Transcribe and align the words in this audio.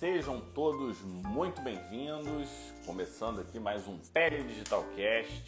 Sejam 0.00 0.40
todos 0.54 0.98
muito 1.02 1.60
bem-vindos. 1.60 2.48
Começando 2.86 3.38
aqui 3.38 3.60
mais 3.60 3.86
um 3.86 3.98
Pele 3.98 4.42
Digital 4.44 4.82
Cast. 4.96 5.44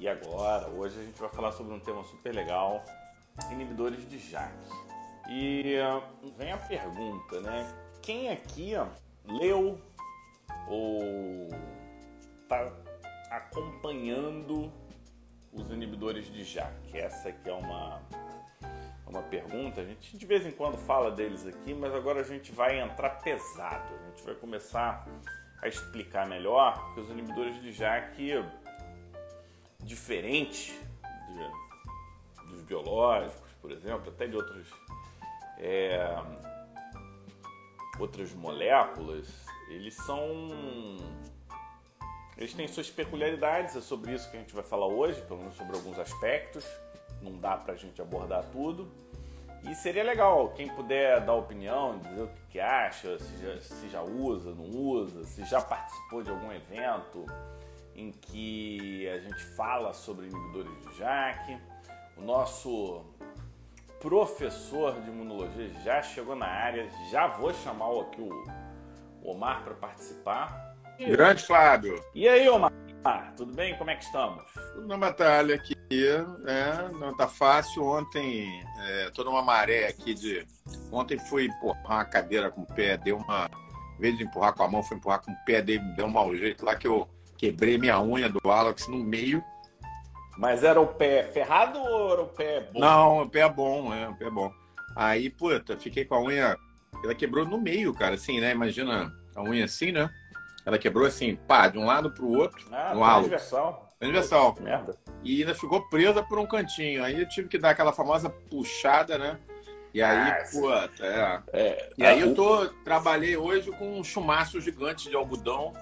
E 0.00 0.08
agora, 0.08 0.68
hoje 0.70 0.98
a 0.98 1.04
gente 1.04 1.20
vai 1.20 1.28
falar 1.28 1.52
sobre 1.52 1.72
um 1.72 1.78
tema 1.78 2.02
super 2.02 2.34
legal: 2.34 2.84
inibidores 3.52 4.04
de 4.10 4.18
JAK. 4.18 4.52
E 5.30 5.76
uh, 5.78 6.32
vem 6.36 6.50
a 6.50 6.56
pergunta, 6.56 7.40
né? 7.40 7.72
Quem 8.02 8.30
aqui 8.30 8.72
leu 9.24 9.80
ou 10.68 11.46
está 12.42 12.68
acompanhando 13.30 14.72
os 15.52 15.70
inibidores 15.70 16.26
de 16.26 16.42
JAK? 16.42 16.98
Essa 16.98 17.28
aqui 17.28 17.48
é 17.48 17.54
uma 17.54 18.02
uma 19.08 19.22
pergunta. 19.22 19.80
A 19.80 19.84
gente 19.84 20.16
de 20.16 20.26
vez 20.26 20.46
em 20.46 20.50
quando 20.50 20.76
fala 20.76 21.10
deles 21.10 21.46
aqui, 21.46 21.74
mas 21.74 21.94
agora 21.94 22.20
a 22.20 22.24
gente 22.24 22.52
vai 22.52 22.78
entrar 22.80 23.10
pesado. 23.20 23.94
A 23.94 24.10
gente 24.10 24.22
vai 24.24 24.34
começar 24.34 25.06
a 25.60 25.68
explicar 25.68 26.26
melhor 26.26 26.94
que 26.94 27.00
os 27.00 27.08
inibidores 27.08 27.60
de 27.60 27.72
JAK, 27.72 28.44
diferente 29.82 30.78
de, 31.28 32.50
dos 32.50 32.62
biológicos, 32.62 33.50
por 33.60 33.72
exemplo, 33.72 34.08
até 34.10 34.26
de 34.26 34.36
outros, 34.36 34.68
é, 35.58 36.14
outras 37.98 38.32
moléculas, 38.34 39.26
eles 39.68 39.94
são. 39.94 40.48
Eles 42.36 42.54
têm 42.54 42.68
suas 42.68 42.88
peculiaridades, 42.88 43.74
é 43.74 43.80
sobre 43.80 44.14
isso 44.14 44.30
que 44.30 44.36
a 44.36 44.40
gente 44.40 44.54
vai 44.54 44.62
falar 44.62 44.86
hoje, 44.86 45.20
pelo 45.22 45.40
menos 45.40 45.56
sobre 45.56 45.74
alguns 45.74 45.98
aspectos 45.98 46.64
não 47.22 47.36
dá 47.38 47.56
para 47.56 47.74
a 47.74 47.76
gente 47.76 48.00
abordar 48.00 48.44
tudo. 48.50 48.88
E 49.64 49.74
seria 49.74 50.04
legal 50.04 50.48
quem 50.50 50.68
puder 50.68 51.20
dar 51.20 51.34
opinião, 51.34 51.98
dizer 51.98 52.22
o 52.22 52.30
que, 52.48 52.60
acha, 52.60 53.18
se 53.18 53.36
já, 53.42 53.60
se 53.60 53.88
já 53.88 54.02
usa, 54.02 54.54
não 54.54 54.64
usa, 54.64 55.24
se 55.24 55.44
já 55.44 55.60
participou 55.60 56.22
de 56.22 56.30
algum 56.30 56.52
evento 56.52 57.26
em 57.94 58.12
que 58.12 59.08
a 59.08 59.18
gente 59.18 59.44
fala 59.56 59.92
sobre 59.92 60.28
inibidores 60.28 60.70
de 60.82 60.98
JAK. 60.98 61.58
O 62.16 62.22
nosso 62.22 63.04
professor 64.00 65.00
de 65.00 65.10
imunologia 65.10 65.68
já 65.82 66.00
chegou 66.02 66.36
na 66.36 66.46
área, 66.46 66.88
já 67.10 67.26
vou 67.26 67.52
chamar 67.52 67.90
aqui 68.00 68.20
o 68.20 68.44
Omar 69.22 69.64
para 69.64 69.74
participar. 69.74 70.76
Grande 70.98 71.44
Flávio. 71.44 72.02
E 72.14 72.28
aí, 72.28 72.48
Omar? 72.48 72.72
Tudo 73.36 73.52
bem? 73.54 73.76
Como 73.76 73.90
é 73.90 73.96
que 73.96 74.04
estamos? 74.04 74.44
Tudo 74.74 74.86
na 74.86 74.96
batalha 74.96 75.54
aqui 75.54 75.78
né? 76.42 76.90
Não 77.00 77.16
tá 77.16 77.26
fácil. 77.26 77.84
Ontem, 77.84 78.62
é, 78.80 79.10
toda 79.10 79.30
uma 79.30 79.42
maré 79.42 79.88
aqui 79.88 80.14
de. 80.14 80.46
Ontem 80.92 81.18
fui 81.18 81.46
empurrar 81.46 81.84
uma 81.84 82.04
cadeira 82.04 82.50
com 82.50 82.62
o 82.62 82.66
pé, 82.66 82.96
deu 82.96 83.16
uma. 83.16 83.48
Em 83.96 84.00
vez 84.00 84.16
de 84.16 84.24
empurrar 84.24 84.54
com 84.54 84.62
a 84.62 84.68
mão, 84.68 84.82
fui 84.82 84.96
empurrar 84.96 85.20
com 85.20 85.32
o 85.32 85.36
pé, 85.44 85.60
deu, 85.60 85.80
deu 85.96 86.06
um 86.06 86.10
mau 86.10 86.34
jeito 86.36 86.64
lá 86.64 86.76
que 86.76 86.86
eu 86.86 87.08
quebrei 87.36 87.78
minha 87.78 88.00
unha 88.00 88.28
do 88.28 88.50
Alex 88.50 88.86
no 88.88 88.98
meio. 88.98 89.42
Mas 90.36 90.62
era 90.62 90.80
o 90.80 90.86
pé 90.86 91.24
ferrado 91.24 91.80
ou 91.80 92.12
era 92.12 92.22
o 92.22 92.28
pé 92.28 92.68
bom? 92.72 92.78
Não, 92.78 93.22
o 93.22 93.28
pé 93.28 93.40
é 93.40 93.48
bom, 93.48 93.92
é, 93.92 94.08
o 94.08 94.14
pé 94.14 94.26
é 94.26 94.30
bom. 94.30 94.52
Aí, 94.94 95.30
puta, 95.30 95.76
fiquei 95.76 96.04
com 96.04 96.14
a 96.14 96.22
unha. 96.22 96.56
Ela 97.02 97.14
quebrou 97.14 97.44
no 97.44 97.60
meio, 97.60 97.92
cara, 97.92 98.14
assim, 98.14 98.40
né? 98.40 98.52
Imagina 98.52 99.12
a 99.34 99.42
unha 99.42 99.64
assim, 99.64 99.90
né? 99.90 100.08
Ela 100.68 100.78
quebrou 100.78 101.06
assim, 101.06 101.34
pá, 101.34 101.66
de 101.66 101.78
um 101.78 101.86
lado 101.86 102.10
pro 102.10 102.28
outro, 102.28 102.62
ah, 102.70 102.94
no 102.94 103.02
halo. 103.02 103.28
Transversal. 103.28 103.88
Transversal. 103.98 104.54
Merda 104.60 104.94
e 105.22 105.40
ainda 105.40 105.54
ficou 105.54 105.82
presa 105.88 106.22
por 106.22 106.38
um 106.38 106.46
cantinho. 106.46 107.02
Aí 107.04 107.20
eu 107.20 107.28
tive 107.28 107.48
que 107.48 107.58
dar 107.58 107.70
aquela 107.70 107.92
famosa 107.92 108.30
puxada, 108.30 109.18
né? 109.18 109.38
E 109.92 110.02
aí, 110.02 110.30
ah, 110.30 110.44
pô, 110.52 110.72
é. 110.72 111.42
é. 111.52 111.90
E 111.96 112.04
aí 112.04 112.20
eu 112.20 112.34
tô, 112.34 112.66
trabalhei 112.84 113.36
hoje 113.36 113.70
com 113.72 113.98
um 113.98 114.04
chumaço 114.04 114.60
gigante 114.60 115.08
de 115.08 115.16
algodão 115.16 115.72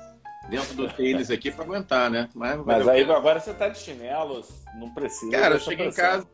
dentro 0.49 0.75
do 0.75 0.89
tênis 0.89 1.31
aqui 1.31 1.51
para 1.51 1.65
aguentar, 1.65 2.09
né? 2.09 2.29
Mas, 2.35 2.65
mas 2.65 2.89
aí 2.89 3.03
agora 3.11 3.41
você 3.41 3.53
tá 3.53 3.69
de 3.69 3.79
chinelos, 3.79 4.49
não 4.77 4.91
precisa. 4.95 5.33
Cara, 5.33 5.57
eu 5.57 5.61
cheguei 5.61 5.87
em 5.87 5.93
casa 5.93 6.27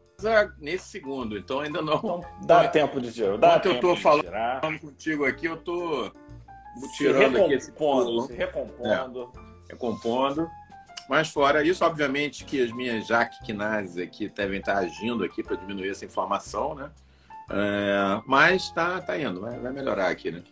nesse 0.58 0.88
segundo, 0.90 1.36
então 1.36 1.60
ainda 1.60 1.80
não. 1.80 1.96
Então 1.96 2.20
dá 2.44 2.68
tempo 2.68 3.00
de 3.00 3.10
tirar. 3.10 3.38
Dá 3.38 3.56
Enquanto 3.56 3.66
eu 3.66 3.80
tô 3.80 3.96
falando 3.96 4.24
tirar. 4.24 4.60
contigo 4.78 5.24
aqui, 5.24 5.46
eu 5.46 5.56
tô 5.56 6.12
tirando 6.96 7.42
aqui 7.42 7.54
esse 7.54 7.72
pulo. 7.72 8.22
Se 8.22 8.34
recompondo. 8.34 9.32
É, 9.68 9.72
recompondo. 9.72 10.50
Mas 11.08 11.28
fora 11.28 11.62
isso, 11.62 11.84
obviamente 11.84 12.44
que 12.44 12.62
as 12.62 12.72
minhas 12.72 13.06
jaquinases 13.06 13.98
aqui 13.98 14.28
devem 14.28 14.60
estar 14.60 14.78
agindo 14.78 15.24
aqui 15.24 15.42
para 15.42 15.56
diminuir 15.56 15.90
essa 15.90 16.04
inflamação, 16.04 16.74
né? 16.74 16.90
É, 17.50 18.22
mas 18.26 18.70
tá, 18.70 19.00
tá 19.00 19.18
indo, 19.18 19.40
vai, 19.40 19.58
vai 19.58 19.72
melhorar 19.72 20.08
aqui, 20.08 20.30
né? 20.30 20.42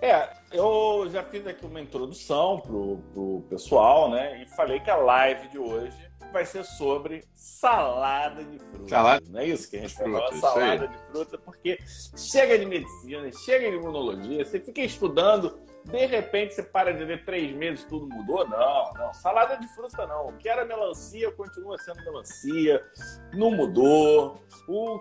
É, 0.00 0.28
eu 0.52 1.08
já 1.10 1.22
fiz 1.22 1.46
aqui 1.46 1.66
uma 1.66 1.80
introdução 1.80 2.60
pro, 2.60 2.98
pro 3.12 3.44
pessoal, 3.50 4.10
né? 4.10 4.42
E 4.42 4.46
falei 4.56 4.80
que 4.80 4.90
a 4.90 4.96
live 4.96 5.48
de 5.48 5.58
hoje 5.58 6.08
vai 6.32 6.44
ser 6.44 6.64
sobre 6.64 7.24
salada 7.34 8.44
de 8.44 8.58
fruta. 8.58 8.88
Salada 8.88 9.24
não 9.28 9.40
é 9.40 9.46
isso 9.46 9.68
que 9.68 9.76
a 9.76 9.80
gente? 9.80 9.92
Salada 9.92 10.88
de 10.88 10.98
fruta, 11.10 11.38
porque 11.38 11.78
chega 12.16 12.58
de 12.58 12.66
medicina, 12.66 13.30
chega 13.44 13.70
de 13.70 13.76
imunologia, 13.76 14.44
você 14.44 14.60
fica 14.60 14.80
estudando 14.82 15.58
de 15.84 16.06
repente 16.06 16.54
você 16.54 16.62
para 16.62 16.92
de 16.92 17.04
ver 17.04 17.24
três 17.24 17.54
meses 17.54 17.84
tudo 17.84 18.08
mudou? 18.08 18.46
Não, 18.48 18.92
não. 18.94 19.14
Salada 19.14 19.56
de 19.56 19.66
fruta 19.74 20.06
não. 20.06 20.28
O 20.28 20.32
que 20.36 20.48
era 20.48 20.64
melancia 20.64 21.30
continua 21.32 21.78
sendo 21.78 22.04
melancia. 22.04 22.84
Não 23.32 23.50
mudou. 23.50 24.40
O 24.68 25.00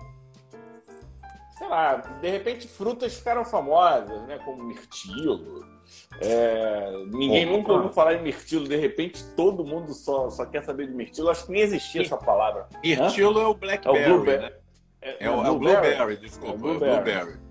sei 1.57 1.67
lá, 1.67 1.95
de 1.95 2.29
repente 2.29 2.67
frutas 2.67 3.15
ficaram 3.15 3.43
famosas, 3.43 4.21
né? 4.27 4.37
Como 4.45 4.63
mirtilo. 4.63 5.65
É, 6.21 6.91
ninguém 7.07 7.45
nunca 7.45 7.71
ouviu 7.71 7.89
falar 7.89 8.15
em 8.15 8.21
mirtilo, 8.21 8.67
de 8.67 8.75
repente 8.75 9.23
todo 9.35 9.65
mundo 9.65 9.93
só, 9.93 10.29
só 10.29 10.45
quer 10.45 10.63
saber 10.63 10.87
de 10.87 10.93
mirtilo. 10.93 11.29
Acho 11.29 11.45
que 11.45 11.51
nem 11.51 11.61
existia 11.61 12.01
essa 12.01 12.17
palavra. 12.17 12.67
Mirtilo 12.83 13.39
Hã? 13.39 13.43
é 13.43 13.47
o 13.47 13.53
blackberry, 13.53 14.03
é 14.03 14.07
o 14.07 14.13
blueberry, 14.13 14.43
né? 14.43 14.51
É, 15.01 15.25
é, 15.25 15.29
o, 15.29 15.45
é 15.45 15.49
o 15.49 15.59
blueberry, 15.59 16.17
desculpa, 16.17 16.51
é 16.51 16.55
o 16.55 16.57
blueberry. 16.57 17.03
blueberry. 17.03 17.47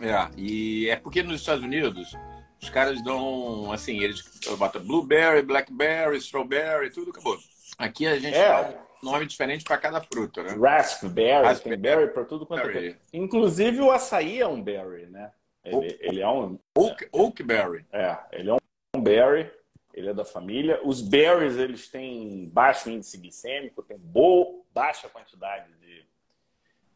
É, 0.00 0.28
e 0.36 0.88
é 0.88 0.96
porque 0.96 1.22
nos 1.22 1.40
Estados 1.40 1.64
Unidos 1.64 2.16
os 2.64 2.70
caras 2.70 3.02
dão, 3.02 3.70
assim, 3.70 4.02
eles 4.02 4.22
botam 4.58 4.82
blueberry, 4.82 5.42
blackberry, 5.42 6.16
strawberry, 6.16 6.90
tudo 6.90 7.10
acabou. 7.10 7.38
Aqui 7.76 8.06
a 8.06 8.18
gente 8.18 8.34
é. 8.34 8.48
dá 8.48 8.74
um 9.02 9.10
nome 9.10 9.26
diferente 9.26 9.64
para 9.64 9.76
cada 9.76 10.00
fruta, 10.00 10.42
né? 10.42 10.54
Raspberry, 10.54 11.46
Raspberry. 11.46 11.76
berry 11.76 12.08
para 12.08 12.24
tudo 12.24 12.46
quanto 12.46 12.68
é. 12.68 12.96
Inclusive 13.12 13.80
o 13.80 13.90
açaí 13.90 14.40
é 14.40 14.46
um 14.46 14.62
berry, 14.62 15.06
né? 15.06 15.30
Ele, 15.62 15.98
ele 16.00 16.20
é 16.20 16.28
um... 16.28 16.58
Oak, 16.76 17.06
oakberry. 17.12 17.84
É, 17.92 18.16
ele 18.32 18.50
é 18.50 18.54
um 18.54 19.00
berry, 19.00 19.50
ele 19.92 20.08
é 20.08 20.14
da 20.14 20.24
família. 20.24 20.80
Os 20.84 21.02
berries, 21.02 21.56
eles 21.56 21.88
têm 21.88 22.48
baixo 22.50 22.88
índice 22.88 23.18
glicêmico, 23.18 23.82
tem 23.82 23.98
boa, 23.98 24.62
baixa 24.72 25.08
quantidade 25.08 25.68
de, 25.80 26.06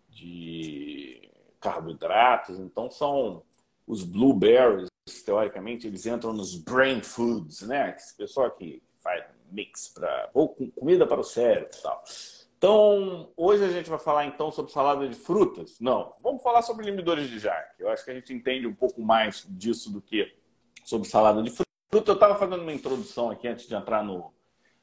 de 0.09 1.31
carboidratos, 1.61 2.59
então 2.59 2.91
são 2.91 3.43
os 3.89 4.05
blueberries, 4.05 4.91
teoricamente, 5.25 5.87
eles 5.87 6.05
entram 6.05 6.33
nos 6.35 6.55
brain 6.55 7.03
foods, 7.03 7.63
né? 7.63 7.95
Esse 7.97 8.15
pessoal 8.15 8.51
que 8.51 8.83
faz 9.01 9.25
mix 9.51 9.89
para 9.89 10.29
ou 10.35 10.51
comida 10.77 11.07
para 11.07 11.21
o 11.21 11.25
cérebro 11.25 11.71
e 11.73 11.83
tal. 11.83 12.05
Então, 12.59 13.33
hoje 13.35 13.65
a 13.65 13.71
gente 13.71 13.89
vai 13.89 13.99
falar 13.99 14.27
então 14.27 14.51
sobre 14.51 14.71
salada 14.71 15.09
de 15.09 15.15
frutas? 15.15 15.81
Não, 15.81 16.13
vamos 16.23 16.43
falar 16.43 16.61
sobre 16.61 16.85
limbidores 16.85 17.31
de 17.31 17.39
jaque. 17.39 17.81
Eu 17.81 17.89
acho 17.89 18.05
que 18.05 18.11
a 18.11 18.15
gente 18.15 18.33
entende 18.35 18.67
um 18.67 18.75
pouco 18.75 19.01
mais 19.01 19.47
disso 19.49 19.91
do 19.91 20.03
que 20.03 20.37
sobre 20.85 21.09
salada 21.09 21.43
de 21.43 21.51
fruta. 21.51 21.69
Eu 21.91 22.15
estava 22.15 22.35
fazendo 22.35 22.61
uma 22.61 22.73
introdução 22.73 23.31
aqui 23.31 23.49
antes 23.49 23.67
de 23.67 23.75
entrar 23.75 24.05
no, 24.05 24.35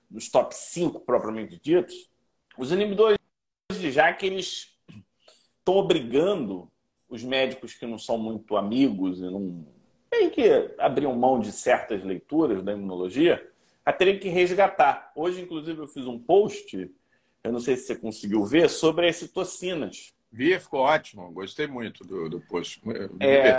nos 0.10 0.30
top 0.30 0.56
5 0.56 1.02
propriamente 1.02 1.60
ditos. 1.60 2.10
Os 2.58 2.72
inibidores 2.72 3.20
de 3.72 3.92
jaque, 3.92 4.26
eles 4.26 4.74
estão 5.60 5.76
obrigando 5.76 6.72
os 7.10 7.24
médicos 7.24 7.74
que 7.74 7.86
não 7.86 7.98
são 7.98 8.18
muito 8.18 8.58
amigos 8.58 9.20
e 9.20 9.24
não 9.24 9.66
tem 10.10 10.30
que 10.30 10.72
abrir 10.78 11.08
mão 11.08 11.40
de 11.40 11.52
certas 11.52 12.04
leituras 12.04 12.64
da 12.64 12.74
imunologia 12.74 13.46
a 13.86 13.94
terem 13.94 14.18
que 14.18 14.30
resgatar. 14.30 15.12
Hoje, 15.16 15.42
inclusive, 15.42 15.80
eu 15.80 15.88
fiz 15.88 16.08
um 16.08 16.18
post, 16.18 16.90
eu 17.44 17.52
não 17.52 17.60
sei 17.60 17.76
se 17.76 17.86
você 17.86 17.96
conseguiu 17.96 18.44
ver, 18.44 18.70
sobre 18.70 19.08
as 19.08 19.18
citocinas. 19.18 20.14
Vi, 20.32 20.60
ficou 20.60 20.82
ótimo. 20.82 21.32
Gostei 21.32 21.68
muito 21.68 22.04
do, 22.04 22.28
do 22.30 22.42
post. 22.42 22.82
É... 23.20 23.56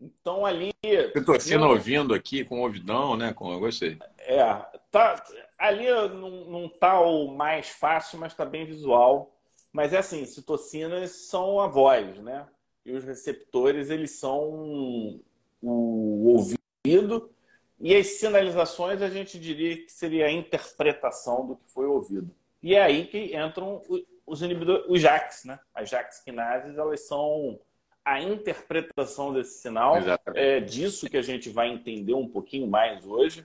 Então, 0.00 0.46
ali... 0.46 0.72
Citocina 1.12 1.60
não... 1.60 1.70
ouvindo 1.70 2.14
aqui, 2.14 2.44
com 2.44 2.60
ouvidão, 2.60 3.16
né? 3.16 3.32
Com... 3.32 3.52
Eu 3.52 3.60
gostei. 3.60 3.98
É, 4.18 4.42
tá... 4.90 5.22
ali 5.58 5.88
não, 5.88 6.30
não 6.46 6.68
tá 6.68 6.98
o 7.00 7.28
mais 7.36 7.68
fácil, 7.68 8.18
mas 8.18 8.32
está 8.32 8.44
bem 8.44 8.64
visual. 8.64 9.35
Mas 9.76 9.92
é 9.92 9.98
assim, 9.98 10.24
citocinas 10.24 11.10
são 11.10 11.60
a 11.60 11.66
voz, 11.66 12.18
né? 12.22 12.46
E 12.82 12.92
os 12.92 13.04
receptores, 13.04 13.90
eles 13.90 14.12
são 14.12 15.20
o 15.60 16.24
ouvido 16.28 17.30
e 17.78 17.94
as 17.94 18.06
sinalizações 18.06 19.02
a 19.02 19.10
gente 19.10 19.38
diria 19.38 19.76
que 19.76 19.92
seria 19.92 20.28
a 20.28 20.32
interpretação 20.32 21.46
do 21.46 21.56
que 21.56 21.68
foi 21.68 21.84
ouvido. 21.84 22.34
E 22.62 22.74
é 22.74 22.82
aí 22.82 23.06
que 23.06 23.36
entram 23.36 23.82
os 24.26 24.40
inibidores, 24.40 24.86
os 24.88 24.98
JAKs, 24.98 25.44
né? 25.44 25.60
As 25.74 25.90
JAKs 25.90 26.22
quinases, 26.22 26.78
elas 26.78 27.06
são 27.06 27.60
a 28.02 28.18
interpretação 28.18 29.30
desse 29.30 29.60
sinal. 29.60 29.98
Exatamente. 29.98 30.42
É 30.42 30.58
disso 30.58 31.10
que 31.10 31.18
a 31.18 31.22
gente 31.22 31.50
vai 31.50 31.68
entender 31.68 32.14
um 32.14 32.26
pouquinho 32.26 32.66
mais 32.66 33.04
hoje. 33.04 33.44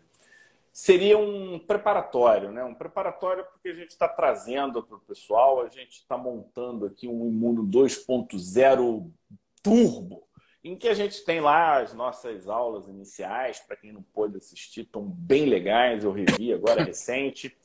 Seria 0.72 1.18
um 1.18 1.60
preparatório, 1.60 2.52
né? 2.52 2.64
Um 2.64 2.74
preparatório 2.74 3.46
porque 3.52 3.70
a 3.70 3.74
gente 3.74 3.90
está 3.90 4.08
trazendo 4.08 4.82
para 4.82 4.96
o 4.96 5.02
pessoal, 5.02 5.62
a 5.62 5.68
gente 5.68 5.98
está 5.98 6.18
montando 6.18 6.86
aqui 6.86 7.08
um 7.08 7.28
Imuno 7.28 7.64
2.0 7.64 9.12
turbo, 9.62 10.28
em 10.64 10.78
que 10.78 10.88
a 10.88 10.94
gente 10.94 11.26
tem 11.26 11.42
lá 11.42 11.82
as 11.82 11.94
nossas 11.94 12.48
aulas 12.48 12.88
iniciais, 12.88 13.60
para 13.60 13.76
quem 13.76 13.92
não 13.92 14.02
pôde 14.02 14.38
assistir, 14.38 14.82
estão 14.82 15.04
bem 15.04 15.46
legais, 15.46 16.04
eu 16.04 16.12
revi 16.12 16.54
agora 16.54 16.84
recente. 16.86 17.56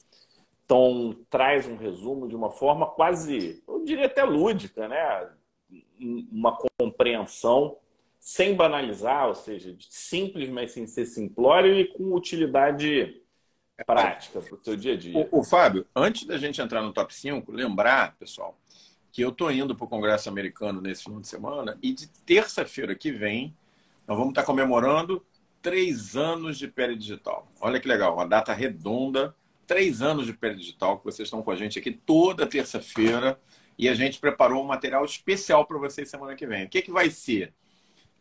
Então, 0.65 1.17
traz 1.31 1.65
um 1.67 1.77
resumo 1.77 2.27
de 2.27 2.35
uma 2.35 2.51
forma 2.51 2.87
quase, 2.87 3.63
eu 3.69 3.85
diria 3.85 4.07
até 4.07 4.25
lúdica, 4.25 4.89
né? 4.89 5.31
uma 5.99 6.57
compreensão 6.79 7.79
sem 8.27 8.57
banalizar, 8.57 9.29
ou 9.29 9.37
seja, 9.37 9.77
simples, 9.79 10.51
mas 10.51 10.73
sem 10.73 10.85
ser 10.85 11.07
simplório 11.07 11.73
e 11.79 11.87
com 11.87 12.13
utilidade 12.13 13.23
prática 13.87 14.41
para 14.41 14.57
o 14.57 14.61
seu 14.61 14.77
dia 14.77 14.95
a 14.95 14.97
dia. 14.97 15.29
O, 15.31 15.39
o, 15.39 15.45
Fábio, 15.45 15.87
antes 15.95 16.27
da 16.27 16.37
gente 16.37 16.61
entrar 16.61 16.83
no 16.83 16.93
top 16.93 17.15
5, 17.15 17.53
lembrar, 17.53 18.17
pessoal, 18.17 18.59
que 19.13 19.23
eu 19.23 19.29
estou 19.29 19.49
indo 19.53 19.77
para 19.77 19.85
o 19.85 19.89
Congresso 19.89 20.29
Americano 20.29 20.81
nesse 20.81 21.05
fim 21.05 21.21
de 21.21 21.29
semana 21.29 21.79
e 21.81 21.93
de 21.93 22.09
terça-feira 22.09 22.97
que 22.97 23.13
vem 23.13 23.55
nós 24.09 24.19
vamos 24.19 24.33
estar 24.33 24.43
comemorando 24.43 25.25
três 25.63 26.17
anos 26.17 26.59
de 26.59 26.67
pele 26.67 26.97
digital. 26.97 27.47
Olha 27.61 27.79
que 27.79 27.87
legal, 27.87 28.15
uma 28.15 28.27
data 28.27 28.53
redonda, 28.53 29.37
três 29.69 30.03
anos 30.03 30.27
de 30.27 30.33
pele 30.33 30.57
digital, 30.57 30.99
que 30.99 31.05
vocês 31.05 31.29
estão 31.29 31.43
com 31.45 31.53
a 31.53 31.57
gente 31.57 31.79
aqui 31.79 31.93
toda 31.93 32.45
terça-feira 32.45 33.39
e 33.79 33.89
a 33.89 33.95
gente 33.95 34.19
preparou 34.19 34.65
um 34.65 34.67
material 34.67 35.05
especial 35.05 35.65
para 35.65 35.79
vocês 35.79 36.11
semana 36.11 36.35
que 36.35 36.45
vem. 36.45 36.65
O 36.65 36.69
que, 36.69 36.83
que 36.83 36.91
vai 36.91 37.09
ser? 37.09 37.55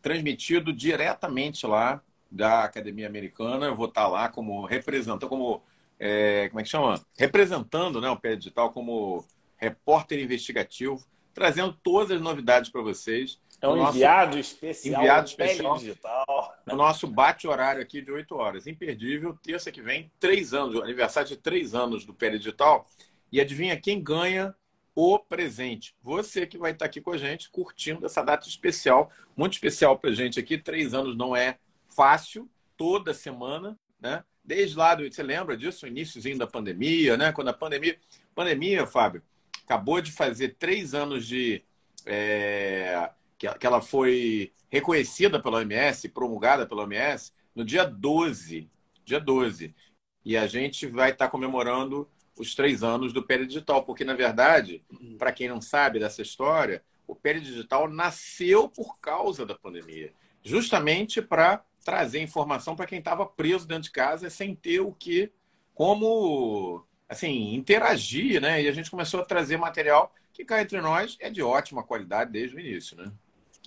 Transmitido 0.05 0.71
diretamente 0.71 1.65
lá 1.65 1.99
da 2.29 2.63
Academia 2.63 3.07
Americana. 3.07 3.65
Eu 3.65 3.75
vou 3.75 3.87
estar 3.87 4.07
lá 4.07 4.29
como 4.29 4.63
representante, 4.63 5.25
como 5.25 5.63
é, 5.99 6.47
como 6.49 6.59
é 6.59 6.63
que 6.63 6.69
chama? 6.69 7.03
Representando 7.17 7.99
né, 7.99 8.07
o 8.07 8.15
Pé 8.15 8.35
Digital 8.35 8.71
como 8.71 9.25
repórter 9.57 10.19
investigativo, 10.19 11.03
trazendo 11.33 11.73
todas 11.81 12.11
as 12.11 12.21
novidades 12.21 12.69
para 12.69 12.83
vocês. 12.83 13.39
É 13.59 13.67
um 13.67 13.77
nosso, 13.77 13.97
enviado 13.97 14.37
especial. 14.37 15.01
Enviado 15.01 15.27
especial. 15.27 15.77
Digital. 15.79 16.53
O 16.69 16.75
nosso 16.75 17.07
bate-horário 17.07 17.81
aqui 17.81 17.99
de 17.99 18.11
8 18.11 18.35
horas. 18.35 18.67
Imperdível, 18.67 19.35
terça 19.41 19.71
que 19.71 19.81
vem, 19.81 20.11
três 20.19 20.53
anos, 20.53 20.79
aniversário 20.81 21.29
de 21.29 21.37
três 21.37 21.73
anos 21.73 22.05
do 22.05 22.13
Pé 22.13 22.29
Digital. 22.29 22.87
E 23.31 23.41
adivinha 23.41 23.79
quem 23.79 24.03
ganha 24.03 24.53
o 24.95 25.19
presente. 25.19 25.93
Você 26.01 26.47
que 26.47 26.57
vai 26.57 26.71
estar 26.71 26.85
aqui 26.85 27.01
com 27.01 27.11
a 27.11 27.17
gente, 27.17 27.49
curtindo 27.49 28.05
essa 28.05 28.23
data 28.23 28.47
especial, 28.47 29.11
muito 29.35 29.53
especial 29.53 29.99
para 29.99 30.09
a 30.09 30.13
gente 30.13 30.39
aqui. 30.39 30.57
Três 30.57 30.93
anos 30.93 31.17
não 31.17 31.35
é 31.35 31.59
fácil, 31.89 32.49
toda 32.77 33.13
semana, 33.13 33.77
né? 33.99 34.23
Desde 34.43 34.77
lá, 34.77 34.95
do, 34.95 35.03
você 35.03 35.21
lembra 35.21 35.57
disso, 35.57 35.85
o 35.85 35.89
iníciozinho 35.89 36.37
da 36.37 36.47
pandemia, 36.47 37.17
né? 37.17 37.31
Quando 37.33 37.49
a 37.49 37.53
pandemia, 37.53 37.97
pandemia, 38.33 38.87
Fábio, 38.87 39.21
acabou 39.63 39.99
de 39.99 40.11
fazer 40.11 40.55
três 40.57 40.93
anos 40.93 41.27
de 41.27 41.63
é, 42.05 43.09
que, 43.37 43.47
ela 43.65 43.81
foi 43.81 44.53
reconhecida 44.69 45.41
pela 45.41 45.57
OMS, 45.57 46.07
promulgada 46.09 46.65
pela 46.65 46.83
OMS, 46.83 47.33
no 47.53 47.65
dia 47.65 47.83
12, 47.83 48.69
dia 49.03 49.19
12. 49.19 49.75
E 50.23 50.37
a 50.37 50.47
gente 50.47 50.87
vai 50.87 51.11
estar 51.11 51.29
comemorando 51.29 52.09
os 52.37 52.53
três 52.53 52.83
anos 52.83 53.13
do 53.13 53.25
Digital, 53.25 53.83
porque, 53.83 54.03
na 54.03 54.13
verdade, 54.13 54.81
para 55.17 55.31
quem 55.31 55.47
não 55.47 55.61
sabe 55.61 55.99
dessa 55.99 56.21
história, 56.21 56.83
o 57.07 57.15
Digital 57.15 57.87
nasceu 57.89 58.67
por 58.67 58.99
causa 58.99 59.45
da 59.45 59.55
pandemia, 59.55 60.11
justamente 60.43 61.21
para 61.21 61.63
trazer 61.83 62.19
informação 62.19 62.75
para 62.75 62.87
quem 62.87 62.99
estava 62.99 63.25
preso 63.25 63.67
dentro 63.67 63.83
de 63.83 63.91
casa 63.91 64.29
sem 64.29 64.55
ter 64.55 64.79
o 64.79 64.91
que, 64.91 65.31
como, 65.73 66.83
assim, 67.07 67.53
interagir, 67.53 68.41
né? 68.41 68.61
E 68.61 68.67
a 68.67 68.71
gente 68.71 68.89
começou 68.89 69.21
a 69.21 69.25
trazer 69.25 69.57
material 69.57 70.13
que 70.33 70.43
cá 70.43 70.61
entre 70.61 70.81
nós 70.81 71.15
é 71.19 71.29
de 71.29 71.41
ótima 71.43 71.83
qualidade 71.83 72.31
desde 72.31 72.55
o 72.55 72.59
início, 72.59 72.97
né? 72.97 73.11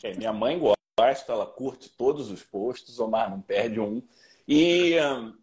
É, 0.03 0.15
minha 0.15 0.33
mãe 0.33 0.59
gosta, 0.59 1.33
ela 1.33 1.47
curte 1.47 1.89
todos 1.91 2.31
os 2.31 2.43
posts, 2.43 2.99
Omar 2.99 3.31
não 3.31 3.41
perde 3.41 3.81
um. 3.81 4.03
E 4.47 4.97
um, 5.01 5.35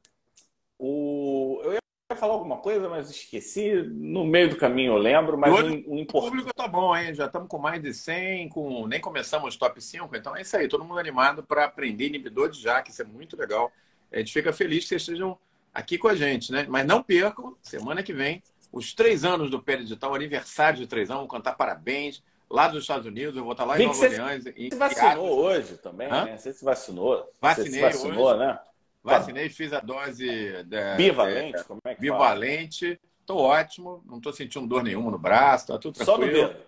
o, 0.77 1.61
eu 1.63 1.73
ia 1.73 1.84
ia 2.11 2.15
falar 2.15 2.33
alguma 2.33 2.57
coisa, 2.57 2.87
mas 2.87 3.09
esqueci. 3.09 3.73
No 3.81 4.23
meio 4.25 4.49
do 4.49 4.57
caminho 4.57 4.93
eu 4.93 4.97
lembro, 4.97 5.37
mas 5.37 5.51
o, 5.51 5.65
um, 5.65 5.83
um 5.87 5.99
importante. 5.99 6.13
O 6.13 6.21
público 6.21 6.53
tá 6.53 6.67
bom, 6.67 6.95
hein? 6.95 7.13
Já 7.15 7.25
estamos 7.25 7.47
com 7.47 7.57
mais 7.57 7.81
de 7.81 7.93
100, 7.93 8.49
com... 8.49 8.85
nem 8.87 9.01
começamos 9.01 9.55
top 9.55 9.81
5, 9.81 10.15
então 10.15 10.35
é 10.35 10.41
isso 10.41 10.55
aí. 10.55 10.67
Todo 10.67 10.85
mundo 10.85 10.99
animado 10.99 11.43
para 11.43 11.65
aprender 11.65 12.07
inibidor 12.07 12.49
de 12.49 12.61
jaque, 12.61 12.91
isso 12.91 13.01
é 13.01 13.05
muito 13.05 13.35
legal. 13.35 13.71
A 14.11 14.19
gente 14.19 14.31
fica 14.31 14.53
feliz 14.53 14.83
que 14.83 14.89
vocês 14.89 15.01
estejam 15.01 15.37
aqui 15.73 15.97
com 15.97 16.07
a 16.07 16.15
gente, 16.15 16.51
né? 16.51 16.67
Mas 16.69 16.85
não 16.85 17.01
percam, 17.01 17.55
semana 17.61 18.03
que 18.03 18.13
vem, 18.13 18.41
os 18.71 18.93
três 18.93 19.25
anos 19.25 19.49
do 19.49 19.59
Pé 19.61 19.77
Digital, 19.77 20.13
aniversário 20.13 20.77
de 20.77 20.87
três 20.87 21.09
anos, 21.09 21.21
vamos 21.21 21.31
cantar 21.31 21.55
parabéns. 21.55 22.23
Lá 22.47 22.67
dos 22.67 22.83
Estados 22.83 23.07
Unidos, 23.07 23.35
eu 23.35 23.43
vou 23.43 23.53
estar 23.53 23.65
lá 23.65 23.79
em 23.81 23.87
Nova 23.87 24.05
Orleans. 24.05 24.43
Você 24.43 24.75
vacinou 24.75 25.39
hoje 25.39 25.77
também, 25.77 26.07
Hã? 26.07 26.25
né? 26.25 26.37
Você 26.37 26.53
se 26.53 26.63
vacinou. 26.63 27.27
Vacinei 27.41 27.71
você 27.71 27.75
se 27.75 27.81
vacinou, 27.81 28.27
hoje. 28.27 28.39
né? 28.39 28.59
Vacinei, 29.05 29.49
fiz 29.49 29.71
a 29.71 29.79
dose 29.79 30.63
da, 30.63 30.95
bivalente, 30.95 31.63
como 31.65 31.79
é 31.85 31.93
que 31.93 32.01
bivalente. 32.01 32.99
Estou 33.19 33.39
ótimo, 33.39 34.03
não 34.05 34.17
estou 34.17 34.33
sentindo 34.33 34.67
dor 34.67 34.83
nenhuma 34.83 35.11
no 35.11 35.19
braço, 35.19 35.67
tá 35.67 35.77
tudo 35.77 35.95
tranquilo. 35.95 36.15
Só 36.15 36.25
no 36.25 36.33
dedo. 36.33 36.65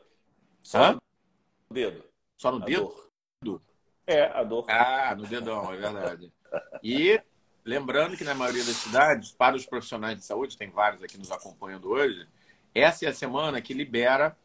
Só 0.61 0.83
Hã? 0.83 0.91
no 0.93 1.73
dedo. 1.73 2.03
Só 2.37 2.51
no 2.51 2.61
a 2.61 2.65
dedo? 2.65 2.95
Dor. 3.43 3.61
É, 4.05 4.23
a 4.23 4.43
dor. 4.43 4.65
Ah, 4.69 5.15
no 5.15 5.25
dedão, 5.25 5.73
é 5.73 5.77
verdade. 5.77 6.31
E 6.83 7.19
lembrando 7.65 8.15
que 8.15 8.23
na 8.23 8.33
maioria 8.33 8.63
das 8.63 8.77
cidades, 8.77 9.31
para 9.31 9.55
os 9.55 9.65
profissionais 9.65 10.17
de 10.17 10.23
saúde, 10.23 10.57
tem 10.57 10.69
vários 10.69 11.03
aqui 11.03 11.17
nos 11.17 11.31
acompanhando 11.31 11.89
hoje, 11.89 12.27
essa 12.73 13.05
é 13.05 13.09
a 13.09 13.13
semana 13.13 13.61
que 13.61 13.73
libera 13.73 14.37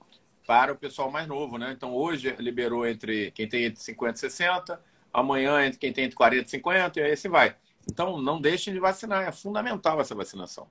para 0.47 0.73
o 0.73 0.77
pessoal 0.77 1.11
mais 1.11 1.29
novo, 1.29 1.59
né? 1.59 1.73
Então 1.73 1.95
hoje 1.95 2.35
liberou 2.39 2.87
entre 2.87 3.31
quem 3.33 3.49
tem 3.49 3.65
entre 3.65 3.83
50 3.83 4.17
e 4.17 4.19
60, 4.19 4.83
amanhã 5.13 5.65
entre 5.65 5.79
quem 5.79 5.93
tem 5.93 6.05
entre 6.05 6.17
40 6.17 6.47
e 6.47 6.51
50, 6.51 7.01
e 7.01 7.03
aí 7.03 7.13
assim 7.13 7.29
vai. 7.29 7.55
Então, 7.91 8.21
não 8.21 8.41
deixem 8.41 8.73
de 8.73 8.81
vacinar. 8.81 9.27
É 9.27 9.33
fundamental 9.33 10.01
essa 10.01 10.15
vacinação. 10.15 10.69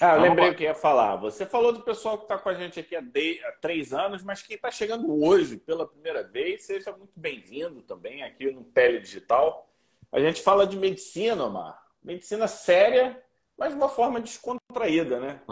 Ah, 0.00 0.16
eu 0.16 0.22
lembrei 0.22 0.48
o 0.48 0.54
que 0.54 0.64
ia 0.64 0.74
falar. 0.74 1.16
Você 1.16 1.44
falou 1.44 1.72
do 1.72 1.82
pessoal 1.82 2.16
que 2.16 2.24
está 2.24 2.38
com 2.38 2.48
a 2.48 2.54
gente 2.54 2.80
aqui 2.80 2.96
há, 2.96 3.00
de... 3.02 3.38
há 3.44 3.52
três 3.52 3.92
anos, 3.92 4.22
mas 4.22 4.40
quem 4.40 4.56
está 4.56 4.70
chegando 4.70 5.22
hoje 5.22 5.58
pela 5.58 5.86
primeira 5.86 6.22
vez, 6.22 6.64
seja 6.64 6.90
muito 6.96 7.20
bem-vindo 7.20 7.82
também 7.82 8.22
aqui 8.22 8.50
no 8.50 8.64
Pele 8.64 9.00
Digital. 9.00 9.68
A 10.10 10.18
gente 10.18 10.42
fala 10.42 10.66
de 10.66 10.76
medicina, 10.76 11.44
Omar. 11.44 11.82
Medicina 12.02 12.48
séria, 12.48 13.22
mas 13.58 13.72
de 13.72 13.76
uma 13.76 13.90
forma 13.90 14.20
descontraída, 14.20 15.20
né? 15.20 15.42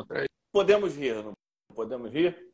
Podemos 0.50 0.97
rir, 0.97 1.14
não 1.14 1.35
podemos 1.75 2.11
rir? 2.11 2.49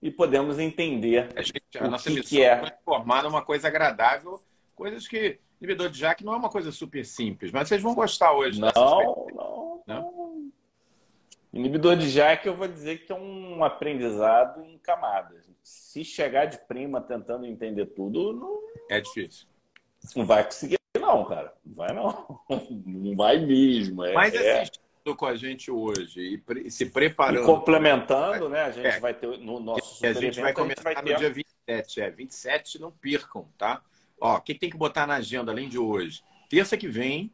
E 0.00 0.10
podemos 0.10 0.58
entender 0.58 1.28
a, 1.36 1.42
gente, 1.42 1.78
a 1.78 1.88
nossa 1.88 2.08
que 2.08 2.16
missão 2.16 2.28
que 2.30 2.42
é 2.42 2.56
transformar 2.56 3.22
numa 3.24 3.44
coisa 3.44 3.68
agradável, 3.68 4.40
coisas 4.74 5.06
que 5.06 5.38
Inibidor 5.60 5.90
de 5.90 5.98
Jack 5.98 6.24
não 6.24 6.34
é 6.34 6.36
uma 6.36 6.48
coisa 6.48 6.70
super 6.70 7.04
simples, 7.04 7.50
mas 7.50 7.68
vocês 7.68 7.82
vão 7.82 7.94
gostar 7.94 8.32
hoje. 8.32 8.60
Não, 8.60 9.26
não, 9.34 9.82
não. 9.86 10.52
Inibidor 11.52 11.96
de 11.96 12.12
Jack, 12.12 12.46
eu 12.46 12.54
vou 12.54 12.68
dizer 12.68 13.04
que 13.04 13.10
é 13.10 13.14
um 13.14 13.64
aprendizado 13.64 14.64
em 14.64 14.78
camadas. 14.78 15.48
Se 15.62 16.04
chegar 16.04 16.44
de 16.44 16.58
prima 16.58 17.00
tentando 17.00 17.46
entender 17.46 17.86
tudo, 17.86 18.32
não. 18.32 18.60
É 18.88 19.00
difícil. 19.00 19.46
Não 20.14 20.24
vai 20.24 20.44
conseguir, 20.44 20.78
não, 20.98 21.24
cara. 21.24 21.52
Não 21.64 21.74
vai, 21.74 21.92
não. 21.92 22.40
Não 22.86 23.16
vai 23.16 23.38
mesmo. 23.38 24.04
É, 24.04 24.12
mas 24.12 24.34
é... 24.34 24.60
assistindo 24.60 25.16
com 25.16 25.26
a 25.26 25.34
gente 25.34 25.70
hoje 25.70 26.42
e 26.54 26.70
se 26.70 26.86
preparando. 26.86 27.42
E 27.42 27.46
complementando, 27.46 28.48
né? 28.48 28.62
A 28.62 28.70
gente 28.70 28.86
é. 28.86 29.00
vai 29.00 29.14
ter 29.14 29.38
no 29.38 29.58
nosso. 29.58 30.04
a 30.06 30.12
gente 30.12 30.40
vai 30.40 30.52
começar 30.52 30.82
vai 30.82 31.02
ter... 31.02 31.12
no 31.12 31.18
dia 31.18 31.30
27. 31.30 32.00
É, 32.00 32.10
27, 32.10 32.80
não 32.80 32.90
percam, 32.90 33.46
tá? 33.58 33.82
Ó, 34.20 34.36
o 34.36 34.40
que 34.40 34.54
tem 34.54 34.70
que 34.70 34.76
botar 34.76 35.06
na 35.06 35.14
agenda 35.14 35.52
além 35.52 35.68
de 35.68 35.78
hoje? 35.78 36.22
Terça 36.48 36.76
que 36.76 36.88
vem, 36.88 37.32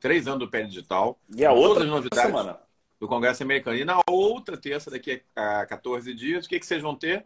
três 0.00 0.26
anos 0.26 0.40
do 0.40 0.48
pé 0.48 0.62
digital. 0.62 1.18
E 1.34 1.44
a 1.44 1.52
outra 1.52 1.84
novidades 1.84 2.30
semana. 2.30 2.60
do 3.00 3.08
Congresso 3.08 3.42
Americano. 3.42 3.76
E 3.76 3.84
na 3.84 4.00
outra 4.08 4.56
terça, 4.56 4.90
daqui 4.90 5.22
a 5.34 5.66
14 5.66 6.14
dias, 6.14 6.46
o 6.46 6.48
que, 6.48 6.60
que 6.60 6.66
vocês 6.66 6.82
vão 6.82 6.94
ter? 6.94 7.24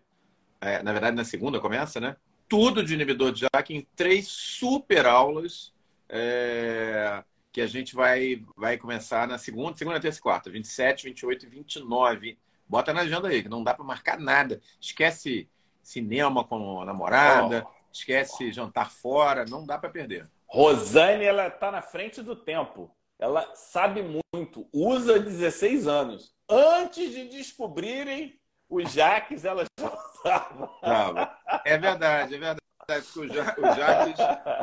É, 0.60 0.82
na 0.82 0.92
verdade, 0.92 1.16
na 1.16 1.24
segunda 1.24 1.60
começa, 1.60 2.00
né? 2.00 2.16
Tudo 2.48 2.82
de 2.82 2.94
inibidor 2.94 3.32
de 3.32 3.46
JAK 3.52 3.74
em 3.74 3.86
três 3.94 4.28
super 4.28 5.04
aulas 5.04 5.74
é, 6.08 7.22
que 7.52 7.60
a 7.60 7.66
gente 7.66 7.94
vai, 7.94 8.42
vai 8.56 8.78
começar 8.78 9.26
na 9.26 9.36
segunda, 9.36 9.76
segunda, 9.76 10.00
terça 10.00 10.18
e 10.18 10.22
quarta, 10.22 10.50
27, 10.50 11.04
28 11.04 11.46
e 11.46 11.48
29. 11.48 12.38
Bota 12.68 12.92
na 12.92 13.00
agenda 13.02 13.28
aí, 13.28 13.42
que 13.42 13.48
não 13.48 13.62
dá 13.62 13.74
para 13.74 13.84
marcar 13.84 14.18
nada. 14.18 14.60
Esquece 14.80 15.48
cinema 15.82 16.44
com 16.44 16.80
a 16.80 16.84
namorada. 16.84 17.66
Oh 17.66 17.75
esquece 17.98 18.52
jantar 18.52 18.90
fora, 18.90 19.44
não 19.44 19.64
dá 19.64 19.78
para 19.78 19.90
perder. 19.90 20.28
Rosane, 20.46 21.24
ela 21.24 21.48
está 21.48 21.70
na 21.70 21.82
frente 21.82 22.22
do 22.22 22.36
tempo. 22.36 22.90
Ela 23.18 23.50
sabe 23.54 24.02
muito, 24.02 24.68
usa 24.72 25.18
16 25.18 25.86
anos. 25.86 26.34
Antes 26.48 27.10
de 27.12 27.28
descobrirem 27.28 28.38
os 28.68 28.92
jaques, 28.92 29.44
ela 29.44 29.64
já 29.80 29.86
estava. 30.14 31.38
É 31.64 31.78
verdade, 31.78 32.34
é 32.34 32.38
verdade. 32.38 32.60
o 33.16 33.26
Jaques, 33.74 34.18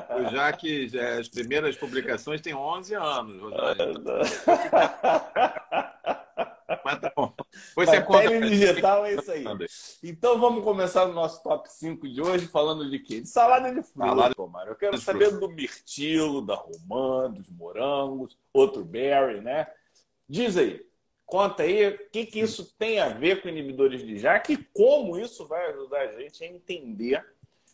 o 0.10 0.30
Jaques 0.32 0.94
é, 0.94 1.20
as 1.20 1.28
primeiras 1.28 1.75
publicações 1.75 2.42
têm 2.42 2.54
11 2.54 2.94
anos, 2.94 3.42
Rosane. 3.42 3.94
Mas 6.84 7.00
tá 7.00 7.12
bom. 7.16 7.34
Você 7.75 8.02
conta 8.02 8.40
digital 8.42 9.06
é 9.06 9.16
isso 9.16 9.32
aí. 9.32 9.44
Então 10.04 10.40
vamos 10.40 10.63
começar 10.63 11.06
o 11.06 11.13
nosso 11.13 11.42
top 11.44 11.70
5 11.72 12.08
de 12.08 12.22
hoje 12.22 12.48
falando 12.48 12.90
de 12.90 13.00
quê? 13.00 13.22
De 13.22 13.30
salada 13.30 13.74
de 13.74 13.82
fruta, 13.82 14.10
salada 14.10 14.36
Mário. 14.48 14.72
Eu 14.72 14.75
quero 14.75 14.98
saber 14.98 15.32
do 15.32 15.50
mirtilo, 15.50 16.42
da 16.42 16.56
romã, 16.56 17.30
dos 17.30 17.50
morangos, 17.50 18.38
outro 18.54 18.84
berry, 18.84 19.42
né? 19.42 19.68
Diz 20.28 20.58
aí, 20.58 20.86
conta 21.25 21.63
aí 21.63 21.90
o 21.90 22.10
que, 22.10 22.25
que 22.25 22.40
isso 22.40 22.74
tem 22.78 23.00
a 23.00 23.10
ver 23.10 23.42
com 23.42 23.50
inibidores 23.50 24.06
de 24.06 24.18
JAK 24.18 24.54
e 24.54 24.68
como 24.74 25.18
isso 25.18 25.48
vai 25.48 25.70
ajudar 25.70 26.02
a 26.02 26.12
gente 26.20 26.44
a 26.44 26.48
entender 26.48 27.33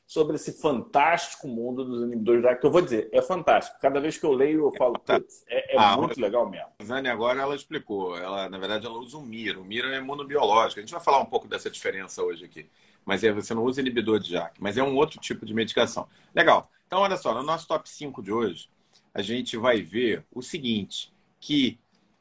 sobre 0.10 0.38
esse 0.38 0.54
fantástico 0.54 1.48
mundo 1.48 1.86
dos 1.86 2.01
inibidores 2.01 2.42
de 2.42 2.48
JAK, 2.48 2.62
que 2.62 2.66
eu 2.66 2.72
vou 2.72 2.82
dizer, 2.82 3.08
é 3.13 3.22
fantástico. 3.22 3.78
Cada 3.80 4.01
vez 4.01 4.18
que 4.18 4.25
eu 4.25 4.32
leio, 4.32 4.66
eu 4.66 4.72
falo, 4.72 4.98
putz, 4.98 5.46
é, 5.48 5.75
é 5.75 5.78
ah, 5.78 5.96
muito 5.96 6.20
legal 6.20 6.50
mesmo. 6.50 6.66
A 6.80 6.84
Zane 6.84 7.08
agora 7.08 7.39
ela 7.39 7.56
explicou, 7.56 8.18
ela, 8.18 8.50
na 8.50 8.58
verdade, 8.58 8.88
ela 8.88 8.98
usa 8.98 9.20
o 9.20 9.22
MIR. 9.22 9.60
O 9.60 9.63
MIR 9.63 9.86
é 9.86 9.98
imunobiológico. 10.00 10.80
A 10.80 10.82
gente 10.82 10.92
vai 10.92 11.00
falar 11.00 11.20
um 11.20 11.28
pouco 11.28 11.48
dessa 11.48 11.70
diferença 11.70 12.24
hoje 12.24 12.44
aqui. 12.44 12.68
Mas 13.06 13.24
é, 13.24 13.32
você 13.32 13.54
não 13.54 13.63
usa 13.63 13.82
inibidor 13.82 14.20
de 14.20 14.32
JAK, 14.32 14.60
mas 14.60 14.80
é 14.80 14.84
um 14.84 14.96
outro 14.96 15.20
tipo 15.20 15.46
de 15.46 15.54
medicação. 15.54 16.08
Legal. 16.34 16.68
Então, 16.88 17.01
olha 17.01 17.16
só, 17.16 17.32
no 17.32 17.44
nosso 17.44 17.68
top 17.68 17.88
5 17.88 18.24
de 18.24 18.32
hoje, 18.32 18.68
a 19.13 19.22
gente 19.22 19.58
vai 19.58 19.80
ver 19.80 20.25
o 20.32 20.42
seguinte, 20.42 21.13
que 21.39 21.80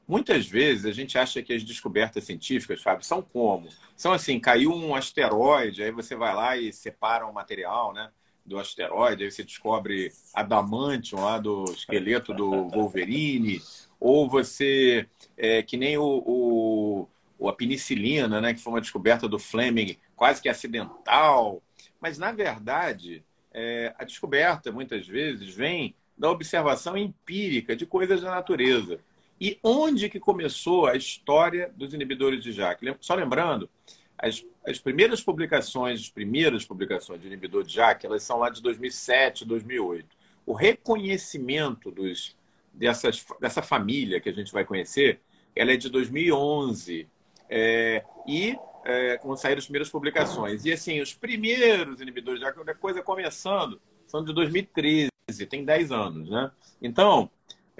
Muitas 0.09 0.47
vezes 0.47 0.87
a 0.87 0.91
gente 0.91 1.19
acha 1.19 1.43
que 1.43 1.53
as 1.53 1.62
descobertas 1.62 2.25
científicas, 2.25 2.81
Fábio, 2.81 3.05
são 3.05 3.21
como? 3.21 3.69
São 3.95 4.11
assim, 4.11 4.41
caiu 4.41 4.73
um 4.73 4.95
asteroide, 4.95 5.83
aí 5.83 5.91
você 5.91 6.17
vai 6.17 6.35
lá 6.35 6.57
e 6.57 6.73
separa 6.73 7.27
o 7.27 7.29
um 7.29 7.33
material, 7.35 7.93
né? 7.93 8.11
Do 8.43 8.59
asteroide, 8.59 9.25
aí 9.25 9.31
você 9.31 9.45
descobre 9.45 10.11
adamantium 10.33 11.21
lá 11.21 11.38
do 11.38 11.65
esqueleto 11.65 12.33
do 12.33 12.71
Wolverine, 12.71 13.61
ou 14.00 14.27
você, 14.27 15.07
é, 15.37 15.62
que 15.62 15.77
nem 15.77 15.99
o, 15.99 17.07
o, 17.38 17.47
a 17.47 17.53
penicilina, 17.53 18.41
né? 18.41 18.55
Que 18.55 18.61
foi 18.61 18.73
uma 18.73 18.81
descoberta 18.81 19.29
do 19.29 19.38
Fleming, 19.38 19.99
quase 20.17 20.41
que 20.41 20.49
acidental. 20.49 21.62
Mas, 22.00 22.17
na 22.17 22.33
verdade, 22.33 23.23
é, 23.53 23.95
a 23.99 24.05
descoberta, 24.05 24.73
muitas 24.73 25.07
vezes, 25.07 25.55
vem 25.55 25.95
da 26.17 26.31
observação 26.31 26.97
empírica 26.97 27.77
de 27.77 27.85
coisas 27.85 28.23
da 28.23 28.31
natureza. 28.31 28.99
E 29.40 29.59
onde 29.62 30.09
que 30.09 30.18
começou 30.18 30.87
a 30.87 30.97
história 30.97 31.73
dos 31.76 31.95
inibidores 31.95 32.42
de 32.42 32.52
JAK? 32.52 32.97
Só 33.00 33.14
lembrando, 33.14 33.71
as, 34.18 34.45
as 34.66 34.78
primeiras 34.78 35.23
publicações, 35.23 36.00
as 36.00 36.11
primeiras 36.11 36.64
publicações 36.64 37.21
de 37.21 37.28
inibidor 37.28 37.62
de 37.62 37.75
JAK, 37.75 38.07
elas 38.07 38.23
são 38.23 38.38
lá 38.38 38.50
de 38.50 38.61
2007, 38.61 39.45
2008. 39.45 40.07
O 40.45 40.52
reconhecimento 40.52 41.90
dos, 41.90 42.37
dessas, 42.73 43.25
dessa 43.40 43.62
família 43.62 44.21
que 44.21 44.28
a 44.28 44.33
gente 44.33 44.52
vai 44.52 44.64
conhecer, 44.64 45.21
ela 45.54 45.73
é 45.73 45.76
de 45.76 45.88
2011. 45.88 47.09
É, 47.49 48.04
e 48.26 48.59
é, 48.85 49.18
quando 49.18 49.38
saíram 49.38 49.59
as 49.59 49.64
primeiras 49.64 49.90
publicações. 49.90 50.64
E 50.64 50.73
assim, 50.73 51.00
os 51.00 51.14
primeiros 51.14 52.00
inibidores 52.00 52.40
de 52.40 52.47
JAK, 52.47 52.71
a 52.71 52.75
coisa 52.75 53.02
começando, 53.02 53.80
são 54.07 54.25
de 54.25 54.33
2013, 54.33 55.11
tem 55.49 55.64
10 55.64 55.92
anos, 55.92 56.30
né? 56.30 56.50
Então, 56.83 57.30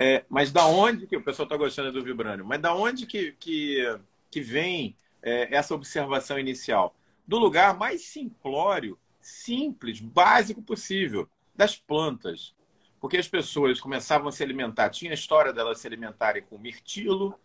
é, 0.01 0.25
mas 0.29 0.53
da 0.53 0.65
onde 0.65 1.09
que 1.09 1.17
o 1.17 1.23
pessoal 1.23 1.45
está 1.45 1.57
gostando 1.57 1.91
do 1.91 2.05
Vibrânio? 2.05 2.45
Mas 2.45 2.61
da 2.61 2.73
onde 2.73 3.05
que, 3.05 3.33
que, 3.33 3.99
que 4.31 4.41
vem 4.41 4.97
é, 5.21 5.53
essa 5.53 5.75
observação 5.75 6.39
inicial? 6.39 6.95
Do 7.27 7.37
lugar 7.37 7.77
mais 7.77 8.03
simplório, 8.03 8.97
simples, 9.21 9.99
básico 9.99 10.63
possível, 10.63 11.29
das 11.53 11.77
plantas. 11.77 12.55
Porque 13.01 13.17
as 13.17 13.27
pessoas 13.27 13.81
começavam 13.81 14.29
a 14.29 14.33
se 14.33 14.43
alimentar, 14.43 14.89
tinha 14.91 15.11
a 15.11 15.15
história 15.15 15.53
delas 15.53 15.81
se 15.81 15.87
alimentarem 15.89 16.43
com 16.43 16.57
mirtilo, 16.59 17.39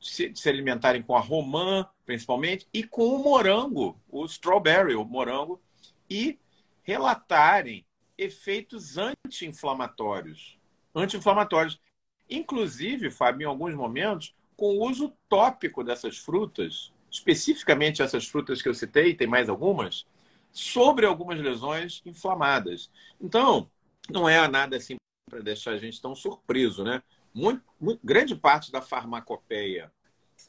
se, 0.00 0.32
se 0.34 0.48
alimentarem 0.48 1.02
com 1.02 1.16
a 1.16 1.20
romã, 1.20 1.88
principalmente, 2.04 2.68
e 2.72 2.84
com 2.84 3.08
o 3.08 3.18
morango, 3.18 4.00
o 4.08 4.24
strawberry, 4.26 4.94
o 4.94 5.04
morango, 5.04 5.60
e 6.08 6.38
relatarem 6.84 7.84
efeitos 8.16 8.96
anti-inflamatórios. 8.96 10.56
Anti-inflamatórios. 10.94 11.80
Inclusive, 12.28 13.10
Fábio, 13.10 13.44
em 13.44 13.48
alguns 13.48 13.74
momentos, 13.74 14.34
com 14.56 14.76
o 14.76 14.88
uso 14.88 15.12
tópico 15.28 15.84
dessas 15.84 16.18
frutas, 16.18 16.92
especificamente 17.10 18.02
essas 18.02 18.26
frutas 18.26 18.60
que 18.60 18.68
eu 18.68 18.74
citei, 18.74 19.14
tem 19.14 19.26
mais 19.26 19.48
algumas, 19.48 20.06
sobre 20.50 21.06
algumas 21.06 21.40
lesões 21.40 22.02
inflamadas. 22.04 22.90
Então, 23.20 23.70
não 24.10 24.28
é 24.28 24.46
nada 24.48 24.76
assim 24.76 24.96
para 25.28 25.40
deixar 25.40 25.72
a 25.72 25.78
gente 25.78 26.00
tão 26.00 26.14
surpreso, 26.14 26.84
né? 26.84 27.02
Muito, 27.34 27.62
muito, 27.80 28.00
grande 28.02 28.34
parte 28.34 28.72
da 28.72 28.80
farmacopeia 28.80 29.92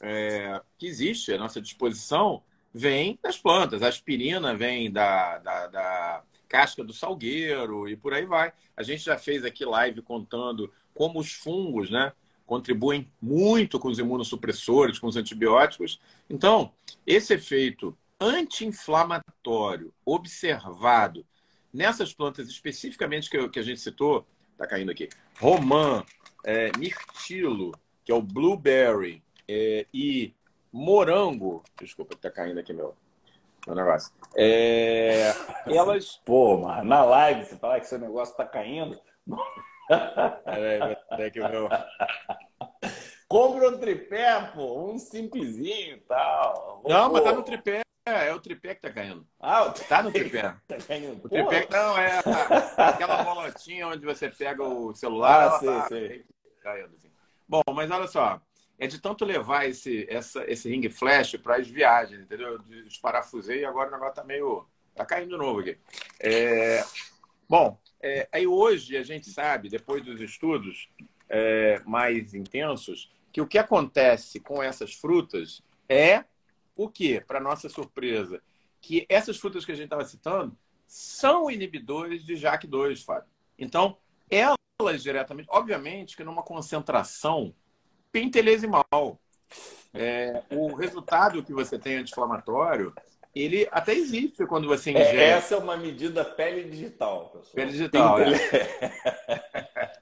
é, 0.00 0.60
que 0.78 0.86
existe 0.86 1.32
à 1.32 1.38
nossa 1.38 1.60
disposição 1.60 2.42
vem 2.72 3.18
das 3.22 3.38
plantas. 3.38 3.82
A 3.82 3.88
aspirina 3.88 4.54
vem 4.54 4.90
da, 4.90 5.38
da, 5.38 5.66
da 5.66 6.22
casca 6.48 6.84
do 6.84 6.92
salgueiro 6.92 7.88
e 7.88 7.96
por 7.96 8.14
aí 8.14 8.24
vai. 8.24 8.52
A 8.76 8.82
gente 8.82 9.04
já 9.04 9.18
fez 9.18 9.44
aqui 9.44 9.64
live 9.64 10.00
contando 10.02 10.72
como 10.98 11.20
os 11.20 11.32
fungos, 11.32 11.92
né? 11.92 12.12
Contribuem 12.44 13.08
muito 13.22 13.78
com 13.78 13.86
os 13.86 14.00
imunossupressores, 14.00 14.98
com 14.98 15.06
os 15.06 15.16
antibióticos. 15.16 16.00
Então, 16.28 16.72
esse 17.06 17.34
efeito 17.34 17.96
anti-inflamatório 18.18 19.94
observado 20.04 21.24
nessas 21.72 22.12
plantas 22.12 22.48
especificamente 22.48 23.30
que, 23.30 23.48
que 23.48 23.60
a 23.60 23.62
gente 23.62 23.78
citou, 23.78 24.26
está 24.50 24.66
caindo 24.66 24.90
aqui, 24.90 25.08
romã, 25.38 26.04
é, 26.44 26.76
mirtilo, 26.76 27.70
que 28.04 28.10
é 28.10 28.14
o 28.16 28.20
blueberry, 28.20 29.22
é, 29.46 29.86
e 29.94 30.34
morango, 30.72 31.62
desculpa, 31.80 32.14
está 32.14 32.28
caindo 32.28 32.58
aqui 32.58 32.72
meu, 32.72 32.96
meu 33.68 33.76
negócio. 33.76 34.12
É, 34.34 35.32
elas. 35.64 36.20
Pô, 36.24 36.58
mas 36.58 36.84
na 36.84 37.04
live 37.04 37.44
você 37.44 37.56
falar 37.56 37.78
que 37.78 37.86
seu 37.86 38.00
negócio 38.00 38.32
está 38.32 38.44
caindo. 38.44 38.98
Peraí, 39.88 41.30
que 41.30 41.40
meu. 41.40 41.68
Compra 43.28 43.68
um 43.68 43.78
tripé, 43.78 44.40
pô, 44.54 44.90
um 44.90 44.98
simplesinho 44.98 45.96
e 45.96 46.00
tal. 46.00 46.82
Não, 46.86 47.08
pô. 47.08 47.12
mas 47.14 47.24
tá 47.24 47.32
no 47.32 47.42
tripé. 47.42 47.82
É 48.06 48.32
o 48.32 48.40
tripé 48.40 48.74
que 48.74 48.80
tá 48.80 48.90
caindo. 48.90 49.26
Ah, 49.38 49.64
o 49.64 49.72
tá 49.72 50.02
no 50.02 50.10
tripé. 50.10 50.54
Tá 50.66 50.78
caindo. 50.78 51.22
O 51.22 51.28
tripé 51.28 51.68
não 51.70 51.98
é 51.98 52.20
aquela 52.76 53.22
bolotinha 53.22 53.86
onde 53.86 54.04
você 54.04 54.30
pega 54.30 54.64
o 54.64 54.94
celular. 54.94 55.48
Ah, 55.48 55.58
sei, 55.58 55.68
tá 55.68 55.88
sei. 55.88 56.24
Caindo, 56.62 56.94
assim. 56.96 57.10
Bom, 57.46 57.62
mas 57.74 57.90
olha 57.90 58.06
só. 58.06 58.40
É 58.78 58.86
de 58.86 58.98
tanto 59.00 59.24
levar 59.24 59.68
esse, 59.68 60.06
essa, 60.08 60.44
esse 60.50 60.70
ring 60.70 60.88
flash 60.88 61.36
para 61.36 61.56
as 61.56 61.68
viagens, 61.68 62.22
entendeu? 62.22 62.52
Eu 62.52 62.58
desparafusei 62.84 63.60
e 63.60 63.64
agora 63.64 63.88
o 63.88 63.92
negócio 63.92 64.14
tá 64.14 64.24
meio. 64.24 64.66
Tá 64.94 65.04
caindo 65.04 65.30
de 65.30 65.36
novo 65.36 65.60
aqui. 65.60 65.76
É... 66.20 66.82
Bom, 67.48 67.78
é, 68.00 68.28
aí 68.32 68.46
hoje 68.46 68.96
a 68.96 69.02
gente 69.02 69.30
sabe, 69.30 69.68
depois 69.68 70.04
dos 70.04 70.20
estudos 70.20 70.88
é, 71.28 71.80
mais 71.84 72.34
intensos, 72.34 73.10
que 73.32 73.40
o 73.40 73.46
que 73.46 73.58
acontece 73.58 74.40
com 74.40 74.62
essas 74.62 74.94
frutas 74.94 75.62
é 75.88 76.24
o 76.76 76.88
que, 76.88 77.20
para 77.20 77.40
nossa 77.40 77.68
surpresa, 77.68 78.40
que 78.80 79.04
essas 79.08 79.36
frutas 79.36 79.64
que 79.64 79.72
a 79.72 79.74
gente 79.74 79.84
estava 79.84 80.04
citando 80.04 80.56
são 80.86 81.50
inibidores 81.50 82.24
de 82.24 82.34
JAK2, 82.34 83.04
Fábio. 83.04 83.28
Então, 83.58 83.98
elas 84.30 85.02
diretamente, 85.02 85.48
obviamente 85.50 86.16
que 86.16 86.24
numa 86.24 86.42
concentração 86.42 87.54
pentelesimal. 88.12 89.20
É, 89.92 90.42
o 90.50 90.74
resultado 90.74 91.42
que 91.42 91.52
você 91.52 91.78
tem 91.78 91.96
anti-inflamatório 91.96 92.94
ele 93.34 93.68
até 93.70 93.94
existe 93.94 94.44
quando 94.46 94.66
você 94.66 94.90
ingere. 94.90 95.18
É, 95.18 95.30
essa 95.30 95.54
é 95.54 95.58
uma 95.58 95.76
medida 95.76 96.24
pele 96.24 96.64
digital, 96.68 97.26
pessoal. 97.26 97.54
Pele 97.54 97.70
digital, 97.72 98.16
Pentele... 98.16 98.36
é. 98.52 99.92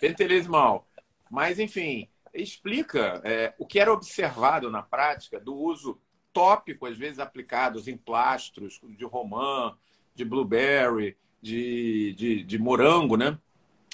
Pentelesimal. 0.00 0.86
Mas, 1.30 1.58
enfim, 1.58 2.08
explica 2.34 3.20
é, 3.24 3.54
o 3.58 3.66
que 3.66 3.78
era 3.78 3.92
observado 3.92 4.70
na 4.70 4.82
prática 4.82 5.38
do 5.38 5.54
uso 5.54 6.00
tópico, 6.32 6.86
às 6.86 6.96
vezes 6.96 7.18
aplicados 7.18 7.88
em 7.88 7.96
plastros 7.96 8.80
de 8.82 9.04
romã, 9.04 9.76
de 10.14 10.24
blueberry, 10.24 11.16
de, 11.42 12.14
de, 12.14 12.42
de 12.44 12.58
morango, 12.58 13.16
né? 13.16 13.38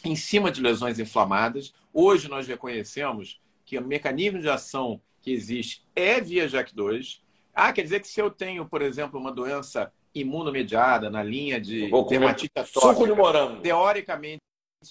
em 0.05 0.17
cima 0.17 0.51
de 0.51 0.61
lesões 0.61 0.99
inflamadas. 0.99 1.75
Hoje 1.93 2.29
nós 2.29 2.47
reconhecemos 2.47 3.41
que 3.65 3.79
o 3.79 3.87
mecanismo 3.87 4.41
de 4.41 4.49
ação 4.49 5.01
que 5.21 5.33
existe 5.33 5.85
é 5.95 6.21
via 6.21 6.49
JAK2, 6.49 7.21
ah, 7.57 7.73
quer 7.73 7.83
dizer 7.83 8.01
que 8.01 8.09
se 8.09 8.21
eu 8.21 8.31
tenho, 8.31 8.67
por 8.67 8.83
exemplo, 8.83 9.19
uma 9.19 9.33
doença 9.33 9.91
imunomediada 10.15 11.09
na 11.09 11.23
linha 11.23 11.59
de 11.59 11.91
dermatite 12.09 12.53
atópica, 12.55 12.81
suco 12.81 13.07
de 13.07 13.15
morango. 13.15 13.63
teoricamente 13.63 14.43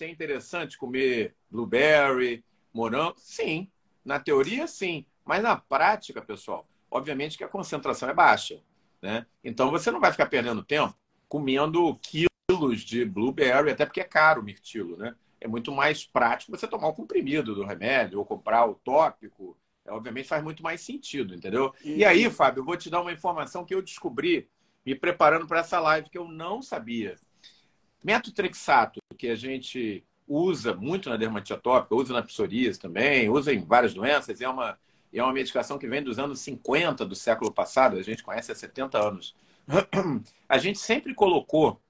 é 0.01 0.09
interessante 0.09 0.75
comer 0.75 1.35
blueberry, 1.49 2.43
morango? 2.73 3.13
Sim. 3.17 3.69
Na 4.03 4.19
teoria, 4.19 4.65
sim. 4.65 5.05
Mas 5.23 5.43
na 5.43 5.55
prática, 5.55 6.23
pessoal, 6.23 6.67
obviamente 6.89 7.37
que 7.37 7.43
a 7.43 7.47
concentração 7.47 8.09
é 8.09 8.13
baixa. 8.13 8.59
Né? 8.99 9.27
Então 9.43 9.69
você 9.69 9.91
não 9.91 9.99
vai 9.99 10.11
ficar 10.11 10.25
perdendo 10.25 10.63
tempo 10.63 10.97
comendo 11.27 11.95
quilos 12.01 12.81
de 12.81 13.05
blueberry, 13.05 13.69
até 13.69 13.85
porque 13.85 14.01
é 14.01 14.05
caro 14.05 14.41
o 14.41 14.43
mirtilo, 14.43 14.97
né? 14.97 15.15
É 15.39 15.47
muito 15.47 15.71
mais 15.71 16.05
prático 16.05 16.51
você 16.51 16.67
tomar 16.67 16.87
o 16.87 16.93
comprimido 16.93 17.53
do 17.53 17.63
remédio 17.65 18.17
ou 18.17 18.25
comprar 18.25 18.65
o 18.65 18.75
tópico. 18.75 19.55
Obviamente 19.87 20.27
faz 20.27 20.43
muito 20.43 20.63
mais 20.63 20.81
sentido, 20.81 21.35
entendeu? 21.35 21.73
E... 21.83 21.97
e 21.97 22.05
aí, 22.05 22.29
Fábio, 22.29 22.61
eu 22.61 22.65
vou 22.65 22.75
te 22.75 22.89
dar 22.89 23.01
uma 23.01 23.11
informação 23.11 23.63
que 23.63 23.73
eu 23.73 23.81
descobri 23.81 24.49
me 24.85 24.95
preparando 24.95 25.47
para 25.47 25.59
essa 25.59 25.79
live 25.79 26.09
que 26.09 26.17
eu 26.17 26.27
não 26.27 26.61
sabia. 26.61 27.15
Metotrexato, 28.03 28.99
que 29.17 29.27
a 29.27 29.35
gente 29.35 30.03
usa 30.27 30.73
muito 30.73 31.09
na 31.09 31.17
dermatite 31.17 31.53
atópica, 31.53 31.95
usa 31.95 32.13
na 32.13 32.21
psoríase 32.21 32.79
também, 32.79 33.29
usa 33.29 33.53
em 33.53 33.63
várias 33.63 33.93
doenças, 33.93 34.41
é 34.41 34.47
uma, 34.47 34.77
é 35.13 35.23
uma 35.23 35.33
medicação 35.33 35.77
que 35.77 35.87
vem 35.87 36.03
dos 36.03 36.19
anos 36.19 36.39
50 36.39 37.05
do 37.05 37.15
século 37.15 37.51
passado, 37.51 37.97
a 37.97 38.03
gente 38.03 38.23
conhece 38.23 38.51
há 38.51 38.55
70 38.55 38.99
anos. 38.99 39.35
A 40.47 40.59
gente 40.59 40.77
sempre 40.77 41.15
colocou 41.15 41.81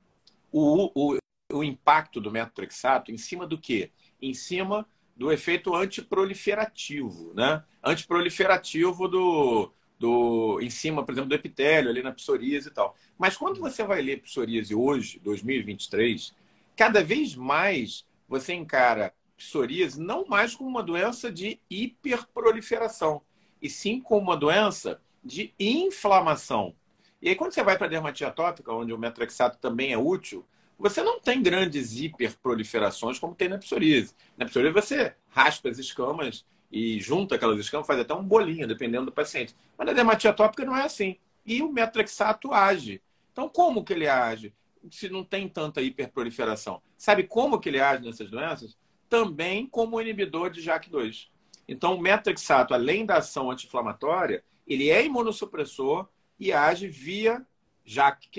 o, 0.50 0.90
o, 0.96 1.18
o 1.52 1.62
impacto 1.62 2.22
do 2.22 2.32
metotrexato 2.32 3.12
em 3.12 3.18
cima 3.18 3.46
do 3.46 3.58
quê? 3.58 3.92
Em 4.22 4.34
cima 4.34 4.88
do 5.16 5.32
efeito 5.32 5.74
antiproliferativo, 5.74 7.34
né? 7.34 7.64
Antiproliferativo 7.84 9.08
do, 9.08 9.72
do, 9.98 10.60
em 10.62 10.70
cima, 10.70 11.06
por 11.06 11.14
exemplo, 11.14 11.30
do 11.30 11.36
epitélio, 11.36 11.90
ali 11.90 12.04
na 12.04 12.12
psoríase 12.12 12.68
e 12.68 12.72
tal. 12.72 12.96
Mas 13.18 13.38
quando 13.38 13.60
você 13.60 13.84
vai 13.84 14.02
ler 14.02 14.22
psoríase 14.22 14.76
hoje, 14.76 15.20
2023, 15.24 16.36
cada 16.76 17.04
vez 17.04 17.36
mais 17.36 18.06
você 18.28 18.54
encara 18.54 19.14
psoríase 19.38 20.02
não 20.02 20.26
mais 20.26 20.56
como 20.56 20.70
uma 20.70 20.84
doença 20.84 21.32
de 21.32 21.60
hiperproliferação, 21.70 23.22
e 23.62 23.70
sim 23.70 24.00
como 24.00 24.22
uma 24.22 24.38
doença 24.38 25.00
de 25.24 25.54
inflamação. 25.60 26.76
E 27.22 27.30
aí, 27.30 27.36
quando 27.36 27.54
você 27.54 27.64
vai 27.64 27.78
para 27.78 27.88
a 27.88 28.28
atópica, 28.28 28.72
onde 28.72 28.94
o 28.94 28.98
metrexato 28.98 29.58
também 29.58 29.92
é 29.92 29.98
útil, 29.98 30.46
você 30.78 31.02
não 31.02 31.20
tem 31.20 31.42
grandes 31.42 31.98
hiperproliferações 31.98 33.18
como 33.18 33.36
tem 33.36 33.48
na 33.48 33.58
psoríase. 33.58 34.14
Na 34.38 34.46
psoríase, 34.46 34.74
você 34.74 35.16
raspa 35.30 35.70
as 35.70 35.78
escamas 35.78 36.46
e 36.72 37.00
junta 37.00 37.36
aquelas 37.36 37.60
escamas, 37.60 37.88
faz 37.88 38.00
até 38.00 38.14
um 38.14 38.24
bolinho, 38.24 38.68
dependendo 38.68 39.06
do 39.06 39.12
paciente. 39.12 39.56
Mas 39.78 39.88
na 39.88 39.94
dermatite 39.94 40.28
atópica 40.28 40.66
não 40.66 40.76
é 40.76 40.84
assim. 40.84 41.18
E 41.46 41.62
o 41.62 41.72
metrexato 41.72 42.54
age. 42.54 43.02
Então, 43.32 43.48
como 43.48 43.84
que 43.84 43.94
ele 43.94 44.08
age? 44.08 44.54
Se 44.92 45.10
não 45.10 45.24
tem 45.24 45.48
tanta 45.48 45.82
hiperproliferação. 45.82 46.82
Sabe 46.98 47.24
como 47.24 47.60
que 47.60 47.70
ele 47.70 47.80
age 47.80 48.04
nessas 48.04 48.30
doenças? 48.30 48.78
Também 49.10 49.68
como 49.68 50.02
inibidor 50.02 50.50
de 50.50 50.62
JAK2. 50.62 51.28
Então, 51.68 51.96
o 51.96 52.02
metrexato, 52.02 52.74
além 52.74 53.06
da 53.06 53.18
ação 53.18 53.50
anti-inflamatória, 53.50 54.44
ele 54.68 54.90
é 54.90 55.06
imunossupressor 55.06 56.08
e 56.40 56.52
age 56.52 56.88
via 56.88 57.46
JAK 57.86 58.30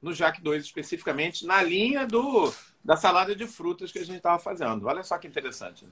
no 0.00 0.12
JAK2 0.12 0.56
especificamente, 0.60 1.46
na 1.46 1.62
linha 1.62 2.06
do, 2.06 2.52
da 2.84 2.96
salada 2.96 3.34
de 3.34 3.46
frutas 3.46 3.92
que 3.92 3.98
a 3.98 4.04
gente 4.04 4.16
estava 4.16 4.38
fazendo. 4.38 4.86
Olha 4.86 5.02
só 5.02 5.18
que 5.18 5.28
interessante. 5.28 5.84
Né? 5.84 5.90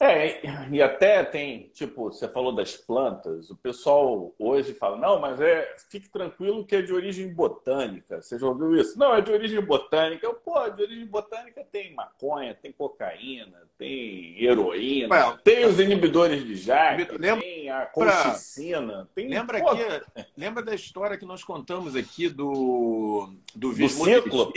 É, 0.00 0.40
e 0.70 0.80
até 0.80 1.24
tem, 1.24 1.70
tipo, 1.74 2.04
você 2.04 2.28
falou 2.28 2.54
das 2.54 2.76
plantas, 2.76 3.50
o 3.50 3.56
pessoal 3.56 4.32
hoje 4.38 4.72
fala, 4.72 4.96
não, 4.96 5.18
mas 5.20 5.40
é, 5.40 5.74
fique 5.90 6.08
tranquilo 6.08 6.64
que 6.64 6.76
é 6.76 6.82
de 6.82 6.92
origem 6.92 7.32
botânica. 7.34 8.22
Você 8.22 8.38
já 8.38 8.46
ouviu 8.46 8.76
isso? 8.76 8.96
Não, 8.96 9.14
é 9.14 9.20
de 9.20 9.32
origem 9.32 9.60
botânica. 9.60 10.24
Eu, 10.24 10.34
pô, 10.34 10.68
de 10.70 10.82
origem 10.82 11.06
botânica 11.06 11.66
tem 11.72 11.94
maconha, 11.94 12.54
tem 12.54 12.70
cocaína, 12.70 13.62
tem 13.76 14.40
heroína, 14.42 15.14
well, 15.14 15.38
tem 15.38 15.66
os 15.66 15.80
inibidores 15.80 16.44
de 16.44 16.54
JAK, 16.54 17.18
lembra, 17.18 17.42
tem 17.42 17.70
a 17.70 17.86
colchicina. 17.86 19.08
Tem, 19.14 19.28
lembra, 19.28 19.58
aqui, 19.58 20.26
lembra 20.36 20.62
da 20.62 20.74
história 20.74 21.18
que 21.18 21.26
nós 21.26 21.42
contamos 21.42 21.96
aqui 21.96 22.28
do, 22.28 23.32
do, 23.52 23.72
do 23.72 23.88
ciclo? 23.88 24.52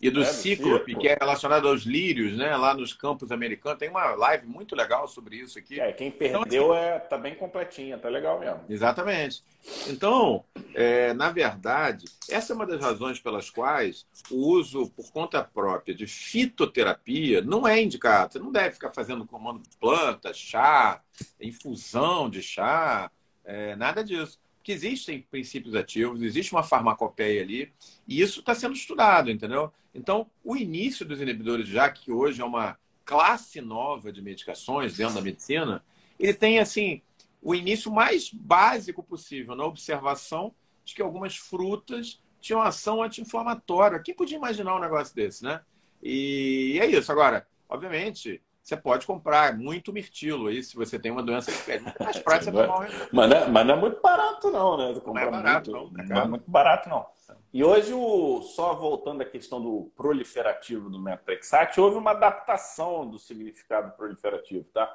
E 0.00 0.10
do 0.10 0.22
é, 0.22 0.26
Cíclope, 0.26 0.94
que 0.94 1.08
é 1.08 1.16
relacionado 1.18 1.68
aos 1.68 1.82
lírios, 1.82 2.36
né? 2.36 2.54
Lá 2.54 2.74
nos 2.74 2.92
campos 2.92 3.32
americanos. 3.32 3.78
Tem 3.78 3.88
uma 3.88 4.14
live 4.14 4.46
muito 4.46 4.76
legal 4.76 5.08
sobre 5.08 5.36
isso 5.36 5.58
aqui. 5.58 5.80
É, 5.80 5.90
quem 5.90 6.10
perdeu 6.10 6.42
então, 6.46 6.72
assim, 6.72 6.84
é, 6.84 6.98
tá 6.98 7.16
bem 7.16 7.34
completinha, 7.34 7.96
tá 7.96 8.08
legal 8.08 8.38
mesmo. 8.38 8.60
Exatamente. 8.68 9.42
Então, 9.88 10.44
é, 10.74 11.14
na 11.14 11.30
verdade, 11.30 12.04
essa 12.28 12.52
é 12.52 12.56
uma 12.56 12.66
das 12.66 12.80
razões 12.80 13.18
pelas 13.18 13.48
quais 13.48 14.06
o 14.30 14.36
uso 14.36 14.90
por 14.90 15.10
conta 15.10 15.42
própria 15.42 15.94
de 15.94 16.06
fitoterapia 16.06 17.40
não 17.40 17.66
é 17.66 17.80
indicado. 17.80 18.34
Você 18.34 18.38
não 18.38 18.52
deve 18.52 18.72
ficar 18.72 18.90
fazendo 18.90 19.26
comando 19.26 19.60
de 19.60 19.76
planta, 19.78 20.34
chá, 20.34 21.00
infusão 21.40 22.28
de 22.28 22.42
chá, 22.42 23.10
é, 23.44 23.74
nada 23.76 24.04
disso 24.04 24.38
que 24.66 24.72
existem 24.72 25.22
princípios 25.30 25.76
ativos, 25.76 26.20
existe 26.20 26.52
uma 26.52 26.64
farmacopeia 26.64 27.40
ali, 27.40 27.72
e 28.04 28.20
isso 28.20 28.40
está 28.40 28.52
sendo 28.52 28.74
estudado, 28.74 29.30
entendeu? 29.30 29.72
Então, 29.94 30.28
o 30.42 30.56
início 30.56 31.06
dos 31.06 31.20
inibidores 31.20 31.68
JAK, 31.68 32.00
que 32.00 32.10
hoje 32.10 32.42
é 32.42 32.44
uma 32.44 32.76
classe 33.04 33.60
nova 33.60 34.12
de 34.12 34.20
medicações 34.20 34.96
dentro 34.96 35.14
da 35.14 35.20
medicina, 35.20 35.84
ele 36.18 36.34
tem, 36.34 36.58
assim, 36.58 37.00
o 37.40 37.54
início 37.54 37.92
mais 37.92 38.28
básico 38.28 39.04
possível, 39.04 39.54
na 39.54 39.64
observação 39.64 40.52
de 40.84 40.96
que 40.96 41.02
algumas 41.02 41.36
frutas 41.36 42.20
tinham 42.40 42.60
ação 42.60 43.00
anti-inflamatória. 43.04 44.00
Quem 44.00 44.16
podia 44.16 44.36
imaginar 44.36 44.74
um 44.74 44.80
negócio 44.80 45.14
desse, 45.14 45.44
né? 45.44 45.60
E 46.02 46.76
é 46.80 46.86
isso. 46.86 47.12
Agora, 47.12 47.46
obviamente, 47.68 48.42
você 48.66 48.76
pode 48.76 49.06
comprar 49.06 49.56
muito 49.56 49.92
mirtilo 49.92 50.48
aí, 50.48 50.60
se 50.60 50.74
você 50.74 50.98
tem 50.98 51.12
uma 51.12 51.22
doença 51.22 51.52
mais 52.00 52.18
prático 52.18 52.50
você 52.50 52.66
tomar 52.66 52.80
um 52.80 52.88
mas, 53.12 53.30
não 53.30 53.36
é, 53.36 53.48
mas 53.48 53.66
não 53.66 53.74
é 53.74 53.76
muito 53.78 54.00
barato, 54.02 54.50
não, 54.50 54.76
né? 54.76 55.00
Não 55.06 55.18
é 55.18 55.30
barato, 55.30 55.70
muito, 55.70 55.92
não. 55.92 56.02
É 56.02 56.08
não 56.08 56.22
é 56.22 56.26
muito 56.26 56.50
barato, 56.50 56.88
não. 56.88 57.06
E 57.52 57.62
hoje, 57.62 57.94
o, 57.94 58.42
só 58.42 58.74
voltando 58.74 59.22
à 59.22 59.24
questão 59.24 59.62
do 59.62 59.92
proliferativo 59.96 60.90
do 60.90 60.98
metrexate, 60.98 61.80
houve 61.80 61.96
uma 61.96 62.10
adaptação 62.10 63.08
do 63.08 63.20
significado 63.20 63.96
proliferativo, 63.96 64.64
tá? 64.74 64.92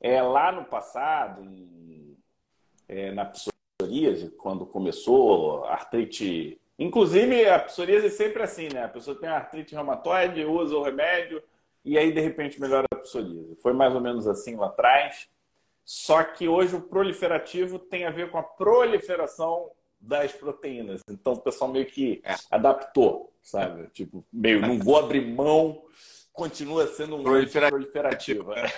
É, 0.00 0.20
lá 0.20 0.50
no 0.50 0.64
passado, 0.64 1.40
em, 1.40 2.16
é, 2.88 3.12
na 3.12 3.26
psoríase, 3.26 4.30
quando 4.30 4.66
começou 4.66 5.64
a 5.66 5.74
artrite... 5.74 6.60
Inclusive, 6.76 7.48
a 7.48 7.60
psoríase 7.60 8.08
é 8.08 8.10
sempre 8.10 8.42
assim, 8.42 8.68
né? 8.72 8.82
A 8.82 8.88
pessoa 8.88 9.16
tem 9.16 9.28
artrite 9.28 9.72
reumatoide, 9.72 10.44
usa 10.44 10.76
o 10.76 10.82
remédio 10.82 11.40
e 11.84 11.98
aí 11.98 12.12
de 12.12 12.20
repente 12.20 12.60
melhora 12.60 12.86
a 12.92 12.96
psoríase. 12.96 13.56
Foi 13.62 13.72
mais 13.72 13.94
ou 13.94 14.00
menos 14.00 14.26
assim 14.26 14.56
lá 14.56 14.66
atrás. 14.66 15.28
Só 15.84 16.24
que 16.24 16.48
hoje 16.48 16.74
o 16.74 16.80
proliferativo 16.80 17.78
tem 17.78 18.06
a 18.06 18.10
ver 18.10 18.30
com 18.30 18.38
a 18.38 18.42
proliferação 18.42 19.70
das 20.00 20.32
proteínas. 20.32 21.02
Então 21.08 21.34
o 21.34 21.40
pessoal 21.40 21.70
meio 21.70 21.86
que 21.86 22.22
é. 22.24 22.34
adaptou, 22.50 23.32
sabe? 23.42 23.88
Tipo, 23.88 24.24
meio 24.32 24.60
não 24.60 24.78
vou 24.78 24.98
abrir 24.98 25.26
mão, 25.26 25.84
continua 26.32 26.86
sendo 26.86 27.16
um 27.16 27.22
proliferativo. 27.22 27.76
proliferativo. 27.76 28.52
É. 28.54 28.68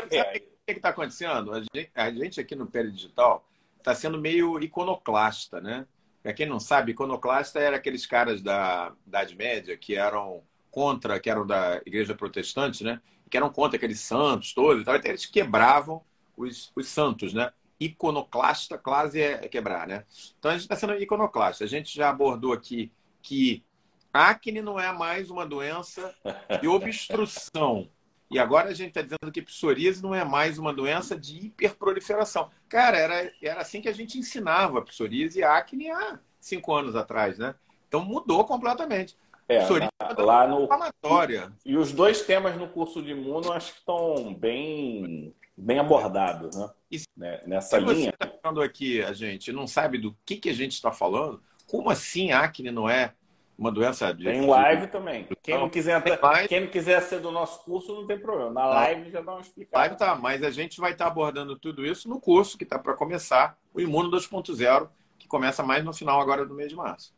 Sabe 0.00 0.38
o 0.38 0.66
que 0.66 0.72
está 0.72 0.88
acontecendo? 0.90 1.52
A 1.52 1.60
gente, 1.60 1.90
a 1.94 2.10
gente 2.10 2.40
aqui 2.40 2.54
no 2.54 2.66
Pele 2.66 2.90
Digital 2.90 3.48
está 3.76 3.94
sendo 3.94 4.18
meio 4.18 4.60
iconoclasta, 4.60 5.60
né? 5.60 5.86
Para 6.22 6.32
quem 6.32 6.46
não 6.46 6.60
sabe, 6.60 6.92
iconoclasta 6.92 7.60
era 7.60 7.76
aqueles 7.76 8.04
caras 8.04 8.42
da 8.42 8.92
Idade 9.06 9.36
Média 9.36 9.76
que 9.76 9.94
eram 9.94 10.42
contra, 10.70 11.18
que 11.20 11.30
eram 11.30 11.46
da 11.46 11.80
igreja 11.84 12.14
protestante, 12.14 12.84
né? 12.84 13.00
Que 13.30 13.36
eram 13.36 13.50
contra 13.50 13.76
aqueles 13.76 14.00
santos 14.00 14.52
todos 14.52 14.82
e 14.82 14.84
tal. 14.84 14.96
Então, 14.96 15.10
eles 15.10 15.26
quebravam 15.26 16.02
os, 16.36 16.72
os 16.74 16.88
santos, 16.88 17.34
né? 17.34 17.52
Iconoclasta, 17.80 18.76
quase 18.76 19.20
é, 19.20 19.44
é 19.44 19.48
quebrar, 19.48 19.86
né? 19.86 20.04
Então 20.38 20.50
a 20.50 20.54
gente 20.54 20.62
está 20.62 20.76
sendo 20.76 20.94
iconoclasta. 20.94 21.64
A 21.64 21.68
gente 21.68 21.94
já 21.94 22.10
abordou 22.10 22.52
aqui 22.52 22.90
que 23.22 23.64
acne 24.12 24.60
não 24.60 24.78
é 24.80 24.92
mais 24.92 25.30
uma 25.30 25.46
doença 25.46 26.14
de 26.60 26.66
obstrução. 26.66 27.88
E 28.30 28.38
agora 28.38 28.68
a 28.68 28.74
gente 28.74 28.88
está 28.88 29.00
dizendo 29.00 29.32
que 29.32 29.40
psoríase 29.40 30.02
não 30.02 30.14
é 30.14 30.24
mais 30.24 30.58
uma 30.58 30.72
doença 30.72 31.18
de 31.18 31.46
hiperproliferação. 31.46 32.50
Cara, 32.68 32.98
era, 32.98 33.32
era 33.42 33.60
assim 33.60 33.80
que 33.80 33.88
a 33.88 33.94
gente 33.94 34.18
ensinava 34.18 34.82
psoríase 34.82 35.38
e 35.38 35.42
acne 35.42 35.90
há 35.90 36.18
cinco 36.40 36.74
anos 36.74 36.94
atrás, 36.94 37.38
né? 37.38 37.54
Então 37.86 38.04
mudou 38.04 38.44
completamente. 38.44 39.16
É, 39.48 39.66
na, 39.80 40.22
lá 40.22 40.46
no 40.46 40.64
inflamatória. 40.64 41.50
E, 41.64 41.72
e, 41.72 41.76
os 41.76 41.90
dois 41.90 42.20
temas 42.22 42.56
no 42.56 42.68
curso 42.68 43.02
de 43.02 43.12
imuno 43.12 43.50
acho 43.50 43.72
que 43.72 43.78
estão 43.78 44.34
bem, 44.34 45.34
bem 45.56 45.78
abordados, 45.78 46.54
né? 46.54 46.70
Né? 47.16 47.42
Nessa 47.46 47.78
se 47.78 47.84
linha. 47.84 48.10
Você 48.10 48.24
está 48.24 48.38
falando 48.42 48.62
aqui, 48.62 49.02
a 49.02 49.12
gente 49.12 49.52
não 49.52 49.66
sabe 49.66 49.98
do 49.98 50.16
que, 50.24 50.36
que 50.36 50.50
a 50.50 50.54
gente 50.54 50.72
está 50.72 50.92
falando. 50.92 51.42
Como 51.66 51.90
assim 51.90 52.30
acne 52.30 52.70
não 52.70 52.88
é 52.88 53.14
uma 53.58 53.72
doença 53.72 54.12
de. 54.14 54.24
Tem 54.24 54.46
live 54.46 54.82
de... 54.82 54.92
também. 54.92 55.26
Quem 55.42 55.58
não, 55.58 55.68
quiser, 55.68 56.02
live... 56.22 56.48
quem 56.48 56.60
não 56.60 56.68
quiser 56.68 57.02
ser 57.02 57.20
do 57.20 57.32
nosso 57.32 57.64
curso, 57.64 57.94
não 57.94 58.06
tem 58.06 58.18
problema. 58.18 58.52
Na 58.52 58.66
live 58.66 59.10
já 59.10 59.20
dá 59.20 59.32
uma 59.32 59.40
explicação. 59.40 59.80
Live 59.80 59.96
tá, 59.96 60.14
mas 60.14 60.42
a 60.42 60.50
gente 60.50 60.80
vai 60.80 60.92
estar 60.92 61.06
tá 61.06 61.10
abordando 61.10 61.58
tudo 61.58 61.84
isso 61.84 62.08
no 62.08 62.20
curso 62.20 62.56
que 62.56 62.64
está 62.64 62.78
para 62.78 62.94
começar, 62.94 63.58
o 63.74 63.80
Imuno 63.80 64.10
2.0, 64.10 64.88
que 65.18 65.26
começa 65.26 65.62
mais 65.62 65.84
no 65.84 65.92
final 65.92 66.20
agora 66.20 66.46
do 66.46 66.54
mês 66.54 66.68
de 66.68 66.76
março. 66.76 67.12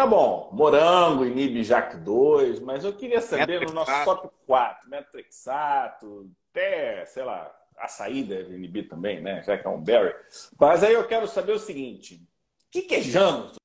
Tá 0.00 0.06
bom, 0.06 0.48
morango, 0.54 1.26
inibe 1.26 1.60
JAK2, 1.60 2.62
mas 2.62 2.86
eu 2.86 2.92
queria 2.94 3.20
saber 3.20 3.66
no 3.66 3.74
nosso 3.74 3.92
top 4.06 4.30
4, 4.46 4.88
metrexato, 4.88 6.30
até, 6.48 7.04
sei 7.04 7.22
lá, 7.22 7.54
açaí 7.76 8.24
deve 8.24 8.54
inibir 8.54 8.88
também, 8.88 9.20
né? 9.20 9.42
Já 9.42 9.58
que 9.58 9.66
é 9.66 9.68
um 9.68 9.84
berry. 9.84 10.14
Mas 10.58 10.82
aí 10.82 10.94
eu 10.94 11.06
quero 11.06 11.28
saber 11.28 11.52
o 11.52 11.58
seguinte: 11.58 12.14
o 12.14 12.70
que, 12.70 12.80
que 12.80 12.94
é 12.94 13.02
Janus? 13.02 13.56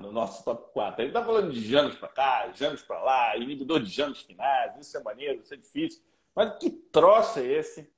no 0.00 0.10
nosso 0.10 0.42
top 0.42 0.72
4. 0.72 1.02
Ele 1.02 1.10
está 1.10 1.22
falando 1.22 1.52
de 1.52 1.60
Janos 1.60 1.96
para 1.96 2.08
cá, 2.08 2.50
Janos 2.54 2.80
para 2.80 3.02
lá, 3.02 3.36
inibidor 3.36 3.80
de 3.80 3.90
Janos 3.90 4.22
quinase, 4.22 4.80
isso 4.80 4.96
é 4.96 5.02
maneiro, 5.02 5.42
isso 5.42 5.52
é 5.52 5.58
difícil. 5.58 6.02
Mas 6.34 6.56
que 6.56 6.70
troço 6.70 7.40
é 7.40 7.44
esse? 7.44 7.92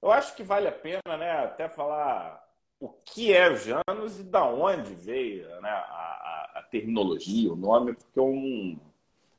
Eu 0.00 0.12
acho 0.12 0.36
que 0.36 0.44
vale 0.44 0.68
a 0.68 0.72
pena 0.72 1.16
né, 1.18 1.32
até 1.42 1.68
falar 1.68 2.40
o 2.78 2.88
que 2.88 3.32
é 3.32 3.50
o 3.50 3.56
Janus 3.56 4.20
e 4.20 4.22
da 4.22 4.44
onde 4.44 4.94
veio 4.94 5.48
né, 5.60 5.68
a, 5.68 5.74
a, 5.74 6.39
a 6.60 6.62
terminologia, 6.62 7.52
o 7.52 7.56
nome, 7.56 7.94
porque 7.94 8.18
é, 8.18 8.22
um, 8.22 8.78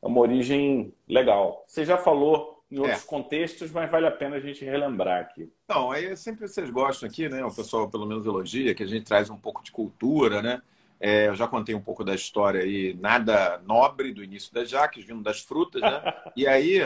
é 0.02 0.08
uma 0.08 0.20
origem 0.20 0.94
legal. 1.08 1.64
Você 1.68 1.86
já 1.86 1.98
falou 1.98 2.64
em 2.70 2.80
outros 2.80 3.04
é. 3.04 3.08
contextos, 3.08 3.72
mas 3.72 3.92
vale 3.92 4.08
a 4.08 4.12
pena 4.12 4.38
a 4.38 4.40
gente 4.40 4.64
relembrar 4.64 5.22
aqui. 5.22 5.52
Então, 5.66 5.92
aí 5.92 6.16
sempre 6.16 6.48
vocês 6.48 6.70
gostam 6.70 7.08
aqui, 7.08 7.28
né? 7.28 7.44
O 7.44 7.54
pessoal 7.54 7.90
pelo 7.90 8.06
menos 8.06 8.26
elogia, 8.26 8.74
que 8.74 8.84
a 8.84 8.88
gente 8.88 9.06
traz 9.06 9.30
um 9.30 9.38
pouco 9.38 9.64
de 9.64 9.72
cultura, 9.72 10.42
né? 10.42 10.62
É, 11.00 11.28
eu 11.28 11.36
já 11.36 11.48
contei 11.48 11.74
um 11.74 11.82
pouco 11.82 12.04
da 12.04 12.14
história 12.14 12.62
aí, 12.62 12.94
nada 12.94 13.60
nobre 13.66 14.14
do 14.14 14.24
início 14.24 14.54
das 14.54 14.70
jaques, 14.70 15.04
vindo 15.04 15.24
das 15.24 15.42
frutas, 15.42 15.82
né? 15.82 16.02
E 16.36 16.48
aí. 16.48 16.80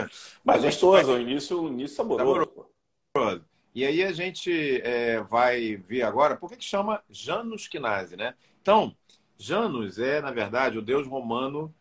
Mas 0.43 0.63
gostoso, 0.63 1.11
vai... 1.11 1.17
o 1.17 1.21
início, 1.21 1.61
o 1.61 1.67
início 1.67 1.97
saboroso. 1.97 2.49
saboroso. 3.13 3.45
E 3.75 3.85
aí 3.85 4.01
a 4.03 4.13
gente 4.13 4.81
é, 4.83 5.19
vai 5.21 5.75
ver 5.75 6.03
agora 6.03 6.37
por 6.37 6.49
que, 6.49 6.55
que 6.55 6.63
chama 6.63 7.03
Janus 7.09 7.67
Quinase, 7.67 8.15
né? 8.15 8.33
Então, 8.61 8.95
Janus 9.37 9.99
é, 9.99 10.21
na 10.21 10.31
verdade, 10.31 10.77
o 10.77 10.81
deus 10.81 11.07
romano 11.07 11.73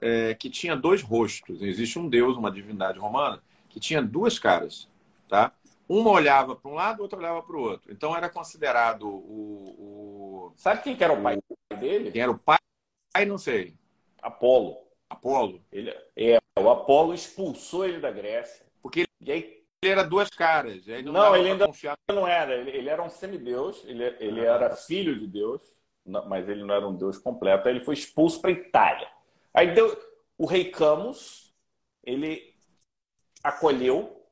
é, 0.00 0.34
que 0.34 0.48
tinha 0.48 0.76
dois 0.76 1.02
rostos. 1.02 1.62
Existe 1.62 1.98
um 1.98 2.08
deus, 2.08 2.36
uma 2.36 2.50
divindade 2.50 2.98
romana, 2.98 3.42
que 3.68 3.80
tinha 3.80 4.02
duas 4.02 4.38
caras, 4.38 4.88
tá? 5.28 5.52
Uma 5.88 6.10
olhava 6.10 6.54
para 6.54 6.70
um 6.70 6.74
lado, 6.74 7.02
outra 7.02 7.18
olhava 7.18 7.42
para 7.42 7.56
o 7.56 7.60
outro. 7.60 7.92
Então 7.92 8.16
era 8.16 8.28
considerado 8.28 9.08
o, 9.08 9.74
o, 9.78 10.52
Sabe 10.56 10.82
quem 10.82 10.94
que 10.94 11.02
era 11.02 11.12
o 11.12 11.22
pai 11.22 11.38
dele? 11.78 12.12
Quem 12.12 12.22
era 12.22 12.30
o 12.30 12.38
pai? 12.38 12.58
Não 13.26 13.38
sei. 13.38 13.74
Apolo. 14.22 14.78
Apolo. 15.08 15.60
Ele, 15.72 15.90
é, 16.16 16.38
o 16.58 16.70
Apolo 16.70 17.12
expulsou 17.12 17.84
ele 17.84 17.98
da 17.98 18.10
Grécia. 18.10 18.64
Porque 18.80 19.04
e 19.20 19.32
aí 19.32 19.60
ele 19.82 19.92
era 19.92 20.02
duas 20.04 20.28
caras. 20.28 20.86
não, 21.04 21.12
não 21.12 21.36
ele 21.36 21.50
ainda 21.50 21.66
confiar. 21.66 21.96
não 22.08 22.28
era. 22.28 22.54
Ele, 22.54 22.70
ele, 22.70 22.88
era 22.88 23.02
um 23.02 23.08
semideus, 23.08 23.82
ele, 23.86 24.04
ele 24.20 24.46
ah. 24.46 24.54
era 24.54 24.76
filho 24.76 25.18
de 25.18 25.26
Deus, 25.26 25.62
mas 26.26 26.48
ele 26.48 26.64
não 26.64 26.74
era 26.74 26.86
um 26.86 26.96
deus 26.96 27.18
completo. 27.18 27.68
Aí 27.68 27.74
ele 27.74 27.84
foi 27.84 27.94
expulso 27.94 28.40
para 28.40 28.50
Itália. 28.50 29.08
Aí 29.52 29.74
deu, 29.74 29.96
o 30.36 30.46
rei 30.46 30.70
Camus, 30.70 31.54
ele 32.02 32.54
acolheu. 33.42 34.24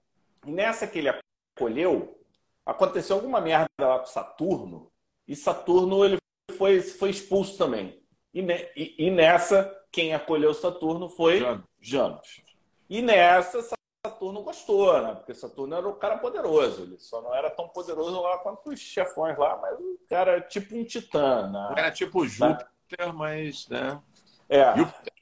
E 0.47 0.51
nessa 0.51 0.87
que 0.87 0.99
ele 0.99 1.11
acolheu, 1.57 2.19
aconteceu 2.65 3.17
alguma 3.17 3.41
merda 3.41 3.69
lá 3.81 3.99
com 3.99 4.07
Saturno. 4.07 4.91
E 5.27 5.37
Saturno 5.37 6.05
ele 6.05 6.19
foi, 6.57 6.81
foi 6.81 7.11
expulso 7.11 7.59
também. 7.59 8.03
E, 8.33 8.41
e, 8.77 9.07
e 9.07 9.11
nessa, 9.11 9.75
quem 9.91 10.15
acolheu 10.15 10.55
Saturno 10.55 11.09
foi. 11.09 11.41
Janus. 11.81 12.43
E 12.89 13.03
nessa, 13.03 13.63
Saturno 14.09 14.43
gostou, 14.43 15.03
né? 15.03 15.15
Porque 15.15 15.35
Saturno 15.35 15.77
era 15.77 15.89
o 15.89 15.95
cara 15.95 16.19
poderoso. 16.19 16.83
Ele 16.83 16.99
só 16.99 17.21
não 17.21 17.35
era 17.35 17.51
tão 17.51 17.69
poderoso 17.69 18.21
lá 18.21 18.39
quanto 18.39 18.71
os 18.71 18.81
chefões 18.81 19.37
lá, 19.39 19.57
mas 19.61 19.79
o 19.79 19.99
cara 20.09 20.33
era 20.33 20.41
tipo 20.41 20.77
um 20.77 20.85
titã, 20.85 21.49
né? 21.49 21.75
Era 21.77 21.91
tipo 21.91 22.27
Júpiter, 22.27 22.67
né? 22.99 23.13
mas, 23.13 23.69
né? 23.69 24.01
É. 24.49 24.77
Júpiter. 24.77 25.13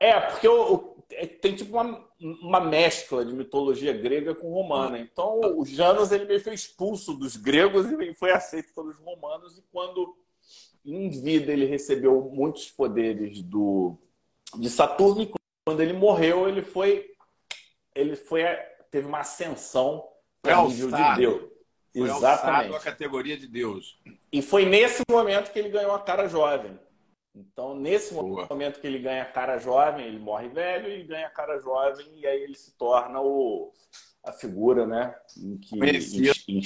É, 0.00 0.20
porque 0.20 0.48
o, 0.48 0.74
o, 0.74 1.04
é, 1.12 1.26
tem 1.26 1.54
tipo 1.54 1.72
uma, 1.78 2.04
uma 2.20 2.60
mescla 2.60 3.24
de 3.24 3.32
mitologia 3.32 3.92
grega 3.92 4.34
com 4.34 4.52
romana. 4.52 4.98
Então, 4.98 5.40
o 5.56 5.64
Janus 5.64 6.10
ele 6.10 6.24
meio 6.24 6.40
foi 6.40 6.54
expulso 6.54 7.14
dos 7.14 7.36
gregos 7.36 7.86
e 7.86 8.14
foi 8.14 8.32
aceito 8.32 8.74
pelos 8.74 8.98
romanos. 8.98 9.56
E 9.56 9.62
quando 9.72 10.16
em 10.84 11.08
vida 11.08 11.52
ele 11.52 11.66
recebeu 11.66 12.30
muitos 12.32 12.70
poderes 12.70 13.42
do 13.42 13.96
de 14.56 14.70
Saturno, 14.70 15.22
e 15.22 15.32
quando 15.66 15.80
ele 15.80 15.92
morreu, 15.94 16.48
ele 16.48 16.62
foi 16.62 17.13
ele 17.94 18.16
foi 18.16 18.42
teve 18.90 19.06
uma 19.06 19.20
ascensão 19.20 20.08
para 20.40 20.60
o 20.60 20.68
nível 20.68 20.90
de 20.90 21.16
Deus. 21.16 21.42
Foi 21.96 22.08
Exatamente. 22.08 22.76
a 22.76 22.80
categoria 22.80 23.36
de 23.36 23.46
Deus. 23.46 23.98
E 24.32 24.42
foi 24.42 24.64
nesse 24.66 25.02
momento 25.08 25.52
que 25.52 25.58
ele 25.58 25.68
ganhou 25.68 25.94
a 25.94 26.00
cara 26.00 26.28
jovem. 26.28 26.78
Então, 27.34 27.74
nesse 27.74 28.14
Boa. 28.14 28.46
momento 28.48 28.80
que 28.80 28.86
ele 28.86 28.98
ganha 29.00 29.22
a 29.22 29.26
cara 29.26 29.58
jovem, 29.58 30.06
ele 30.06 30.18
morre 30.18 30.48
velho 30.48 30.88
e 30.88 31.02
ganha 31.02 31.26
a 31.26 31.30
cara 31.30 31.58
jovem, 31.58 32.06
e 32.14 32.26
aí 32.26 32.42
ele 32.42 32.54
se 32.54 32.72
torna 32.72 33.20
o, 33.20 33.72
a 34.22 34.32
figura, 34.32 34.86
né? 34.86 35.14
Em 35.36 35.56
que, 35.58 35.76
em, 35.76 36.58
em... 36.58 36.62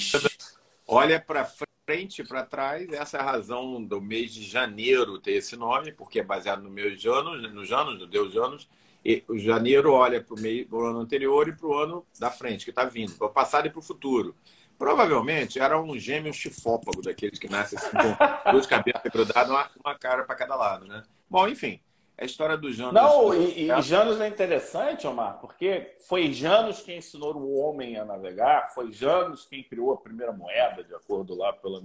Olha 0.86 1.18
para 1.18 1.50
frente 1.86 2.20
e 2.20 2.26
para 2.26 2.44
trás, 2.44 2.86
essa 2.92 3.16
é 3.16 3.20
a 3.20 3.24
razão 3.24 3.82
do 3.82 4.00
mês 4.00 4.32
de 4.32 4.44
janeiro 4.44 5.18
ter 5.18 5.32
esse 5.32 5.56
nome, 5.56 5.90
porque 5.90 6.20
é 6.20 6.22
baseado 6.22 6.62
no 6.62 6.70
mês 6.70 6.96
de 6.96 7.04
Janos, 7.04 7.50
no 7.50 7.64
Janos, 7.64 7.98
no 7.98 8.06
Deus 8.06 8.32
Janos, 8.32 8.68
e 9.04 9.24
o 9.28 9.38
janeiro 9.38 9.92
olha 9.92 10.22
para 10.22 10.34
o 10.34 10.40
meio 10.40 10.66
do 10.66 10.80
ano 10.80 11.00
anterior 11.00 11.48
e 11.48 11.52
para 11.52 11.66
o 11.66 11.74
ano 11.74 12.06
da 12.18 12.30
frente, 12.30 12.64
que 12.64 12.70
está 12.70 12.84
vindo, 12.84 13.14
para 13.14 13.26
o 13.26 13.30
passado 13.30 13.66
e 13.66 13.70
para 13.70 13.78
o 13.78 13.82
futuro. 13.82 14.34
Provavelmente 14.78 15.58
era 15.58 15.80
um 15.80 15.98
gêmeo 15.98 16.32
chifópago 16.32 17.02
daqueles 17.02 17.38
que 17.38 17.50
nascem 17.50 17.78
assim, 17.78 17.90
com 17.90 18.50
duas 18.52 18.66
cabeças 18.66 19.10
grudadas, 19.12 19.50
uma, 19.50 19.68
uma 19.84 19.98
cara 19.98 20.24
para 20.24 20.36
cada 20.36 20.54
lado, 20.54 20.86
né? 20.86 21.02
Bom, 21.28 21.48
enfim, 21.48 21.80
a 22.16 22.24
história 22.24 22.56
do 22.56 22.72
Janos. 22.72 22.94
Não, 22.94 23.32
e, 23.32 23.70
e 23.70 23.82
Janos 23.82 24.20
é 24.20 24.26
interessante, 24.26 25.06
Omar, 25.06 25.38
porque 25.40 25.94
foi 26.08 26.32
Janos 26.32 26.80
quem 26.80 26.98
ensinou 26.98 27.34
o 27.36 27.56
homem 27.58 27.96
a 27.96 28.04
navegar, 28.04 28.72
foi 28.74 28.92
Janos 28.92 29.46
quem 29.46 29.62
criou 29.62 29.92
a 29.92 29.96
primeira 29.96 30.32
moeda, 30.32 30.82
de 30.82 30.94
acordo 30.94 31.36
lá 31.36 31.52
pela 31.52 31.82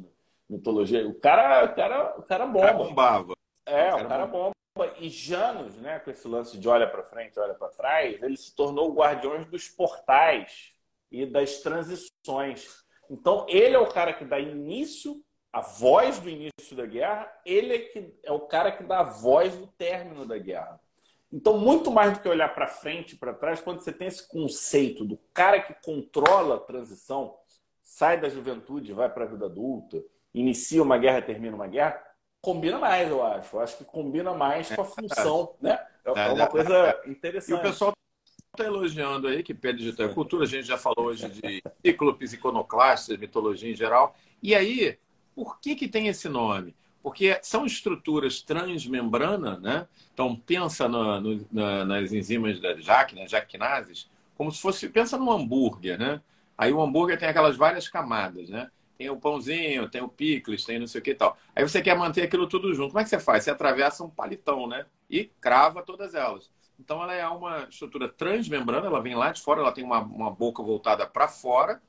mitologia. 0.49 1.07
O 1.07 1.13
cara, 1.13 1.65
o 1.65 1.75
cara, 1.75 2.15
o 2.17 2.23
cara 2.23 2.45
bomba. 2.45 2.59
O 2.59 2.61
cara 2.61 2.73
bombava. 2.73 3.33
É, 3.65 3.87
o 3.87 3.91
cara, 3.91 4.05
o 4.05 4.07
cara 4.09 4.25
bomba. 4.25 4.53
E 4.99 5.07
Janos, 5.07 5.75
né, 5.75 5.99
com 5.99 6.09
esse 6.09 6.27
lance 6.27 6.57
de 6.57 6.67
olha 6.67 6.89
para 6.89 7.03
frente, 7.03 7.39
olha 7.39 7.53
para 7.53 7.69
trás, 7.69 8.21
ele 8.23 8.35
se 8.35 8.55
tornou 8.55 8.89
o 8.89 8.93
guardião 8.95 9.43
dos 9.43 9.69
portais 9.69 10.73
e 11.11 11.27
das 11.27 11.59
transições. 11.59 12.83
Então, 13.07 13.45
ele 13.47 13.75
é 13.75 13.79
o 13.79 13.91
cara 13.91 14.13
que 14.13 14.25
dá 14.25 14.39
início, 14.39 15.23
a 15.51 15.61
voz 15.61 16.17
do 16.17 16.27
início 16.27 16.75
da 16.75 16.87
guerra, 16.87 17.31
ele 17.45 17.75
é, 17.75 17.79
que, 17.79 18.15
é 18.23 18.31
o 18.31 18.39
cara 18.39 18.71
que 18.71 18.83
dá 18.83 19.01
a 19.01 19.03
voz 19.03 19.55
do 19.55 19.67
término 19.67 20.25
da 20.25 20.39
guerra. 20.39 20.79
Então, 21.31 21.59
muito 21.59 21.91
mais 21.91 22.13
do 22.13 22.19
que 22.19 22.27
olhar 22.27 22.49
para 22.55 22.65
frente 22.65 23.13
e 23.13 23.17
para 23.17 23.33
trás, 23.33 23.61
quando 23.61 23.79
você 23.81 23.93
tem 23.93 24.07
esse 24.07 24.27
conceito 24.27 25.05
do 25.05 25.17
cara 25.35 25.61
que 25.61 25.75
controla 25.83 26.55
a 26.55 26.59
transição, 26.59 27.37
sai 27.83 28.19
da 28.19 28.27
juventude, 28.27 28.91
vai 28.91 29.07
para 29.07 29.25
a 29.25 29.27
vida 29.27 29.45
adulta, 29.45 30.03
inicia 30.33 30.81
uma 30.81 30.97
guerra, 30.97 31.21
termina 31.21 31.55
uma 31.55 31.67
guerra, 31.67 32.03
combina 32.43 32.77
mais, 32.77 33.09
eu 33.09 33.25
acho. 33.25 33.55
Eu 33.55 33.61
acho 33.61 33.77
que 33.77 33.85
combina 33.85 34.33
mais 34.33 34.69
com 34.69 34.81
a 34.81 34.85
função, 34.85 35.55
né? 35.61 35.79
É, 36.05 36.27
é 36.27 36.33
uma 36.33 36.47
coisa 36.47 37.01
interessante. 37.07 37.51
E 37.51 37.59
o 37.59 37.61
pessoal 37.61 37.93
está 38.51 38.65
elogiando 38.65 39.29
aí 39.29 39.41
que 39.41 39.53
pé 39.53 39.71
digital 39.71 40.07
é 40.07 40.13
cultura. 40.13 40.43
A 40.43 40.47
gente 40.47 40.67
já 40.67 40.77
falou 40.77 41.05
hoje 41.05 41.29
de 41.29 41.63
cíclopes, 41.83 42.33
iconoclastas, 42.33 43.17
mitologia 43.17 43.71
em 43.71 43.75
geral. 43.75 44.13
E 44.41 44.53
aí, 44.53 44.99
por 45.33 45.57
que, 45.61 45.73
que 45.73 45.87
tem 45.87 46.09
esse 46.09 46.27
nome? 46.27 46.75
Porque 47.01 47.39
são 47.41 47.65
estruturas 47.65 48.41
transmembrana, 48.41 49.57
né? 49.57 49.87
Então, 50.13 50.35
pensa 50.35 50.87
no, 50.87 51.21
no, 51.21 51.47
na, 51.49 51.85
nas 51.85 52.11
enzimas 52.11 52.59
da 52.59 52.75
JAK, 52.75 53.15
né? 53.15 53.27
jaquinases, 53.27 54.09
como 54.35 54.51
se 54.51 54.61
fosse... 54.61 54.89
Pensa 54.89 55.17
num 55.17 55.31
hambúrguer, 55.31 55.97
né? 55.97 56.21
Aí 56.57 56.73
o 56.73 56.81
hambúrguer 56.81 57.17
tem 57.17 57.29
aquelas 57.29 57.55
várias 57.55 57.87
camadas, 57.87 58.49
né? 58.49 58.69
Tem 59.03 59.09
o 59.09 59.17
pãozinho, 59.17 59.89
tem 59.89 60.01
o 60.01 60.07
picles, 60.07 60.63
tem 60.63 60.79
não 60.79 60.87
sei 60.87 61.01
o 61.01 61.03
que 61.03 61.11
e 61.11 61.15
tal. 61.15 61.37
Aí 61.53 61.67
você 61.67 61.81
quer 61.81 61.97
manter 61.97 62.21
aquilo 62.21 62.47
tudo 62.47 62.73
junto. 62.73 62.91
Como 62.91 63.01
é 63.01 63.03
que 63.03 63.09
você 63.09 63.19
faz? 63.19 63.43
Você 63.43 63.51
atravessa 63.51 64.01
um 64.01 64.09
palitão, 64.09 64.65
né? 64.65 64.85
E 65.09 65.25
crava 65.41 65.83
todas 65.83 66.15
elas. 66.15 66.49
Então 66.79 67.03
ela 67.03 67.13
é 67.13 67.27
uma 67.27 67.67
estrutura 67.69 68.07
transmembrana, 68.07 68.87
ela 68.87 69.01
vem 69.01 69.13
lá 69.13 69.31
de 69.31 69.41
fora, 69.41 69.59
ela 69.59 69.73
tem 69.73 69.83
uma, 69.83 69.99
uma 69.99 70.31
boca 70.31 70.63
voltada 70.63 71.05
para 71.05 71.27
fora, 71.27 71.81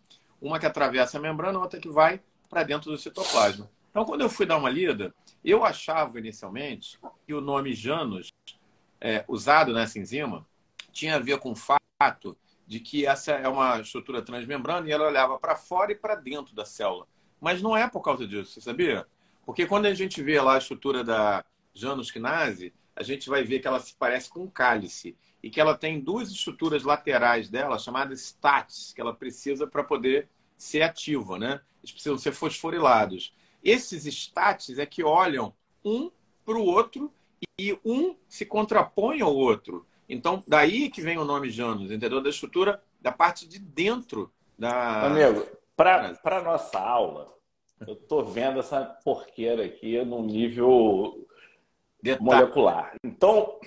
uma 0.42 0.59
que 0.59 0.66
atravessa 0.66 1.18
a 1.18 1.20
membrana, 1.20 1.59
outra 1.59 1.79
que 1.79 1.88
vai 1.88 2.20
para 2.50 2.64
dentro 2.64 2.90
do 2.90 2.98
citoplasma. 2.98 3.70
Então, 3.90 4.05
quando 4.05 4.22
eu 4.22 4.29
fui 4.29 4.44
dar 4.44 4.57
uma 4.57 4.68
lida, 4.68 5.14
eu 5.44 5.64
achava 5.64 6.18
inicialmente 6.18 6.98
que 7.24 7.33
o 7.33 7.40
nome 7.40 7.74
Janus, 7.74 8.33
é, 9.00 9.24
usado 9.29 9.72
nessa 9.72 10.00
enzima, 10.00 10.44
tinha 10.92 11.14
a 11.14 11.20
ver 11.20 11.38
com 11.38 11.53
o 11.53 11.57
fato 11.57 12.37
de 12.66 12.81
que 12.81 13.07
essa 13.07 13.33
é 13.33 13.48
uma 13.48 13.81
estrutura 13.81 14.22
transmembrana 14.22 14.88
e 14.88 14.92
ela 14.92 15.07
olhava 15.07 15.38
para 15.38 15.55
fora 15.55 15.92
e 15.92 15.94
para 15.94 16.14
dentro 16.14 16.55
da 16.55 16.64
célula. 16.64 17.07
Mas 17.40 17.61
não 17.61 17.77
é 17.77 17.88
por 17.88 18.00
causa 18.00 18.27
disso, 18.27 18.53
você 18.53 18.61
sabia? 18.61 19.07
Porque 19.44 19.66
quando 19.66 19.87
a 19.87 19.94
gente 19.94 20.22
vê 20.22 20.40
lá 20.40 20.55
a 20.55 20.59
estrutura 20.59 21.05
da 21.05 21.44
Janus 21.74 22.11
quinase, 22.11 22.72
a 22.96 23.03
gente 23.03 23.29
vai 23.29 23.42
ver 23.42 23.61
que 23.61 23.66
ela 23.66 23.81
se 23.81 23.94
parece 23.94 24.31
com 24.31 24.40
um 24.40 24.48
cálice 24.48 25.16
e 25.42 25.50
que 25.50 25.61
ela 25.61 25.77
tem 25.77 26.00
duas 26.00 26.31
estruturas 26.31 26.85
laterais 26.85 27.50
dela 27.50 27.79
chamadas 27.79 28.20
stats, 28.20 28.92
que 28.94 29.00
ela 29.00 29.12
precisa 29.12 29.66
para 29.66 29.85
poder 29.85 30.29
ser 30.57 30.83
ativa, 30.83 31.38
né? 31.38 31.61
Eles 31.83 31.92
precisam 31.92 32.16
ser 32.16 32.33
fosforilados. 32.33 33.35
Esses 33.62 34.07
stats 34.07 34.79
é 34.79 34.87
que 34.87 35.03
olham 35.03 35.55
um 35.85 36.11
para 36.44 36.57
o 36.57 36.64
outro 36.64 37.12
e 37.59 37.79
um 37.85 38.16
se 38.29 38.46
contrapõe 38.46 39.20
ao 39.20 39.35
outro. 39.35 39.87
Então, 40.09 40.43
daí 40.47 40.90
que 40.90 41.01
vem 41.01 41.19
o 41.19 41.25
nome 41.25 41.51
Janus, 41.51 41.90
entendeu? 41.90 42.23
Da 42.23 42.31
estrutura 42.31 42.83
da 43.01 43.12
parte 43.12 43.49
de 43.49 43.59
dentro 43.59 44.33
da. 44.59 45.07
Amigo, 45.07 45.47
para 45.77 46.17
a 46.25 46.43
nossa 46.43 46.79
aula, 46.79 47.35
eu 47.87 47.95
estou 47.95 48.25
vendo 48.25 48.61
essa 48.61 48.85
porqueira 49.05 49.64
aqui 49.64 50.03
num 50.05 50.25
nível 50.25 51.27
Detalhe. 52.03 52.25
molecular. 52.25 52.95
Então, 53.03 53.59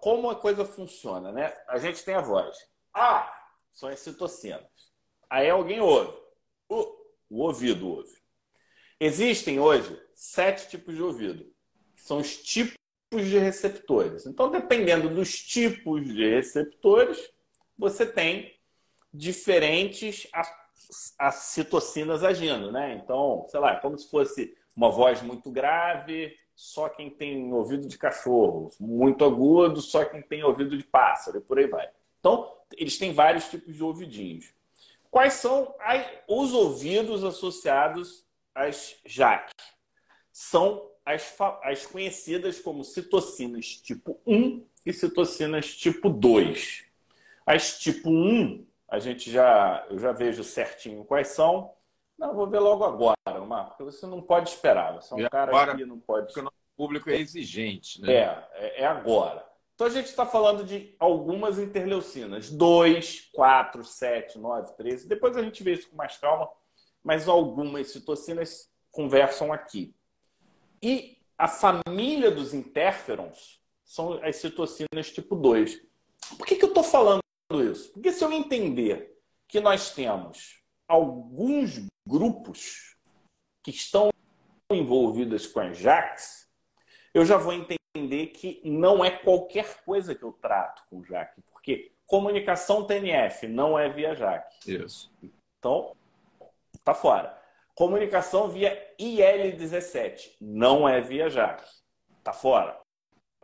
como 0.00 0.30
a 0.30 0.36
coisa 0.36 0.64
funciona, 0.64 1.32
né? 1.32 1.52
A 1.68 1.78
gente 1.78 2.04
tem 2.04 2.14
a 2.14 2.20
voz. 2.20 2.56
Ah, 2.92 3.32
são 3.72 3.88
as 3.88 4.00
citocinas. 4.00 4.66
Aí 5.30 5.48
alguém 5.48 5.80
ouve. 5.80 6.12
O, 6.68 6.82
o 7.30 7.42
ouvido 7.42 7.88
ouve. 7.88 8.18
Existem 9.00 9.60
hoje 9.60 10.00
sete 10.14 10.68
tipos 10.68 10.94
de 10.94 11.02
ouvido. 11.02 11.44
Que 11.94 12.02
são 12.02 12.18
os 12.18 12.36
tipos 12.36 12.74
de 13.10 13.38
receptores. 13.38 14.26
Então, 14.26 14.50
dependendo 14.50 15.08
dos 15.08 15.38
tipos 15.38 16.04
de 16.04 16.28
receptores, 16.28 17.18
você 17.76 18.04
tem 18.04 18.54
diferentes 19.12 20.28
as 21.18 21.34
citocinas 21.36 22.22
agindo, 22.22 22.70
né? 22.70 23.00
Então, 23.02 23.46
sei 23.48 23.60
lá, 23.60 23.72
é 23.72 23.80
como 23.80 23.96
se 23.96 24.10
fosse 24.10 24.54
uma 24.76 24.90
voz 24.90 25.22
muito 25.22 25.50
grave, 25.50 26.36
só 26.54 26.88
quem 26.88 27.10
tem 27.10 27.52
ouvido 27.52 27.88
de 27.88 27.96
cachorro, 27.96 28.70
muito 28.78 29.24
agudo, 29.24 29.80
só 29.80 30.04
quem 30.04 30.22
tem 30.22 30.44
ouvido 30.44 30.76
de 30.76 30.84
pássaro, 30.84 31.38
e 31.38 31.40
por 31.40 31.58
aí 31.58 31.66
vai. 31.66 31.88
Então, 32.20 32.52
eles 32.76 32.98
têm 32.98 33.12
vários 33.12 33.48
tipos 33.48 33.74
de 33.74 33.82
ouvidinhos. 33.82 34.52
Quais 35.10 35.34
são 35.34 35.74
os 36.28 36.52
ouvidos 36.52 37.24
associados 37.24 38.26
às 38.54 38.96
JAK? 39.06 39.50
São 40.30 40.90
as, 41.08 41.34
as 41.62 41.86
conhecidas 41.86 42.60
como 42.60 42.84
citocinas 42.84 43.66
tipo 43.66 44.20
1 44.26 44.66
e 44.84 44.92
citocinas 44.92 45.74
tipo 45.74 46.10
2. 46.10 46.84
As 47.46 47.78
tipo 47.78 48.10
1, 48.10 48.66
a 48.86 48.98
gente 48.98 49.30
já, 49.30 49.86
eu 49.88 49.98
já 49.98 50.12
vejo 50.12 50.44
certinho 50.44 51.04
quais 51.06 51.28
são. 51.28 51.72
Não, 52.18 52.34
vou 52.34 52.46
ver 52.46 52.58
logo 52.58 52.84
agora, 52.84 53.16
Marco, 53.46 53.70
porque 53.70 53.84
você 53.84 54.06
não 54.06 54.20
pode 54.20 54.50
esperar. 54.50 54.92
Você 54.96 55.14
é 55.14 55.16
um 55.16 55.20
e 55.20 55.30
cara 55.30 55.50
agora, 55.50 55.74
que 55.74 55.86
não 55.86 55.98
pode. 55.98 56.26
Porque 56.26 56.46
o 56.46 56.52
público 56.76 57.08
é 57.08 57.16
exigente, 57.16 58.02
né? 58.02 58.12
É, 58.12 58.48
é, 58.52 58.82
é 58.82 58.86
agora. 58.86 59.46
Então 59.74 59.86
a 59.86 59.90
gente 59.90 60.06
está 60.06 60.26
falando 60.26 60.62
de 60.62 60.94
algumas 60.98 61.58
interleucinas: 61.58 62.50
2, 62.50 63.30
4, 63.32 63.82
7, 63.82 64.38
9, 64.38 64.76
13. 64.76 65.08
Depois 65.08 65.36
a 65.38 65.42
gente 65.42 65.62
vê 65.62 65.72
isso 65.72 65.88
com 65.88 65.96
mais 65.96 66.18
calma, 66.18 66.50
mas 67.02 67.26
algumas 67.28 67.92
citocinas 67.92 68.70
conversam 68.90 69.50
aqui. 69.54 69.94
E 70.82 71.18
a 71.36 71.48
família 71.48 72.30
dos 72.30 72.54
interferons 72.54 73.60
são 73.84 74.22
as 74.22 74.36
citocinas 74.36 75.10
tipo 75.10 75.34
2. 75.34 75.80
Por 76.36 76.46
que, 76.46 76.56
que 76.56 76.64
eu 76.64 76.68
estou 76.68 76.84
falando 76.84 77.22
isso? 77.52 77.92
Porque 77.92 78.12
se 78.12 78.24
eu 78.24 78.32
entender 78.32 79.18
que 79.46 79.60
nós 79.60 79.92
temos 79.94 80.62
alguns 80.86 81.80
grupos 82.06 82.96
que 83.62 83.70
estão 83.70 84.10
envolvidas 84.70 85.46
com 85.46 85.60
as 85.60 85.78
JAKs, 85.78 86.48
eu 87.14 87.24
já 87.24 87.36
vou 87.36 87.52
entender 87.52 88.26
que 88.28 88.60
não 88.64 89.04
é 89.04 89.10
qualquer 89.10 89.82
coisa 89.84 90.14
que 90.14 90.22
eu 90.22 90.32
trato 90.32 90.82
com 90.88 91.02
JAK, 91.02 91.40
porque 91.50 91.92
comunicação 92.06 92.86
TNF 92.86 93.46
não 93.46 93.78
é 93.78 93.88
via 93.88 94.14
JAK. 94.14 94.54
Isso. 94.66 95.10
Então, 95.58 95.96
tá 96.84 96.94
fora. 96.94 97.37
Comunicação 97.78 98.48
via 98.48 98.76
IL-17 98.98 100.32
não 100.40 100.88
é 100.88 101.00
via 101.00 101.30
JAK. 101.30 101.62
Tá 102.24 102.32
fora. 102.32 102.76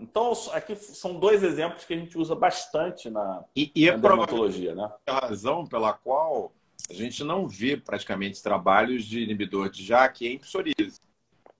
Então, 0.00 0.32
aqui 0.50 0.74
são 0.74 1.20
dois 1.20 1.44
exemplos 1.44 1.84
que 1.84 1.94
a 1.94 1.96
gente 1.96 2.18
usa 2.18 2.34
bastante 2.34 3.08
na, 3.08 3.44
e, 3.54 3.70
e 3.76 3.88
é 3.88 3.96
dermatologia. 3.96 4.74
Né? 4.74 4.90
a 5.06 5.26
razão 5.28 5.64
pela 5.64 5.92
qual 5.92 6.52
a 6.90 6.92
gente 6.92 7.22
não 7.22 7.46
vê 7.46 7.76
praticamente 7.76 8.42
trabalhos 8.42 9.04
de 9.04 9.20
inibidor 9.20 9.70
de 9.70 9.84
JAK 9.84 10.26
em 10.26 10.38
psoríase, 10.38 11.00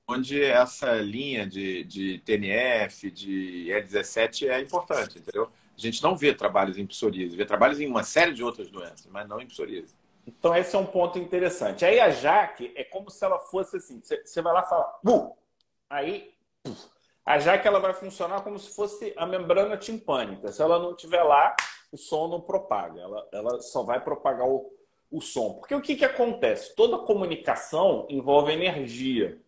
onde 0.09 0.43
essa 0.43 0.97
linha 0.97 1.47
de, 1.47 1.85
de 1.85 2.19
TNF, 2.25 3.09
de 3.09 3.69
L17 3.69 4.49
é 4.49 4.61
importante, 4.61 5.21
entendeu? 5.21 5.49
A 5.79 5.81
gente 5.81 6.03
não 6.03 6.17
vê 6.17 6.35
trabalhos 6.35 6.77
em 6.77 6.85
psoríase, 6.85 7.37
vê 7.37 7.45
trabalhos 7.45 7.79
em 7.79 7.87
uma 7.87 8.03
série 8.03 8.33
de 8.33 8.43
outras 8.43 8.69
doenças, 8.69 9.07
mas 9.07 9.29
não 9.29 9.41
em 9.41 9.47
psoríase. 9.47 9.95
Então, 10.27 10.57
esse 10.57 10.75
é 10.75 10.79
um 10.79 10.87
ponto 10.87 11.19
interessante. 11.19 11.85
Aí 11.85 12.01
a 12.01 12.11
JAK 12.11 12.73
é 12.75 12.85
como 12.85 13.11
se 13.11 13.25
ela 13.25 13.39
fosse 13.39 13.77
assim: 13.77 14.01
você 14.03 14.43
vai 14.43 14.53
lá 14.53 14.61
e 14.61 14.69
fala, 14.69 14.99
aí 15.89 16.35
a 17.25 17.39
JAK 17.39 17.67
ela 17.67 17.81
vai 17.81 17.95
funcionar 17.95 18.43
como 18.43 18.59
se 18.59 18.75
fosse 18.75 19.13
a 19.17 19.27
membrana 19.27 19.77
timpânica. 19.77 20.53
Se 20.53 20.61
ela 20.61 20.79
não 20.79 20.93
estiver 20.93 21.23
lá, 21.23 21.55
o 21.91 21.97
som 21.97 22.29
não 22.29 22.41
propaga, 22.41 23.01
ela, 23.01 23.29
ela 23.33 23.61
só 23.61 23.83
vai 23.83 24.03
propagar 24.03 24.47
o, 24.47 24.71
o 25.11 25.21
som. 25.21 25.55
Porque 25.55 25.75
o 25.75 25.81
que, 25.81 25.97
que 25.97 26.05
acontece? 26.05 26.75
Toda 26.75 26.99
comunicação 26.99 28.07
envolve 28.11 28.53
energia. 28.53 29.39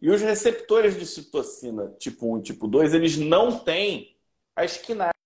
E 0.00 0.10
os 0.10 0.22
receptores 0.22 0.96
de 0.96 1.04
citocina 1.04 1.92
tipo 1.98 2.32
1 2.34 2.38
e 2.38 2.42
tipo 2.42 2.68
2, 2.68 2.94
eles 2.94 3.16
não 3.16 3.58
têm 3.58 4.16
as 4.54 4.76
quinases, 4.76 5.17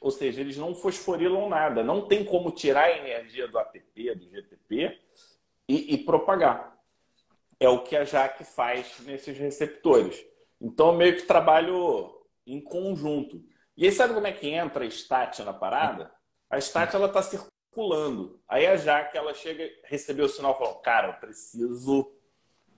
ou 0.00 0.10
seja, 0.10 0.40
eles 0.40 0.56
não 0.56 0.74
fosforilam 0.74 1.48
nada. 1.48 1.82
Não 1.82 2.08
tem 2.08 2.24
como 2.24 2.50
tirar 2.50 2.84
a 2.84 2.96
energia 2.96 3.46
do 3.46 3.58
ATP, 3.58 4.14
do 4.14 4.28
GTP 4.30 4.98
e, 5.68 5.94
e 5.94 5.98
propagar. 5.98 6.76
É 7.60 7.68
o 7.68 7.82
que 7.82 7.94
a 7.94 8.04
JAK 8.04 8.44
faz 8.44 8.98
nesses 9.00 9.36
receptores. 9.36 10.24
Então, 10.60 10.94
meio 10.94 11.16
que 11.16 11.22
trabalho 11.22 12.22
em 12.46 12.60
conjunto. 12.60 13.44
E 13.76 13.84
aí, 13.84 13.92
sabe 13.92 14.14
como 14.14 14.26
é 14.26 14.32
que 14.32 14.48
entra 14.48 14.84
a 14.84 14.90
STAT 14.90 15.42
na 15.42 15.52
parada? 15.52 16.10
A 16.48 16.58
STAT 16.58 16.94
ela 16.94 17.06
está 17.06 17.22
circulando. 17.22 18.40
Aí 18.46 18.66
a 18.66 18.76
Jaque 18.76 19.16
ela 19.16 19.32
chega, 19.32 19.68
recebeu 19.84 20.26
o 20.26 20.28
sinal 20.28 20.52
e 20.52 20.58
falou: 20.58 20.74
Cara, 20.76 21.08
eu 21.08 21.14
preciso 21.14 22.12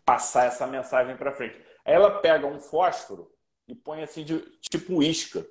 passar 0.04 0.46
essa 0.46 0.66
mensagem 0.66 1.16
para 1.16 1.32
frente. 1.32 1.60
Aí 1.84 1.94
ela 1.94 2.20
pega 2.20 2.46
um 2.46 2.60
fósforo 2.60 3.32
e 3.66 3.74
põe 3.74 4.02
assim 4.02 4.24
de 4.24 4.38
tipo 4.60 5.02
isca. 5.02 5.44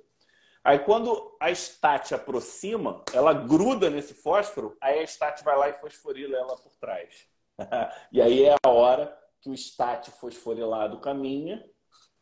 Aí 0.63 0.79
quando 0.79 1.35
a 1.39 1.53
STAT 1.53 2.15
aproxima, 2.15 3.03
ela 3.13 3.33
gruda 3.33 3.89
nesse 3.89 4.13
fósforo, 4.13 4.77
aí 4.79 4.99
a 4.99 5.07
STAT 5.07 5.43
vai 5.43 5.57
lá 5.57 5.69
e 5.69 5.73
fosforila 5.73 6.37
ela 6.37 6.55
por 6.55 6.71
trás. 6.77 7.27
e 8.11 8.21
aí 8.21 8.45
é 8.45 8.55
a 8.63 8.69
hora 8.69 9.15
que 9.41 9.49
o 9.49 9.57
STAT 9.57 10.09
fosforilado 10.11 11.01
caminha 11.01 11.63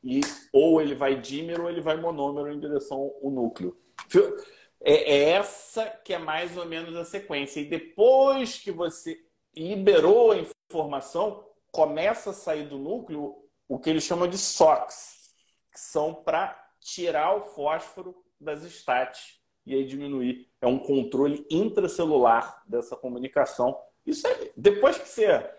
e 0.03 0.21
ou 0.51 0.81
ele 0.81 0.95
vai 0.95 1.19
dímero 1.19 1.63
ou 1.63 1.69
ele 1.69 1.81
vai 1.81 1.95
monômero 1.97 2.51
em 2.51 2.59
direção 2.59 3.13
ao 3.23 3.29
núcleo. 3.29 3.77
É, 4.83 5.13
é 5.13 5.29
essa 5.33 5.85
que 6.03 6.11
é 6.11 6.17
mais 6.17 6.57
ou 6.57 6.65
menos 6.65 6.95
a 6.95 7.05
sequência. 7.05 7.59
E 7.59 7.69
depois 7.69 8.57
que 8.57 8.71
você 8.71 9.23
liberou 9.55 10.31
a 10.31 10.37
informação, 10.37 11.45
começa 11.71 12.31
a 12.31 12.33
sair 12.33 12.67
do 12.67 12.79
núcleo 12.79 13.35
o 13.67 13.77
que 13.77 13.89
eles 13.89 14.03
chamam 14.03 14.27
de 14.27 14.37
SOX, 14.37 15.31
que 15.71 15.79
são 15.79 16.15
para 16.15 16.59
tirar 16.79 17.35
o 17.35 17.41
fósforo 17.41 18.15
das 18.41 18.63
estáticas 18.63 19.39
e 19.65 19.75
aí 19.75 19.85
diminuir. 19.85 20.47
É 20.59 20.67
um 20.67 20.79
controle 20.79 21.45
intracelular 21.49 22.63
dessa 22.67 22.95
comunicação. 22.95 23.77
Isso 24.05 24.25
é, 24.27 24.51
depois 24.57 24.97
que 24.97 25.07
você 25.07 25.49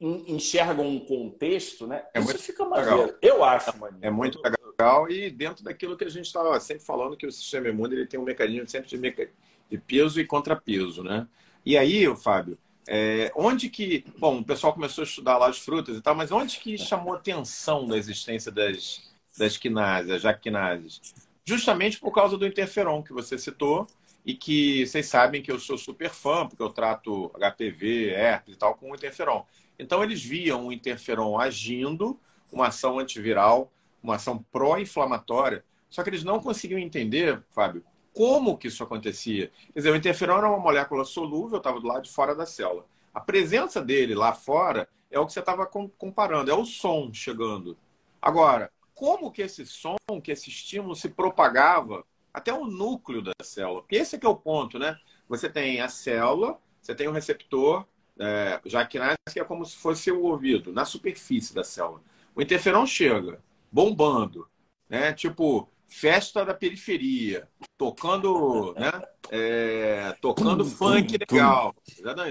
enxerga 0.00 0.80
um 0.80 1.00
contexto, 1.00 1.86
né? 1.86 2.04
É 2.14 2.20
Isso 2.20 2.38
fica 2.38 2.64
maneiro. 2.64 2.96
Legal. 2.96 3.18
Eu 3.20 3.42
acho 3.42 3.76
maneiro. 3.78 4.06
É 4.06 4.10
muito 4.10 4.40
legal 4.40 5.10
e 5.10 5.28
dentro 5.30 5.64
daquilo 5.64 5.96
que 5.96 6.04
a 6.04 6.10
gente 6.10 6.26
estava 6.26 6.58
sempre 6.60 6.84
falando 6.84 7.16
que 7.16 7.26
o 7.26 7.32
sistema 7.32 7.68
imune 7.68 7.96
ele 7.96 8.06
tem 8.06 8.20
um 8.20 8.24
mecanismo 8.24 8.68
sempre 8.68 8.88
de, 8.88 8.96
meca... 8.96 9.28
de 9.68 9.78
peso 9.78 10.20
e 10.20 10.26
contrapeso, 10.26 11.02
né? 11.02 11.26
E 11.66 11.76
aí, 11.76 12.04
Fábio, 12.16 12.56
é, 12.86 13.32
onde 13.34 13.68
que, 13.68 14.04
bom, 14.18 14.38
o 14.38 14.44
pessoal 14.44 14.72
começou 14.72 15.02
a 15.02 15.06
estudar 15.06 15.36
lá 15.36 15.48
as 15.48 15.58
frutas 15.58 15.96
e 15.96 16.00
tal, 16.00 16.14
mas 16.14 16.30
onde 16.30 16.60
que 16.60 16.78
chamou 16.78 17.14
a 17.14 17.16
atenção 17.16 17.86
da 17.86 17.96
existência 17.96 18.52
das 18.52 19.08
das 19.36 19.56
quinases, 19.56 20.10
as 20.10 20.22
jaquinases? 20.22 21.14
Justamente 21.48 21.98
por 21.98 22.12
causa 22.12 22.36
do 22.36 22.46
interferon 22.46 23.02
que 23.02 23.10
você 23.10 23.38
citou 23.38 23.86
e 24.22 24.34
que 24.34 24.86
vocês 24.86 25.06
sabem 25.06 25.40
que 25.40 25.50
eu 25.50 25.58
sou 25.58 25.78
super 25.78 26.10
fã, 26.10 26.46
porque 26.46 26.62
eu 26.62 26.68
trato 26.68 27.32
HPV, 27.32 28.10
herpes 28.10 28.54
e 28.54 28.58
tal 28.58 28.74
com 28.74 28.94
interferon. 28.94 29.46
Então, 29.78 30.04
eles 30.04 30.22
viam 30.22 30.66
o 30.66 30.72
interferon 30.74 31.40
agindo, 31.40 32.20
uma 32.52 32.66
ação 32.66 32.98
antiviral, 32.98 33.72
uma 34.02 34.16
ação 34.16 34.44
pró-inflamatória, 34.52 35.64
só 35.88 36.02
que 36.02 36.10
eles 36.10 36.22
não 36.22 36.38
conseguiam 36.38 36.78
entender, 36.78 37.42
Fábio, 37.48 37.82
como 38.12 38.58
que 38.58 38.68
isso 38.68 38.84
acontecia. 38.84 39.50
Quer 39.72 39.78
dizer, 39.78 39.90
o 39.90 39.96
interferon 39.96 40.36
era 40.36 40.50
uma 40.50 40.58
molécula 40.58 41.02
solúvel, 41.02 41.56
estava 41.56 41.80
do 41.80 41.86
lado 41.86 42.02
de 42.02 42.10
fora 42.10 42.34
da 42.34 42.44
célula. 42.44 42.84
A 43.14 43.22
presença 43.22 43.80
dele 43.80 44.14
lá 44.14 44.34
fora 44.34 44.86
é 45.10 45.18
o 45.18 45.24
que 45.24 45.32
você 45.32 45.40
estava 45.40 45.64
comparando, 45.64 46.50
é 46.50 46.54
o 46.54 46.66
som 46.66 47.10
chegando. 47.10 47.74
Agora, 48.20 48.70
como 48.98 49.30
que 49.30 49.42
esse 49.42 49.64
som, 49.64 49.96
que 50.20 50.32
esse 50.32 50.50
estímulo 50.50 50.96
se 50.96 51.08
propagava 51.08 52.04
até 52.34 52.52
o 52.52 52.64
núcleo 52.64 53.22
da 53.22 53.32
célula? 53.44 53.80
Porque 53.80 53.94
esse 53.94 54.16
é 54.16 54.18
que 54.18 54.26
é 54.26 54.28
o 54.28 54.34
ponto, 54.34 54.76
né? 54.76 54.98
Você 55.28 55.48
tem 55.48 55.80
a 55.80 55.88
célula, 55.88 56.58
você 56.82 56.96
tem 56.96 57.06
o 57.06 57.12
receptor, 57.12 57.86
é, 58.18 58.60
jaquinase, 58.66 59.16
que 59.32 59.38
é 59.38 59.44
como 59.44 59.64
se 59.64 59.76
fosse 59.76 60.10
o 60.10 60.24
ouvido, 60.24 60.72
na 60.72 60.84
superfície 60.84 61.54
da 61.54 61.62
célula. 61.62 62.02
O 62.34 62.42
interferon 62.42 62.84
chega 62.86 63.40
bombando, 63.70 64.48
né? 64.88 65.12
Tipo, 65.12 65.68
festa 65.86 66.44
da 66.44 66.52
periferia, 66.52 67.48
tocando, 67.76 68.74
né? 68.74 68.90
É, 69.30 70.12
tocando 70.20 70.64
funk 70.64 71.16
legal. 71.16 71.72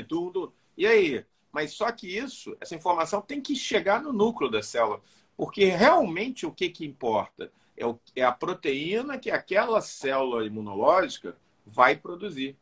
Tudo. 0.06 0.53
E 0.77 0.86
aí? 0.86 1.25
Mas 1.49 1.71
só 1.71 1.89
que 1.93 2.08
isso, 2.17 2.58
essa 2.60 2.75
informação 2.75 3.21
tem 3.21 3.39
que 3.39 3.56
chegar 3.56 4.01
no 4.01 4.12
núcleo 4.12 4.51
da 4.51 4.62
célula. 4.62 5.01
Porque 5.38 5.65
realmente 5.65 6.45
o 6.45 6.52
que, 6.52 6.67
que 6.69 6.86
importa 6.86 7.52
é, 7.78 7.86
o, 7.86 8.00
é 8.15 8.23
a 8.23 8.32
proteína 8.32 9.19
que 9.19 9.30
aquela 9.30 9.80
célula 9.80 10.45
imunológica 10.45 11.38
vai 11.63 11.95
produzir. 11.95 12.58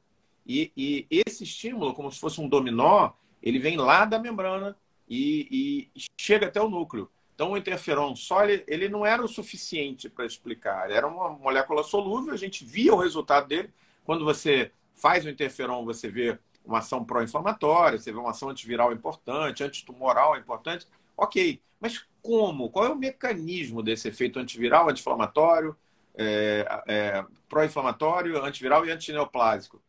E, 0.45 0.71
e, 0.75 1.07
esse 1.25 1.43
estímulo, 1.43 1.93
como 1.93 2.11
se 2.11 2.19
fosse 2.19 2.39
um 2.41 2.49
dominó, 2.49 3.11
ele 3.41 3.57
vem 3.57 3.77
lá 3.77 4.03
da 4.03 4.19
membrana 4.19 4.75
e, 5.09 5.89
e 5.95 6.01
chega 6.19 6.47
até 6.47 6.61
o 6.61 6.69
núcleo. 6.69 7.09
Então, 7.33 7.51
o 7.51 7.57
interferon 7.57 8.15
só 8.15 8.43
ele, 8.43 8.63
ele 8.67 8.89
não 8.89 9.05
era 9.05 9.23
o 9.23 9.27
suficiente 9.27 10.09
para 10.09 10.25
explicar. 10.25 10.91
Era 10.91 11.07
uma 11.07 11.29
molécula 11.29 11.83
solúvel, 11.83 12.33
a 12.33 12.37
gente 12.37 12.63
via 12.63 12.93
o 12.93 12.99
resultado 12.99 13.47
dele. 13.47 13.69
Quando 14.03 14.23
você 14.23 14.71
faz 14.93 15.25
o 15.25 15.29
interferon, 15.29 15.83
você 15.83 16.09
vê 16.09 16.37
uma 16.63 16.79
ação 16.79 17.03
pró-inflamatória, 17.03 17.99
você 17.99 18.11
vê 18.11 18.17
uma 18.17 18.31
ação 18.31 18.49
antiviral 18.49 18.91
importante, 18.93 19.63
antitumoral 19.63 20.37
importante. 20.37 20.87
Ok, 21.17 21.61
mas 21.79 22.05
como? 22.25 22.71
Qual 22.71 22.87
é 22.87 22.89
o 22.89 22.95
mecanismo 22.95 23.83
desse 23.83 24.07
efeito 24.07 24.39
antiviral, 24.39 24.89
anti-inflamatório, 24.89 25.77
é, 26.15 26.65
é, 26.87 27.25
pró-inflamatório, 27.47 28.43
antiviral 28.43 28.83
e 28.83 28.91
antineoplásico? 28.91 29.79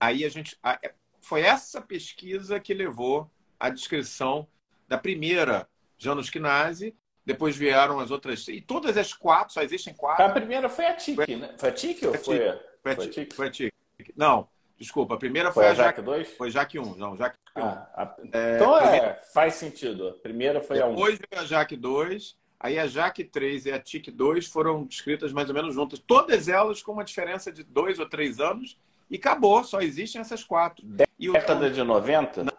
Aí 0.00 0.24
a 0.24 0.28
gente. 0.28 0.58
É, 0.64 0.92
foi 1.20 1.42
essa 1.42 1.80
pesquisa 1.80 2.58
que 2.58 2.74
levou 2.74 3.30
à 3.60 3.70
descrição 3.70 4.48
da 4.88 4.98
primeira 4.98 5.68
Janusquinase, 5.96 6.96
depois 7.24 7.56
vieram 7.56 8.00
as 8.00 8.10
outras. 8.10 8.48
E 8.48 8.60
todas 8.60 8.96
as 8.96 9.12
quatro, 9.12 9.54
só 9.54 9.62
existem 9.62 9.94
quatro. 9.94 10.24
A 10.24 10.30
primeira 10.30 10.68
foi 10.68 10.86
a 10.86 10.94
TIC, 10.94 11.36
né? 11.36 11.54
Foi 11.58 11.68
a 11.68 11.72
TIC 11.72 12.06
ou 12.06 12.14
foi, 12.14 12.38
foi, 12.82 12.92
a 12.92 12.96
TIC? 12.96 13.34
Foi 13.34 13.46
a 13.46 13.50
TIC. 13.50 13.72
Não, 14.16 14.48
desculpa, 14.78 15.14
a 15.14 15.18
primeira 15.18 15.52
foi, 15.52 15.64
foi 15.64 15.72
a 15.72 15.74
Jaque 15.74 16.02
2? 16.02 16.28
Foi 16.36 16.50
Jaque 16.50 16.78
1, 16.78 16.96
não, 16.96 17.16
Jaque 17.16 17.36
1. 17.56 17.62
Ah, 17.62 17.88
a... 17.94 18.16
é, 18.32 18.56
então 18.56 18.78
é, 18.78 19.14
faz 19.32 19.54
sentido. 19.54 20.08
A 20.08 20.12
primeira 20.12 20.60
foi 20.60 20.76
depois 20.76 20.82
a 20.82 20.92
1. 20.92 20.94
Depois 20.94 21.18
veio 21.30 21.42
a 21.42 21.46
Jaque 21.46 21.76
2, 21.76 22.36
aí 22.60 22.78
a 22.78 22.86
Jaque 22.86 23.24
3 23.24 23.66
e 23.66 23.72
a 23.72 23.80
TIC 23.80 24.10
2 24.10 24.46
foram 24.46 24.84
descritas 24.84 25.32
mais 25.32 25.48
ou 25.48 25.54
menos 25.54 25.74
juntas. 25.74 25.98
Todas 25.98 26.48
elas 26.48 26.82
com 26.82 26.92
uma 26.92 27.04
diferença 27.04 27.50
de 27.50 27.64
dois 27.64 27.98
ou 27.98 28.08
três 28.08 28.40
anos 28.40 28.78
e 29.10 29.16
acabou, 29.16 29.64
só 29.64 29.80
existem 29.80 30.20
essas 30.20 30.44
quatro. 30.44 30.84
Década 30.86 31.66
o... 31.66 31.70
de 31.70 31.82
90? 31.82 32.44
Não, 32.44 32.52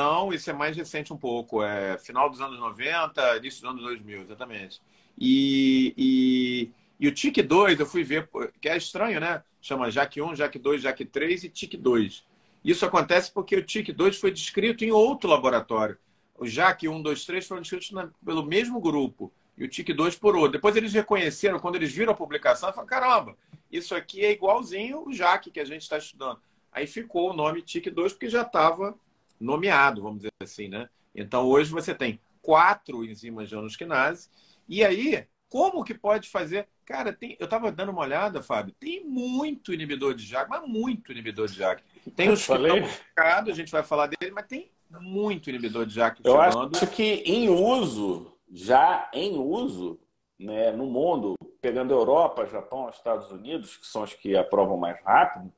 não, 0.00 0.32
isso 0.32 0.50
é 0.50 0.52
mais 0.52 0.76
recente 0.76 1.12
um 1.12 1.16
pouco. 1.16 1.62
É 1.62 1.98
final 1.98 2.28
dos 2.28 2.40
anos 2.40 2.58
90, 2.58 3.36
início 3.36 3.62
dos 3.62 3.70
anos 3.70 3.82
2000, 3.82 4.22
exatamente. 4.22 4.80
E, 5.16 5.92
e, 5.96 6.70
e 7.00 7.08
o 7.08 7.12
TIC 7.12 7.42
2, 7.42 7.80
eu 7.80 7.86
fui 7.86 8.04
ver, 8.04 8.28
que 8.60 8.68
é 8.68 8.76
estranho, 8.76 9.20
né? 9.20 9.42
Chama 9.68 9.90
JAC 9.90 10.22
1, 10.22 10.34
JAC 10.34 10.58
2, 10.58 10.80
JAC 10.80 11.04
3 11.04 11.44
e 11.44 11.48
TIC 11.50 11.76
2. 11.76 12.24
Isso 12.64 12.86
acontece 12.86 13.30
porque 13.30 13.54
o 13.54 13.62
TIC 13.62 13.92
2 13.92 14.18
foi 14.18 14.30
descrito 14.30 14.82
em 14.82 14.90
outro 14.90 15.28
laboratório. 15.28 15.98
O 16.38 16.46
JAC 16.46 16.88
1, 16.88 17.02
2, 17.02 17.24
3 17.26 17.46
foram 17.46 17.60
descritos 17.60 17.90
na, 17.90 18.08
pelo 18.24 18.42
mesmo 18.42 18.80
grupo 18.80 19.30
e 19.58 19.64
o 19.64 19.68
TIC 19.68 19.92
2 19.92 20.16
por 20.16 20.34
outro. 20.34 20.52
Depois 20.52 20.74
eles 20.74 20.94
reconheceram, 20.94 21.60
quando 21.60 21.76
eles 21.76 21.92
viram 21.92 22.14
a 22.14 22.16
publicação, 22.16 22.72
falaram: 22.72 22.88
caramba, 22.88 23.36
isso 23.70 23.94
aqui 23.94 24.24
é 24.24 24.32
igualzinho 24.32 25.06
o 25.06 25.12
JAC 25.12 25.50
que 25.50 25.60
a 25.60 25.66
gente 25.66 25.82
está 25.82 25.98
estudando. 25.98 26.40
Aí 26.72 26.86
ficou 26.86 27.30
o 27.30 27.34
nome 27.34 27.60
TIC 27.60 27.90
2 27.90 28.14
porque 28.14 28.30
já 28.30 28.40
estava 28.40 28.98
nomeado, 29.38 30.00
vamos 30.00 30.20
dizer 30.20 30.32
assim, 30.42 30.68
né? 30.68 30.88
Então, 31.14 31.46
hoje 31.46 31.70
você 31.70 31.94
tem 31.94 32.18
quatro 32.40 33.04
enzimas 33.04 33.50
de 33.50 33.54
anusquinase. 33.54 34.30
E 34.66 34.82
aí, 34.82 35.26
como 35.48 35.84
que 35.84 35.94
pode 35.94 36.28
fazer? 36.28 36.68
Cara, 36.84 37.12
tem, 37.12 37.36
eu 37.38 37.44
estava 37.44 37.70
dando 37.72 37.90
uma 37.90 38.02
olhada, 38.02 38.42
Fábio, 38.42 38.74
tem 38.78 39.04
muito 39.04 39.72
inibidor 39.72 40.14
de 40.14 40.24
JAK, 40.24 40.48
mas 40.48 40.62
muito 40.66 41.12
inibidor 41.12 41.48
de 41.48 41.56
JAK. 41.56 41.82
Tem 42.14 42.30
os 42.30 42.40
estão 42.40 42.58
publicados, 42.58 43.52
a 43.52 43.56
gente 43.56 43.72
vai 43.72 43.82
falar 43.82 44.06
dele, 44.06 44.32
mas 44.32 44.46
tem 44.46 44.70
muito 44.90 45.50
inibidor 45.50 45.84
de 45.84 45.94
JAK 45.94 46.20
Eu 46.24 46.40
acho 46.40 46.86
que 46.88 47.22
em 47.26 47.48
uso, 47.48 48.32
já 48.50 49.10
em 49.12 49.36
uso, 49.36 50.00
né, 50.38 50.70
no 50.72 50.86
mundo, 50.86 51.34
pegando 51.60 51.92
Europa, 51.92 52.46
Japão, 52.46 52.88
Estados 52.88 53.30
Unidos, 53.30 53.76
que 53.76 53.86
são 53.86 54.02
os 54.02 54.14
que 54.14 54.36
aprovam 54.36 54.76
mais 54.76 54.98
rápido, 55.02 55.52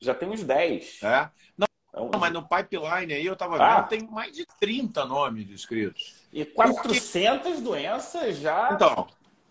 já 0.00 0.14
tem 0.14 0.28
uns 0.28 0.44
10. 0.44 1.02
É? 1.02 1.30
Não, 1.56 1.66
não, 1.92 2.20
mas 2.20 2.32
no 2.32 2.46
pipeline 2.46 3.12
aí 3.14 3.26
eu 3.26 3.32
estava 3.32 3.58
vendo, 3.58 3.62
ah. 3.62 3.82
tem 3.82 4.06
mais 4.06 4.32
de 4.32 4.46
30 4.60 5.04
nomes 5.06 5.46
descritos. 5.46 6.14
E 6.32 6.44
400 6.44 7.42
Porque... 7.42 7.60
doenças 7.60 8.36
já. 8.36 8.70
Então, 8.72 9.08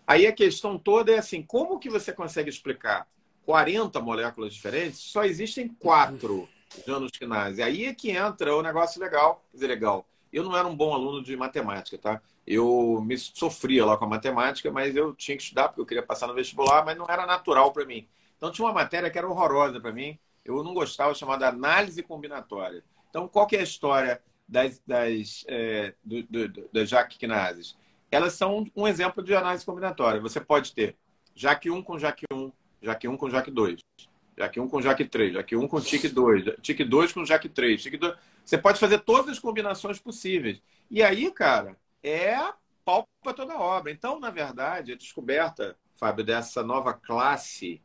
aí 0.08 0.26
a 0.26 0.32
questão 0.32 0.76
toda 0.76 1.12
é 1.12 1.18
assim: 1.18 1.42
como 1.42 1.78
que 1.78 1.88
você 1.88 2.12
consegue 2.12 2.50
explicar 2.50 3.06
40 3.44 4.00
moléculas 4.00 4.52
diferentes? 4.52 4.98
Só 4.98 5.24
existem 5.24 5.68
quatro 5.68 6.48
janusquinase. 6.86 7.62
Aí 7.62 7.86
é 7.86 7.94
que 7.94 8.10
entra 8.10 8.56
o 8.56 8.62
negócio 8.62 9.00
legal. 9.00 9.44
Quer 9.50 9.56
dizer, 9.56 9.66
legal. 9.68 10.06
Eu 10.32 10.42
não 10.42 10.56
era 10.56 10.66
um 10.66 10.76
bom 10.76 10.92
aluno 10.92 11.22
de 11.22 11.36
matemática, 11.36 11.96
tá? 11.96 12.20
Eu 12.46 13.02
me 13.04 13.16
sofria 13.16 13.84
lá 13.86 13.96
com 13.96 14.04
a 14.04 14.08
matemática, 14.08 14.70
mas 14.70 14.96
eu 14.96 15.14
tinha 15.14 15.36
que 15.36 15.42
estudar 15.42 15.68
porque 15.68 15.80
eu 15.80 15.86
queria 15.86 16.02
passar 16.02 16.26
no 16.26 16.34
vestibular, 16.34 16.84
mas 16.84 16.98
não 16.98 17.06
era 17.08 17.24
natural 17.24 17.72
para 17.72 17.86
mim. 17.86 18.06
Então 18.36 18.50
tinha 18.50 18.66
uma 18.66 18.74
matéria 18.74 19.10
que 19.10 19.18
era 19.18 19.28
horrorosa 19.28 19.80
para 19.80 19.92
mim, 19.92 20.18
eu 20.44 20.62
não 20.64 20.72
gostava, 20.72 21.14
chamada 21.14 21.48
análise 21.48 22.02
combinatória. 22.02 22.82
Então, 23.10 23.28
qual 23.28 23.46
que 23.46 23.56
é 23.56 23.60
a 23.60 23.64
história 23.64 24.22
das, 24.46 24.80
das, 24.86 25.44
é, 25.48 25.94
do, 26.02 26.22
do, 26.22 26.68
das 26.72 26.88
jaquinases? 26.88 27.76
Elas 28.10 28.32
são 28.32 28.66
um 28.74 28.86
exemplo 28.88 29.22
de 29.22 29.34
análise 29.34 29.64
combinatória. 29.64 30.20
Você 30.20 30.40
pode 30.40 30.72
ter 30.72 30.96
JAK 31.34 31.70
1 31.70 31.82
com 31.82 31.98
JAK 31.98 32.24
1, 32.32 32.52
JAK 32.82 33.08
1 33.08 33.16
com 33.16 33.30
JAK 33.30 33.50
2, 33.50 33.80
JAK 34.38 34.60
1 34.60 34.68
com 34.68 34.80
JAK 34.82 35.04
3, 35.04 35.32
JAK 35.34 35.56
1 35.56 35.68
com 35.68 35.80
TIC 35.80 36.08
2, 36.08 36.44
TIC 36.62 36.84
2 36.84 37.12
com 37.12 37.24
JAK 37.24 37.48
3, 37.48 37.82
TIC 37.82 37.96
2. 37.96 38.16
Você 38.44 38.56
pode 38.56 38.78
fazer 38.78 39.00
todas 39.00 39.32
as 39.32 39.38
combinações 39.38 39.98
possíveis. 39.98 40.62
E 40.90 41.02
aí, 41.02 41.30
cara, 41.30 41.76
é 42.02 42.36
pau 42.84 43.06
para 43.22 43.34
toda 43.34 43.52
a 43.52 43.60
obra. 43.60 43.92
Então, 43.92 44.18
na 44.18 44.30
verdade, 44.30 44.92
a 44.92 44.96
descoberta, 44.96 45.76
Fábio, 45.94 46.24
dessa 46.24 46.62
nova 46.62 46.94
classe, 46.94 47.82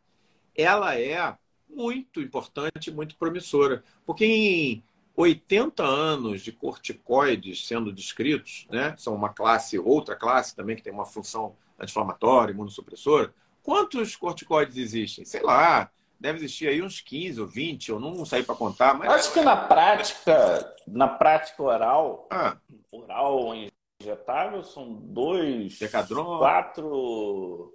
ela 0.55 0.97
é 0.97 1.35
muito 1.69 2.21
importante, 2.21 2.91
muito 2.91 3.17
promissora. 3.17 3.83
Porque 4.05 4.25
em 4.25 4.83
80 5.15 5.83
anos 5.83 6.41
de 6.41 6.51
corticoides 6.51 7.67
sendo 7.67 7.91
descritos, 7.91 8.67
né, 8.69 8.95
são 8.97 9.13
uma 9.13 9.29
classe, 9.29 9.77
outra 9.77 10.15
classe 10.15 10.55
também 10.55 10.75
que 10.75 10.81
tem 10.81 10.93
uma 10.93 11.05
função 11.05 11.55
anti-inflamatória, 11.79 12.53
imunossupressora, 12.53 13.33
quantos 13.61 14.15
corticoides 14.15 14.77
existem? 14.77 15.23
Sei 15.23 15.41
lá, 15.41 15.91
deve 16.19 16.39
existir 16.39 16.67
aí 16.67 16.81
uns 16.81 16.99
15 17.01 17.41
ou 17.41 17.47
20, 17.47 17.89
eu 17.89 17.99
não 17.99 18.25
saí 18.25 18.43
para 18.43 18.55
contar. 18.55 18.93
Mas... 18.95 19.11
Acho 19.11 19.33
que 19.33 19.41
na 19.41 19.55
prática, 19.55 20.73
na 20.87 21.07
prática 21.07 21.61
oral, 21.61 22.27
ah. 22.31 22.57
oral 22.91 23.53
injetável 24.01 24.63
são 24.63 24.93
dois, 24.93 25.77
Decadron. 25.77 26.39
quatro, 26.39 27.73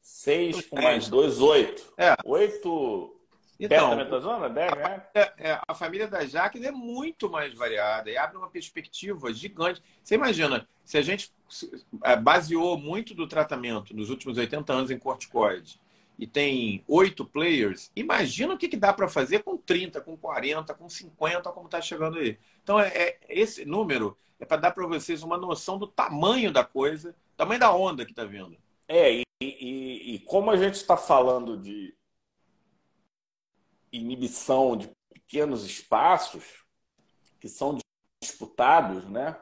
seis 0.00 0.66
com 0.66 0.80
mais 0.80 1.08
dois, 1.08 1.40
oito. 1.40 1.92
É. 1.96 2.16
Oito 2.24 3.21
então? 3.64 3.90
Deve, 4.48 4.80
é? 5.14 5.32
É, 5.38 5.60
a 5.66 5.74
família 5.74 6.08
das 6.08 6.30
Jaques 6.30 6.62
é 6.62 6.70
muito 6.70 7.30
mais 7.30 7.54
variada 7.54 8.10
e 8.10 8.16
abre 8.16 8.36
uma 8.36 8.48
perspectiva 8.48 9.32
gigante. 9.32 9.82
Você 10.02 10.14
imagina, 10.14 10.66
se 10.84 10.98
a 10.98 11.02
gente 11.02 11.32
é, 12.04 12.16
baseou 12.16 12.76
muito 12.78 13.14
do 13.14 13.26
tratamento 13.26 13.94
nos 13.94 14.10
últimos 14.10 14.38
80 14.38 14.72
anos 14.72 14.90
em 14.90 14.98
corticoide 14.98 15.80
e 16.18 16.26
tem 16.26 16.84
oito 16.86 17.24
players, 17.24 17.90
imagina 17.94 18.54
o 18.54 18.58
que, 18.58 18.68
que 18.68 18.76
dá 18.76 18.92
para 18.92 19.08
fazer 19.08 19.42
com 19.42 19.56
30, 19.56 20.00
com 20.00 20.16
40, 20.16 20.74
com 20.74 20.88
50, 20.88 21.50
como 21.52 21.66
está 21.66 21.80
chegando 21.80 22.18
aí. 22.18 22.38
Então, 22.62 22.78
é, 22.80 22.88
é 22.88 23.18
esse 23.28 23.64
número 23.64 24.16
é 24.42 24.44
para 24.44 24.56
dar 24.56 24.72
para 24.72 24.86
vocês 24.86 25.22
uma 25.22 25.38
noção 25.38 25.78
do 25.78 25.86
tamanho 25.86 26.52
da 26.52 26.64
coisa, 26.64 27.14
tamanho 27.36 27.60
da 27.60 27.72
onda 27.72 28.04
que 28.04 28.10
está 28.10 28.24
vindo. 28.24 28.56
É, 28.88 29.12
e, 29.12 29.22
e, 29.40 30.14
e 30.14 30.18
como 30.18 30.50
a 30.50 30.56
gente 30.56 30.74
está 30.74 30.96
falando 30.96 31.56
de 31.56 31.94
inibição 33.92 34.76
de 34.76 34.90
pequenos 35.12 35.64
espaços 35.64 36.44
que 37.40 37.48
são 37.48 37.78
disputados, 38.22 39.08
né? 39.08 39.36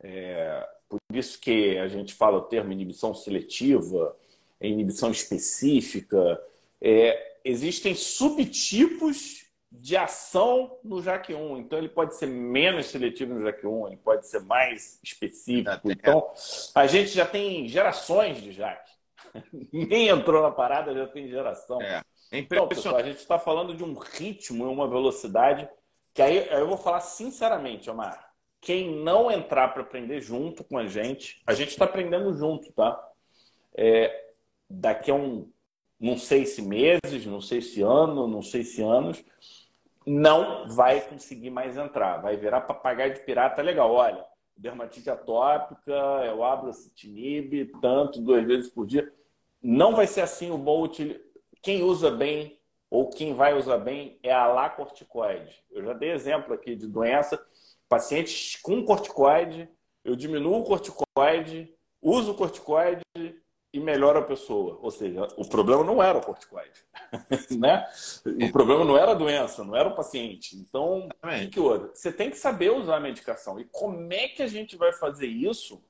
É, 0.00 0.68
por 0.88 0.98
isso 1.12 1.40
que 1.40 1.78
a 1.78 1.88
gente 1.88 2.14
fala 2.14 2.38
o 2.38 2.42
termo 2.42 2.72
inibição 2.72 3.14
seletiva, 3.14 4.16
inibição 4.60 5.10
específica. 5.10 6.40
É, 6.80 7.38
existem 7.44 7.94
subtipos 7.94 9.44
de 9.70 9.96
ação 9.96 10.78
no 10.84 10.96
JAK1. 10.96 11.58
Então, 11.58 11.78
ele 11.78 11.88
pode 11.88 12.16
ser 12.16 12.26
menos 12.26 12.86
seletivo 12.86 13.34
no 13.34 13.40
JAK1, 13.40 13.88
ele 13.88 13.96
pode 13.96 14.26
ser 14.26 14.40
mais 14.40 14.98
específico. 15.02 15.90
Então, 15.90 16.30
a 16.74 16.86
gente 16.86 17.10
já 17.10 17.26
tem 17.26 17.68
gerações 17.68 18.40
de 18.40 18.52
JAK. 18.52 18.90
Nem 19.72 20.08
entrou 20.08 20.42
na 20.42 20.50
parada, 20.50 20.94
já 20.94 21.06
tem 21.06 21.28
geração. 21.28 21.80
É. 21.82 22.02
É 22.34 22.38
impressionante. 22.40 22.60
Não, 22.60 22.68
pessoal, 22.68 22.96
a 22.96 23.02
gente 23.02 23.18
está 23.18 23.38
falando 23.38 23.74
de 23.74 23.84
um 23.84 23.94
ritmo 23.94 24.64
e 24.64 24.68
uma 24.68 24.88
velocidade 24.88 25.68
que 26.12 26.22
aí 26.22 26.48
eu 26.48 26.68
vou 26.68 26.76
falar 26.76 27.00
sinceramente, 27.00 27.90
Omar. 27.90 28.32
Quem 28.60 29.02
não 29.02 29.30
entrar 29.30 29.68
para 29.68 29.82
aprender 29.82 30.20
junto 30.20 30.64
com 30.64 30.78
a 30.78 30.86
gente, 30.86 31.42
a 31.46 31.52
gente 31.52 31.70
está 31.70 31.84
aprendendo 31.84 32.32
junto, 32.32 32.72
tá? 32.72 32.98
É, 33.76 34.32
daqui 34.70 35.10
a 35.10 35.14
um, 35.14 35.50
não 36.00 36.16
sei 36.16 36.46
se 36.46 36.62
meses, 36.62 37.26
não 37.26 37.40
sei 37.40 37.60
se 37.60 37.82
ano, 37.82 38.28
não 38.28 38.42
sei 38.42 38.62
se 38.62 38.80
anos, 38.80 39.24
não 40.06 40.68
vai 40.68 41.00
conseguir 41.00 41.50
mais 41.50 41.76
entrar. 41.76 42.18
Vai 42.18 42.36
virar 42.36 42.62
papagaio 42.62 43.14
de 43.14 43.20
pirata. 43.20 43.60
Legal, 43.60 43.90
olha, 43.92 44.24
dermatite 44.56 45.10
atópica, 45.10 45.92
eu 46.24 46.44
abro 46.44 46.72
citinib, 46.72 47.72
tanto, 47.80 48.20
duas 48.20 48.44
vezes 48.44 48.70
por 48.70 48.86
dia. 48.86 49.12
Não 49.62 49.94
vai 49.94 50.06
ser 50.06 50.20
assim 50.20 50.50
o 50.50 50.58
bom 50.58 50.82
util... 50.82 51.20
Quem 51.64 51.82
usa 51.82 52.10
bem 52.10 52.60
ou 52.90 53.08
quem 53.08 53.34
vai 53.34 53.54
usar 53.54 53.78
bem 53.78 54.18
é 54.22 54.30
a 54.30 54.46
lá 54.46 54.68
corticoide. 54.68 55.64
Eu 55.70 55.82
já 55.82 55.94
dei 55.94 56.12
exemplo 56.12 56.52
aqui 56.52 56.76
de 56.76 56.86
doença. 56.86 57.42
Pacientes 57.88 58.56
com 58.62 58.84
corticoide, 58.84 59.68
eu 60.04 60.14
diminuo 60.14 60.60
o 60.60 60.64
corticoide, 60.64 61.74
uso 62.02 62.32
o 62.32 62.34
corticoide 62.34 63.02
e 63.72 63.80
melhora 63.80 64.18
a 64.18 64.24
pessoa. 64.24 64.78
Ou 64.82 64.90
seja, 64.90 65.26
o 65.38 65.48
problema 65.48 65.82
não 65.82 66.02
era 66.02 66.18
o 66.18 66.20
corticoide. 66.20 66.84
né? 67.58 67.86
O 68.26 68.52
problema 68.52 68.84
não 68.84 68.98
era 68.98 69.12
a 69.12 69.14
doença, 69.14 69.64
não 69.64 69.74
era 69.74 69.88
o 69.88 69.94
paciente. 69.94 70.56
Então, 70.56 71.08
o 71.08 71.50
que 71.50 71.58
outra? 71.58 71.90
Você 71.94 72.12
tem 72.12 72.28
que 72.28 72.36
saber 72.36 72.70
usar 72.72 72.96
a 72.96 73.00
medicação. 73.00 73.58
E 73.58 73.64
como 73.64 74.12
é 74.12 74.28
que 74.28 74.42
a 74.42 74.48
gente 74.48 74.76
vai 74.76 74.92
fazer 74.92 75.28
isso 75.28 75.82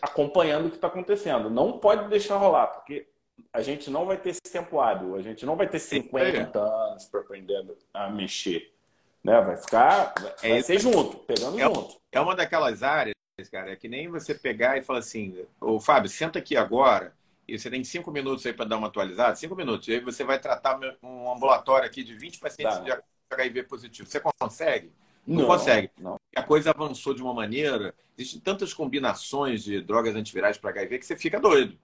acompanhando 0.00 0.66
o 0.66 0.70
que 0.70 0.76
está 0.76 0.86
acontecendo? 0.86 1.50
Não 1.50 1.78
pode 1.80 2.08
deixar 2.08 2.36
rolar, 2.36 2.68
porque 2.68 3.11
a 3.52 3.60
gente 3.60 3.90
não 3.90 4.06
vai 4.06 4.16
ter 4.16 4.30
esse 4.30 4.40
tempo 4.40 4.80
hábil, 4.80 5.16
a 5.16 5.22
gente 5.22 5.44
não 5.44 5.56
vai 5.56 5.68
ter 5.68 5.78
50 5.78 6.58
anos 6.58 7.04
para 7.06 7.20
aprender 7.20 7.64
a 7.92 8.10
mexer. 8.10 8.72
Né? 9.22 9.40
Vai 9.40 9.56
ficar, 9.56 10.14
vai 10.40 10.58
é 10.58 10.62
ser 10.62 10.80
junto, 10.80 11.18
pegando 11.18 11.58
é, 11.58 11.64
junto. 11.64 11.96
É 12.10 12.20
uma 12.20 12.34
daquelas 12.34 12.82
áreas 12.82 13.14
cara. 13.50 13.72
É 13.72 13.76
que 13.76 13.88
nem 13.88 14.08
você 14.08 14.34
pegar 14.34 14.76
e 14.76 14.82
falar 14.82 15.00
assim, 15.00 15.44
ô 15.60 15.80
Fábio, 15.80 16.08
senta 16.08 16.38
aqui 16.38 16.56
agora 16.56 17.14
e 17.46 17.58
você 17.58 17.70
tem 17.70 17.82
cinco 17.82 18.10
minutos 18.10 18.44
aí 18.46 18.52
para 18.52 18.66
dar 18.66 18.76
uma 18.76 18.86
atualizada, 18.86 19.34
cinco 19.34 19.56
minutos, 19.56 19.88
e 19.88 19.92
aí 19.92 20.00
você 20.00 20.22
vai 20.22 20.38
tratar 20.38 20.78
um 21.02 21.32
ambulatório 21.32 21.86
aqui 21.86 22.04
de 22.04 22.14
20 22.14 22.38
pacientes 22.38 22.78
tá. 22.78 22.82
de 22.82 23.02
HIV 23.30 23.64
positivo. 23.64 24.08
Você 24.08 24.20
consegue? 24.20 24.92
Não, 25.26 25.40
não 25.40 25.46
consegue. 25.46 25.90
Não. 25.98 26.16
A 26.34 26.42
coisa 26.42 26.70
avançou 26.70 27.14
de 27.14 27.22
uma 27.22 27.34
maneira, 27.34 27.94
existem 28.16 28.40
tantas 28.40 28.72
combinações 28.72 29.64
de 29.64 29.80
drogas 29.80 30.14
antivirais 30.14 30.56
para 30.56 30.70
HIV 30.70 30.98
que 30.98 31.06
você 31.06 31.16
fica 31.16 31.40
doido. 31.40 31.76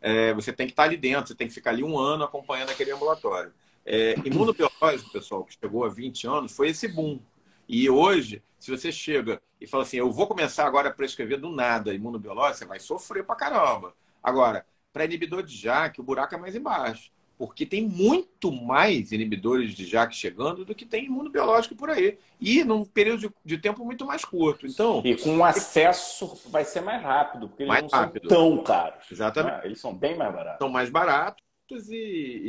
É, 0.00 0.32
você 0.34 0.52
tem 0.52 0.66
que 0.66 0.72
estar 0.72 0.84
ali 0.84 0.96
dentro, 0.96 1.28
você 1.28 1.34
tem 1.34 1.48
que 1.48 1.54
ficar 1.54 1.70
ali 1.70 1.82
um 1.82 1.98
ano 1.98 2.24
acompanhando 2.24 2.70
aquele 2.70 2.92
ambulatório. 2.92 3.52
É, 3.84 4.14
imunobiológico, 4.24 5.12
pessoal, 5.12 5.44
que 5.44 5.56
chegou 5.58 5.84
há 5.84 5.88
20 5.88 6.26
anos, 6.26 6.52
foi 6.52 6.68
esse 6.68 6.88
boom. 6.88 7.20
E 7.68 7.88
hoje, 7.88 8.42
se 8.58 8.70
você 8.70 8.90
chega 8.92 9.40
e 9.60 9.66
fala 9.66 9.82
assim, 9.82 9.96
eu 9.96 10.10
vou 10.10 10.26
começar 10.26 10.66
agora 10.66 10.88
a 10.88 10.92
prescrever 10.92 11.40
do 11.40 11.50
nada 11.50 11.94
imunobiológico, 11.94 12.58
você 12.58 12.64
vai 12.64 12.78
sofrer 12.78 13.24
pra 13.24 13.36
caramba. 13.36 13.94
Agora, 14.22 14.66
para 14.92 15.04
inibidor 15.04 15.42
de 15.42 15.56
JAK, 15.56 16.00
o 16.00 16.04
buraco 16.04 16.34
é 16.34 16.38
mais 16.38 16.54
embaixo. 16.54 17.10
Porque 17.38 17.66
tem 17.66 17.86
muito 17.86 18.50
mais 18.50 19.12
inibidores 19.12 19.74
de 19.74 19.84
JAK 19.84 20.14
chegando 20.14 20.64
do 20.64 20.74
que 20.74 20.86
tem 20.86 21.04
imunobiológico 21.04 21.76
por 21.76 21.90
aí. 21.90 22.18
E 22.40 22.64
num 22.64 22.84
período 22.84 23.20
de, 23.20 23.30
de 23.44 23.58
tempo 23.58 23.84
muito 23.84 24.06
mais 24.06 24.24
curto. 24.24 24.66
Então, 24.66 25.02
e 25.04 25.16
com 25.16 25.44
acesso 25.44 26.40
vai 26.46 26.64
ser 26.64 26.80
mais 26.80 27.02
rápido, 27.02 27.48
porque 27.48 27.64
eles 27.64 27.68
mais 27.68 27.82
não 27.82 27.90
rápido. 27.90 28.28
são 28.28 28.56
tão 28.56 28.64
caros. 28.64 29.04
Exatamente. 29.10 29.54
Né? 29.54 29.60
Eles 29.64 29.80
são 29.80 29.94
bem 29.94 30.16
mais 30.16 30.32
baratos. 30.32 30.58
São 30.58 30.68
mais 30.70 30.88
baratos 30.88 31.42
e, 31.90 32.42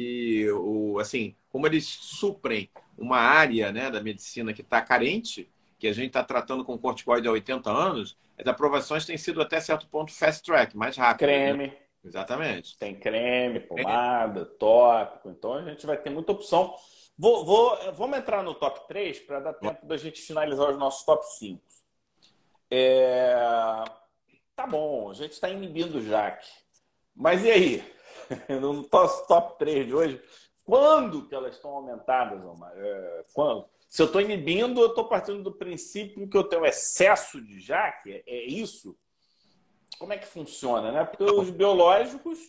e 0.45 0.51
o, 0.51 0.99
assim, 0.99 1.35
como 1.49 1.67
eles 1.67 1.85
suprem 1.85 2.69
uma 2.97 3.17
área 3.17 3.71
né, 3.71 3.91
da 3.91 4.01
medicina 4.01 4.53
que 4.53 4.61
está 4.61 4.81
carente, 4.81 5.49
que 5.77 5.87
a 5.87 5.93
gente 5.93 6.07
está 6.07 6.23
tratando 6.23 6.63
com 6.63 6.77
corticoide 6.77 7.27
há 7.27 7.31
80 7.31 7.69
anos, 7.69 8.17
as 8.37 8.47
aprovações 8.47 9.05
têm 9.05 9.17
sido 9.17 9.41
até 9.41 9.59
certo 9.59 9.87
ponto 9.87 10.11
fast 10.13 10.43
track, 10.43 10.77
mais 10.77 10.95
rápido. 10.95 11.27
Né? 11.27 11.33
Creme. 11.33 11.67
Né? 11.67 11.73
Exatamente. 12.07 12.77
Tem 12.77 12.99
creme, 12.99 13.59
pomada, 13.59 14.45
tópico. 14.45 15.29
Então 15.29 15.53
a 15.53 15.61
gente 15.61 15.85
vai 15.85 15.97
ter 15.97 16.09
muita 16.09 16.31
opção. 16.31 16.75
Vou, 17.17 17.45
vou, 17.45 17.93
vamos 17.93 18.17
entrar 18.17 18.43
no 18.43 18.53
top 18.53 18.87
3 18.87 19.19
para 19.21 19.39
dar 19.39 19.53
tempo 19.53 19.85
da 19.85 19.97
gente 19.97 20.21
finalizar 20.21 20.69
os 20.69 20.77
nossos 20.77 21.05
top 21.05 21.25
5. 21.37 21.61
É... 22.69 23.35
Tá 24.55 24.67
bom, 24.67 25.09
a 25.09 25.13
gente 25.13 25.33
está 25.33 25.49
inibindo 25.49 25.97
o 25.97 26.01
Jaque. 26.01 26.47
Mas 27.15 27.43
e 27.43 27.51
aí? 27.51 27.97
No 28.61 28.85
nosso 28.91 29.25
top 29.25 29.57
3 29.57 29.87
de 29.87 29.93
hoje, 29.93 30.21
quando 30.65 31.25
que 31.29 31.33
elas 31.33 31.55
estão 31.55 31.71
aumentadas, 31.71 32.43
Omar? 32.43 32.73
É, 32.75 33.23
quando? 33.33 33.65
Se 33.87 34.01
eu 34.01 34.07
estou 34.07 34.19
inibindo, 34.19 34.81
eu 34.81 34.87
estou 34.87 35.05
partindo 35.05 35.41
do 35.41 35.53
princípio 35.53 36.27
que 36.27 36.37
eu 36.37 36.43
tenho 36.43 36.65
excesso 36.65 37.41
de 37.41 37.61
JAK, 37.61 38.11
é, 38.11 38.23
é 38.27 38.45
isso? 38.45 38.97
Como 39.99 40.13
é 40.13 40.17
que 40.17 40.27
funciona, 40.27 40.91
né? 40.91 41.03
Porque 41.03 41.23
os 41.23 41.49
biológicos, 41.49 42.39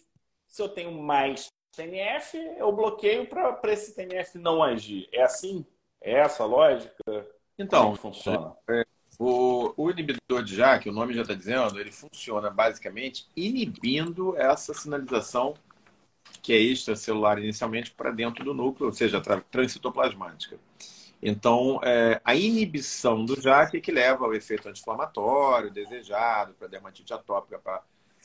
se 0.47 0.63
eu 0.63 0.69
tenho 0.69 0.93
mais 0.93 1.49
TNF, 1.75 2.37
eu 2.57 2.73
bloqueio 2.73 3.27
para 3.27 3.73
esse 3.73 3.95
TNF 3.95 4.39
não 4.39 4.63
agir. 4.63 5.09
É 5.13 5.23
assim? 5.23 5.65
É 6.01 6.15
essa 6.15 6.43
a 6.43 6.47
lógica? 6.47 6.95
Então, 7.59 7.93
é 7.93 7.97
funciona? 7.97 8.55
É, 8.71 8.85
o, 9.19 9.73
o, 9.77 9.91
inibidor 9.91 10.43
de 10.45 10.55
JAK, 10.55 10.89
o 10.89 10.93
nome 10.93 11.15
já 11.15 11.23
está 11.23 11.35
dizendo, 11.35 11.79
ele 11.81 11.91
funciona 11.91 12.51
basicamente 12.51 13.27
inibindo 13.37 14.37
essa 14.37 14.73
sinalização 14.73 15.55
que 16.43 16.53
é 16.53 16.59
extracelular 16.59 17.39
inicialmente 17.39 17.91
para 17.91 18.11
dentro 18.11 18.45
do 18.45 18.55
núcleo, 18.55 18.87
ou 18.87 18.93
seja, 18.93 19.21
transcitoplasmática. 19.51 20.59
Então, 21.23 21.81
é, 21.83 22.21
a 22.25 22.35
inibição 22.35 23.25
do 23.25 23.41
JAK 23.41 23.77
é 23.77 23.81
que 23.81 23.91
leva 23.91 24.25
ao 24.25 24.35
efeito 24.35 24.69
anti-inflamatório 24.69 25.71
desejado, 25.71 26.55
para 26.55 26.69
dermatite 26.69 27.13
atópica, 27.13 27.61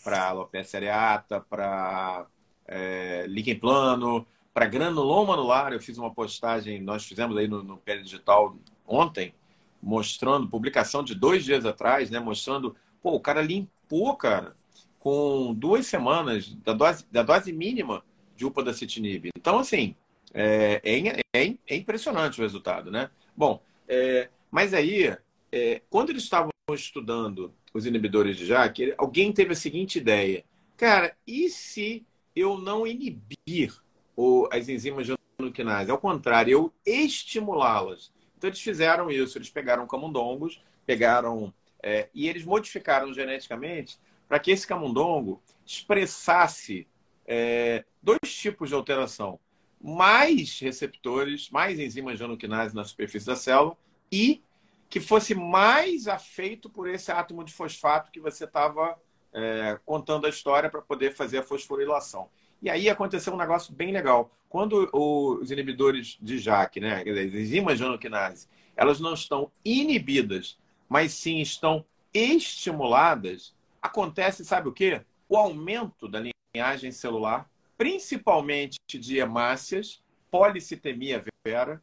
para 0.03 0.27
alopecia 0.27 0.79
areata, 0.79 1.41
para 1.41 2.27
é, 2.67 3.25
líquen 3.27 3.57
plano, 3.59 4.25
para 4.53 4.67
granuloma 4.67 5.33
anular. 5.33 5.73
Eu 5.73 5.81
fiz 5.81 5.97
uma 5.97 6.13
postagem, 6.13 6.81
nós 6.81 7.03
fizemos 7.03 7.35
aí 7.35 7.47
no, 7.47 7.63
no 7.63 7.81
Digital 7.85 8.55
ontem, 8.85 9.33
mostrando, 9.81 10.47
publicação 10.47 11.03
de 11.03 11.15
dois 11.15 11.43
dias 11.43 11.65
atrás, 11.65 12.09
né, 12.11 12.19
mostrando, 12.19 12.75
pô, 13.01 13.13
o 13.13 13.19
cara 13.19 13.41
limpou, 13.41 14.15
cara, 14.15 14.53
com 14.99 15.53
duas 15.53 15.87
semanas 15.87 16.53
da 16.55 16.73
dose, 16.73 17.05
da 17.11 17.23
dose 17.23 17.51
mínima 17.51 18.03
de 18.35 18.45
upadacitinib. 18.45 19.29
Então, 19.35 19.59
assim, 19.59 19.95
é, 20.33 20.81
é, 20.83 21.23
é, 21.33 21.55
é, 21.67 21.75
impressionante 21.75 22.39
o 22.39 22.43
resultado, 22.43 22.89
né? 22.89 23.09
Bom, 23.35 23.61
é, 23.87 24.29
mas 24.49 24.73
aí, 24.73 25.15
é, 25.51 25.81
quando 25.89 26.09
eles 26.09 26.23
estavam 26.23 26.51
estudando 26.71 27.53
os 27.73 27.85
inibidores 27.85 28.37
de 28.37 28.45
JAK, 28.45 28.93
alguém 28.97 29.31
teve 29.31 29.53
a 29.53 29.55
seguinte 29.55 29.97
ideia. 29.97 30.43
Cara, 30.77 31.15
e 31.25 31.49
se 31.49 32.05
eu 32.35 32.57
não 32.57 32.85
inibir 32.85 33.73
o, 34.15 34.47
as 34.51 34.69
enzimas 34.69 35.05
de 35.05 35.13
anuquinase? 35.37 35.91
Ao 35.91 35.97
contrário, 35.97 36.51
eu 36.51 36.73
estimulá-las. 36.85 38.11
Então, 38.37 38.49
eles 38.49 38.61
fizeram 38.61 39.09
isso. 39.09 39.37
Eles 39.37 39.49
pegaram 39.49 39.87
camundongos, 39.87 40.61
pegaram... 40.85 41.53
É, 41.85 42.07
e 42.13 42.29
eles 42.29 42.45
modificaram 42.45 43.13
geneticamente 43.13 43.99
para 44.27 44.39
que 44.39 44.51
esse 44.51 44.65
camundongo 44.65 45.41
expressasse 45.65 46.87
é, 47.25 47.83
dois 48.01 48.19
tipos 48.23 48.69
de 48.69 48.75
alteração. 48.75 49.39
Mais 49.83 50.59
receptores, 50.59 51.49
mais 51.49 51.77
enzimas 51.77 52.17
de 52.17 52.23
anuquinase 52.23 52.73
na 52.73 52.85
superfície 52.85 53.27
da 53.27 53.35
célula 53.35 53.77
e 54.11 54.41
que 54.89 54.99
fosse 54.99 55.35
mais 55.35 56.07
afeito 56.07 56.69
por 56.69 56.87
esse 56.87 57.11
átomo 57.11 57.43
de 57.43 57.51
fosfato 57.51 58.11
que 58.11 58.19
você 58.19 58.45
estava 58.45 58.97
é, 59.33 59.79
contando 59.85 60.25
a 60.25 60.29
história 60.29 60.69
para 60.69 60.81
poder 60.81 61.13
fazer 61.13 61.39
a 61.39 61.43
fosforilação. 61.43 62.29
E 62.61 62.69
aí 62.69 62.89
aconteceu 62.89 63.33
um 63.33 63.37
negócio 63.37 63.73
bem 63.73 63.91
legal. 63.91 64.31
Quando 64.47 64.87
os 64.93 65.51
inibidores 65.51 66.17
de 66.21 66.37
JAK, 66.37 66.79
né, 66.79 67.01
as 67.01 67.33
enzimas 67.33 67.77
de 67.77 67.83
anuquinase, 67.83 68.47
elas 68.75 68.99
não 68.99 69.13
estão 69.13 69.51
inibidas, 69.65 70.57
mas 70.87 71.11
sim 71.13 71.39
estão 71.39 71.83
estimuladas, 72.13 73.53
acontece, 73.81 74.45
sabe 74.45 74.69
o 74.69 74.71
quê? 74.71 75.01
O 75.27 75.35
aumento 75.35 76.07
da 76.07 76.23
linhagem 76.55 76.91
celular, 76.91 77.49
principalmente 77.77 78.77
de 78.93 79.17
hemácias, 79.17 80.01
policitemia 80.29 81.23
vera, 81.45 81.81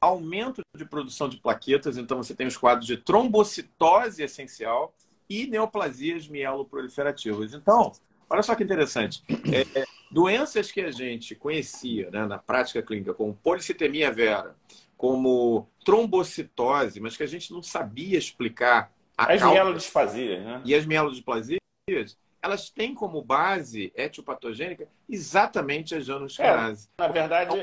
aumento 0.00 0.62
de 0.76 0.84
produção 0.84 1.28
de 1.28 1.36
plaquetas, 1.36 1.96
então 1.96 2.22
você 2.22 2.34
tem 2.34 2.46
os 2.46 2.56
quadros 2.56 2.86
de 2.86 2.96
trombocitose 2.96 4.22
essencial 4.22 4.94
e 5.28 5.46
neoplasias 5.46 6.28
mieloproliferativas. 6.28 7.54
Então, 7.54 7.92
olha 8.28 8.42
só 8.42 8.54
que 8.54 8.64
interessante. 8.64 9.22
É, 9.30 9.84
doenças 10.10 10.70
que 10.70 10.80
a 10.80 10.90
gente 10.90 11.34
conhecia 11.34 12.10
né, 12.10 12.26
na 12.26 12.38
prática 12.38 12.82
clínica 12.82 13.14
como 13.14 13.34
policitemia 13.34 14.10
vera, 14.10 14.56
como 14.96 15.68
trombocitose, 15.84 17.00
mas 17.00 17.16
que 17.16 17.22
a 17.22 17.28
gente 17.28 17.52
não 17.52 17.62
sabia 17.62 18.18
explicar 18.18 18.92
as 19.16 19.40
causa... 19.40 19.54
mielodisplasias, 19.54 20.44
né? 20.44 20.62
E 20.64 20.74
as 20.74 20.84
mielodisplasias, 20.84 21.60
elas 22.42 22.68
têm 22.68 22.94
como 22.94 23.22
base 23.22 23.92
etiopatogênica 23.94 24.88
exatamente 25.08 25.94
a 25.94 26.00
janusquinase. 26.00 26.88
É, 26.98 27.02
na 27.02 27.08
verdade, 27.08 27.56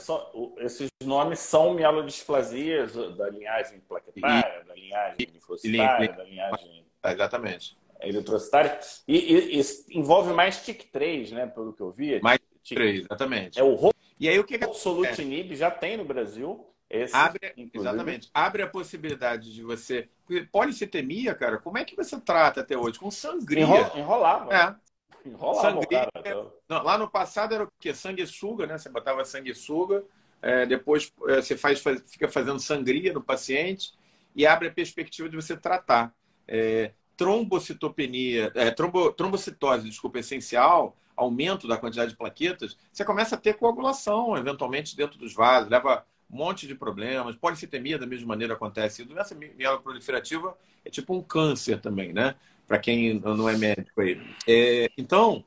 são, 0.00 0.54
esses 0.58 0.88
nomes 1.04 1.38
são 1.38 1.74
mielodisplasias 1.74 2.94
da 3.16 3.28
linhagem 3.28 3.80
plaquetária, 3.80 4.62
e, 4.62 4.66
da 4.66 4.74
linhagem 4.74 5.28
linfocitária, 5.32 6.12
da 6.12 6.24
linhagem... 6.24 6.86
Exatamente. 7.04 7.76
Eritrocitária. 8.00 8.78
E, 9.06 9.16
e, 9.16 9.60
e, 9.60 9.98
envolve 9.98 10.32
mais 10.32 10.56
TIC3, 10.56 11.32
né? 11.32 11.46
Pelo 11.46 11.72
que 11.72 11.82
eu 11.82 11.90
vi. 11.90 12.20
Mais 12.20 12.38
TIC3, 12.64 13.04
exatamente. 13.04 13.58
É 13.58 13.62
o 13.62 13.92
e 14.20 14.28
aí 14.28 14.38
o 14.38 14.44
que, 14.44 14.58
que 14.58 14.74
Solutinib 14.74 15.54
já 15.54 15.70
tem 15.70 15.96
no 15.96 16.04
Brasil. 16.04 16.66
Esse, 16.90 17.14
abre, 17.14 17.70
exatamente. 17.74 18.30
Abre 18.32 18.62
a 18.62 18.66
possibilidade 18.66 19.52
de 19.52 19.62
você. 19.62 20.08
Policitemia, 20.50 21.34
cara, 21.34 21.58
como 21.58 21.76
é 21.76 21.84
que 21.84 21.94
você 21.94 22.18
trata 22.18 22.60
até 22.60 22.76
hoje? 22.76 22.98
Com 22.98 23.10
sangria. 23.10 23.92
Enrolava. 23.94 24.54
É. 24.54 25.28
Enrolava, 25.28 25.80
sangria. 25.80 26.08
Cara. 26.12 26.46
Não, 26.68 26.82
lá 26.82 26.96
no 26.96 27.10
passado 27.10 27.54
era 27.54 27.64
o 27.64 27.68
quê? 27.78 27.92
Sanguessuga, 27.92 28.66
né? 28.66 28.78
Você 28.78 28.88
botava 28.88 29.22
sanguessuga, 29.24 30.02
é, 30.40 30.64
depois 30.64 31.12
é, 31.26 31.42
você 31.42 31.56
faz, 31.56 31.80
faz, 31.80 32.02
fica 32.10 32.26
fazendo 32.26 32.58
sangria 32.58 33.12
no 33.12 33.22
paciente 33.22 33.92
e 34.34 34.46
abre 34.46 34.68
a 34.68 34.72
perspectiva 34.72 35.28
de 35.28 35.36
você 35.36 35.56
tratar. 35.56 36.14
É, 36.46 36.92
trombocitopenia, 37.18 38.50
é, 38.54 38.70
trombo, 38.70 39.12
trombocitose, 39.12 39.88
desculpa, 39.88 40.20
essencial, 40.20 40.96
aumento 41.16 41.66
da 41.66 41.76
quantidade 41.76 42.12
de 42.12 42.16
plaquetas, 42.16 42.78
você 42.92 43.04
começa 43.04 43.34
a 43.34 43.38
ter 43.38 43.54
coagulação, 43.54 44.36
eventualmente, 44.36 44.96
dentro 44.96 45.18
dos 45.18 45.34
vasos, 45.34 45.68
leva 45.68 46.06
um 46.30 46.36
monte 46.36 46.66
de 46.66 46.74
problemas. 46.74 47.36
Policitemia, 47.36 47.98
da 47.98 48.06
mesma 48.06 48.28
maneira, 48.28 48.54
acontece. 48.54 49.02
E 49.02 49.04
doença 49.04 49.34
mieloproliferativa 49.34 50.56
é 50.84 50.90
tipo 50.90 51.14
um 51.14 51.22
câncer 51.22 51.80
também, 51.80 52.12
né? 52.12 52.34
Para 52.66 52.78
quem 52.78 53.14
não 53.18 53.48
é 53.48 53.56
médico 53.56 54.00
aí. 54.00 54.20
É, 54.46 54.90
então, 54.96 55.44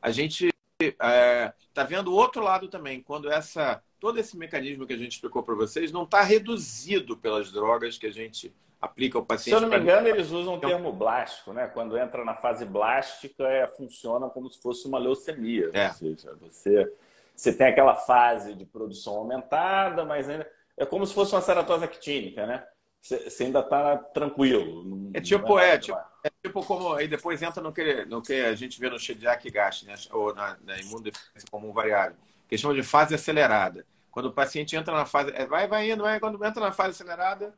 a 0.00 0.10
gente 0.10 0.50
está 0.80 1.12
é, 1.12 1.52
tá 1.74 1.84
vendo 1.84 2.12
o 2.12 2.14
outro 2.14 2.42
lado 2.42 2.68
também, 2.68 3.00
quando 3.00 3.30
essa 3.30 3.82
todo 3.98 4.18
esse 4.18 4.36
mecanismo 4.36 4.86
que 4.86 4.92
a 4.92 4.96
gente 4.96 5.12
explicou 5.12 5.42
para 5.42 5.54
vocês 5.54 5.90
não 5.90 6.04
está 6.04 6.22
reduzido 6.22 7.16
pelas 7.16 7.50
drogas 7.50 7.96
que 7.98 8.06
a 8.06 8.12
gente 8.12 8.54
aplica 8.80 9.18
ao 9.18 9.24
paciente. 9.24 9.56
Se 9.56 9.64
eu 9.64 9.68
não 9.68 9.68
me 9.68 9.82
engano, 9.82 10.06
eles 10.06 10.30
usam 10.30 10.54
o 10.54 10.60
termo 10.60 10.92
blástico, 10.92 11.52
né? 11.52 11.66
Quando 11.66 11.96
entra 11.96 12.24
na 12.24 12.34
fase 12.34 12.64
blástica, 12.64 13.48
é, 13.48 13.66
funciona 13.66 14.28
como 14.28 14.50
se 14.50 14.60
fosse 14.60 14.86
uma 14.86 14.98
leucemia. 14.98 15.70
É. 15.72 15.88
Ou 15.88 15.94
seja, 15.94 16.36
você, 16.40 16.92
você 17.36 17.52
tem 17.52 17.66
aquela 17.66 17.94
fase 17.94 18.54
de 18.54 18.64
produção 18.64 19.16
aumentada, 19.16 20.04
mas 20.04 20.28
ainda 20.28 20.50
é 20.76 20.86
como 20.86 21.06
se 21.06 21.14
fosse 21.14 21.34
uma 21.34 21.42
ceratose 21.42 21.84
actínica, 21.84 22.46
né? 22.46 22.66
Você, 23.00 23.44
ainda 23.44 23.60
está 23.60 23.96
tranquilo. 23.96 25.10
É 25.14 25.20
tipo, 25.20 25.58
é, 25.58 25.78
tipo, 25.78 25.96
é 26.24 26.30
tipo 26.42 26.64
como 26.64 26.94
aí 26.94 27.06
depois 27.06 27.40
entra 27.40 27.62
no 27.62 27.72
que, 27.72 28.04
no 28.06 28.20
que 28.20 28.32
a 28.32 28.54
gente 28.54 28.80
vê 28.80 28.90
no 28.90 28.98
Shediac 28.98 29.48
Gash, 29.50 29.84
né? 29.84 29.94
Ou 30.10 30.34
na, 30.34 30.56
na 30.64 30.78
imunodeficiência 30.78 31.48
comum 31.50 31.72
variável, 31.72 32.16
que 32.48 32.58
chama 32.58 32.74
de 32.74 32.82
fase 32.82 33.14
acelerada. 33.14 33.86
Quando 34.10 34.26
o 34.26 34.32
paciente 34.32 34.74
entra 34.74 34.94
na 34.94 35.04
fase, 35.04 35.30
é, 35.34 35.46
vai, 35.46 35.68
vai 35.68 35.90
indo, 35.90 36.02
vai, 36.02 36.18
quando 36.18 36.42
entra 36.44 36.60
na 36.60 36.72
fase 36.72 36.90
acelerada, 36.90 37.54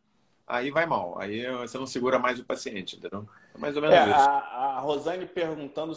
aí 0.47 0.71
vai 0.71 0.87
mal. 0.87 1.19
Aí 1.19 1.47
você 1.59 1.79
não 1.79 1.87
segura 1.87 2.19
mais 2.19 2.39
o 2.41 2.45
paciente, 2.45 2.97
entendeu? 2.97 3.27
É 3.55 3.59
mais 3.59 3.77
ou 3.77 3.83
menos 3.83 3.97
é, 3.97 4.03
isso. 4.03 4.19
A, 4.19 4.77
a 4.77 4.81
Rosane 4.81 5.25
perguntando 5.25 5.95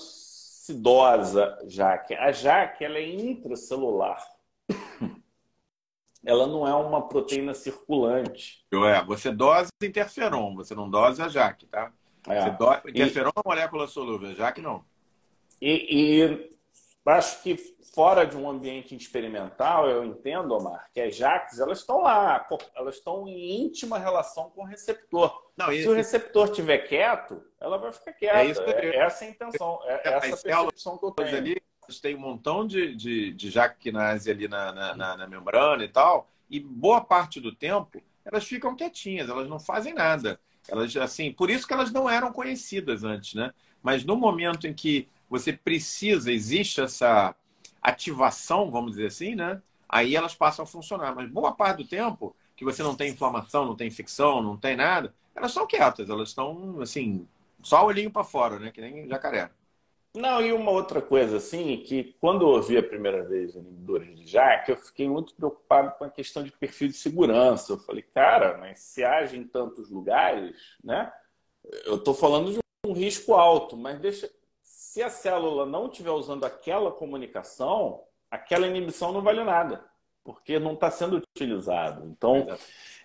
se 0.72 0.74
dosa 0.74 1.60
Jaque. 1.68 2.14
A 2.16 2.32
Jaque, 2.32 2.86
ela 2.86 2.98
é 2.98 3.10
intracelular. 3.10 4.26
ela 6.24 6.48
não 6.48 6.68
é 6.68 6.74
uma 6.74 7.08
proteína 7.08 7.54
circulante. 7.54 8.66
É, 8.74 9.04
você 9.04 9.32
dosa 9.32 9.70
interferon, 9.84 10.56
você 10.56 10.74
não 10.74 10.90
dosa 10.90 11.26
a 11.26 11.30
Jaque, 11.30 11.66
tá? 11.68 11.92
É. 12.28 12.42
Você 12.42 12.52
dosa 12.52 12.82
interferon 12.88 13.32
e... 13.36 13.48
molécula 13.48 13.88
solúvel, 13.88 14.30
a 14.30 14.34
Jaque 14.34 14.62
não. 14.62 14.84
E, 15.62 15.88
e 15.90 16.50
acho 17.06 17.42
que 17.42 17.58
fora 17.94 18.26
de 18.26 18.38
um 18.38 18.50
ambiente 18.50 18.96
experimental, 18.96 19.90
eu 19.90 20.06
entendo, 20.06 20.54
Omar, 20.54 20.90
que 20.94 21.02
as 21.02 21.16
JAKs 21.16 21.60
elas 21.60 21.80
estão 21.80 22.02
lá, 22.02 22.48
elas 22.76 22.96
estão 22.96 23.28
em 23.28 23.66
íntima 23.66 23.98
relação 23.98 24.50
com 24.52 24.62
o 24.62 24.66
receptor. 24.66 25.52
Não, 25.58 25.68
Se 25.68 25.88
o 25.88 25.94
receptor 25.94 26.50
estiver 26.50 26.80
quieto, 26.80 27.44
ela 27.60 27.78
vai 27.78 27.92
ficar 27.92 28.14
quieta. 28.14 28.38
É, 28.38 28.46
isso 28.46 28.62
é 28.62 28.96
essa 28.98 29.26
a 29.26 29.30
intenção, 29.30 29.80
é, 29.84 29.94
é 29.94 30.14
essa 30.14 30.18
a 30.18 30.22
percepção 30.22 30.98
que 30.98 31.06
eu 31.06 31.12
tenho. 31.12 31.38
Ali, 31.38 31.62
tem 32.02 32.16
um 32.16 32.20
montão 32.20 32.66
de, 32.66 32.96
de, 32.96 33.34
de 33.34 33.50
jaquinase 33.50 34.32
ali 34.32 34.48
na, 34.48 34.72
na, 34.72 34.96
na, 34.96 35.18
na 35.18 35.28
membrana 35.28 35.84
e 35.84 35.90
tal, 35.90 36.30
e 36.50 36.60
boa 36.60 37.02
parte 37.02 37.42
do 37.42 37.54
tempo 37.54 38.02
elas 38.24 38.46
ficam 38.46 38.76
quietinhas, 38.76 39.30
elas 39.30 39.50
não 39.50 39.60
fazem 39.60 39.94
nada. 39.94 40.40
Elas, 40.70 40.96
assim, 40.98 41.32
por 41.32 41.50
isso 41.50 41.68
que 41.68 41.74
elas 41.74 41.92
não 41.92 42.10
eram 42.10 42.32
conhecidas 42.32 43.04
antes, 43.04 43.34
né? 43.34 43.52
Mas 43.82 44.06
no 44.06 44.16
momento 44.16 44.68
em 44.68 44.74
que 44.74 45.10
você 45.32 45.54
precisa, 45.54 46.30
existe 46.30 46.82
essa 46.82 47.34
ativação, 47.82 48.70
vamos 48.70 48.92
dizer 48.92 49.08
assim, 49.08 49.34
né? 49.34 49.62
Aí 49.88 50.14
elas 50.14 50.36
passam 50.36 50.64
a 50.64 50.68
funcionar. 50.68 51.16
Mas 51.16 51.32
boa 51.32 51.54
parte 51.54 51.78
do 51.78 51.88
tempo 51.88 52.36
que 52.54 52.66
você 52.66 52.84
não 52.84 52.96
tem 52.96 53.12
inflamação, 53.12 53.66
não 53.66 53.76
tem 53.76 53.88
infecção, 53.88 54.44
não 54.44 54.58
tem 54.58 54.76
nada, 54.76 55.16
elas 55.34 55.52
estão 55.52 55.66
quietas, 55.66 56.10
elas 56.10 56.30
estão 56.30 56.82
assim, 56.82 57.26
só 57.64 57.86
olhinho 57.86 58.12
para 58.12 58.26
fora, 58.26 58.60
né? 58.60 58.72
Que 58.72 58.82
nem 58.82 59.08
jacaré. 59.08 59.50
Não, 60.14 60.42
e 60.42 60.52
uma 60.52 60.72
outra 60.72 61.02
coisa, 61.02 61.38
assim, 61.38 61.78
que 61.78 62.14
quando 62.20 62.42
eu 62.42 62.50
ouvi 62.50 62.78
a 62.78 62.84
primeira 62.84 63.24
vez 63.24 63.56
inibidores 63.56 64.14
de 64.14 64.28
JAK, 64.28 64.70
eu 64.70 64.76
fiquei 64.76 65.08
muito 65.08 65.34
preocupado 65.34 65.98
com 65.98 66.04
a 66.04 66.10
questão 66.10 66.44
de 66.44 66.52
perfil 66.52 66.90
de 66.90 66.96
segurança. 66.96 67.72
Eu 67.72 67.78
falei, 67.78 68.04
cara, 68.04 68.58
mas 68.58 68.80
se 68.80 69.02
age 69.06 69.38
em 69.38 69.46
tantos 69.46 69.90
lugares, 69.90 70.58
né? 70.84 71.10
Eu 71.86 71.96
estou 71.96 72.14
falando 72.14 72.52
de 72.52 72.60
um 72.86 72.92
risco 72.92 73.34
alto, 73.34 73.78
mas 73.78 73.98
deixa, 74.02 74.30
se 74.92 75.02
a 75.02 75.10
célula 75.10 75.66
não 75.66 75.88
estiver 75.88 76.12
usando 76.12 76.44
aquela 76.44 76.92
comunicação, 76.92 78.04
aquela 78.30 78.68
inibição 78.68 79.14
não 79.14 79.22
vale 79.22 79.42
nada, 79.42 79.86
porque 80.22 80.60
não 80.60 80.74
está 80.74 80.92
sendo 80.92 81.16
utilizado. 81.16 82.06
Então, 82.08 82.46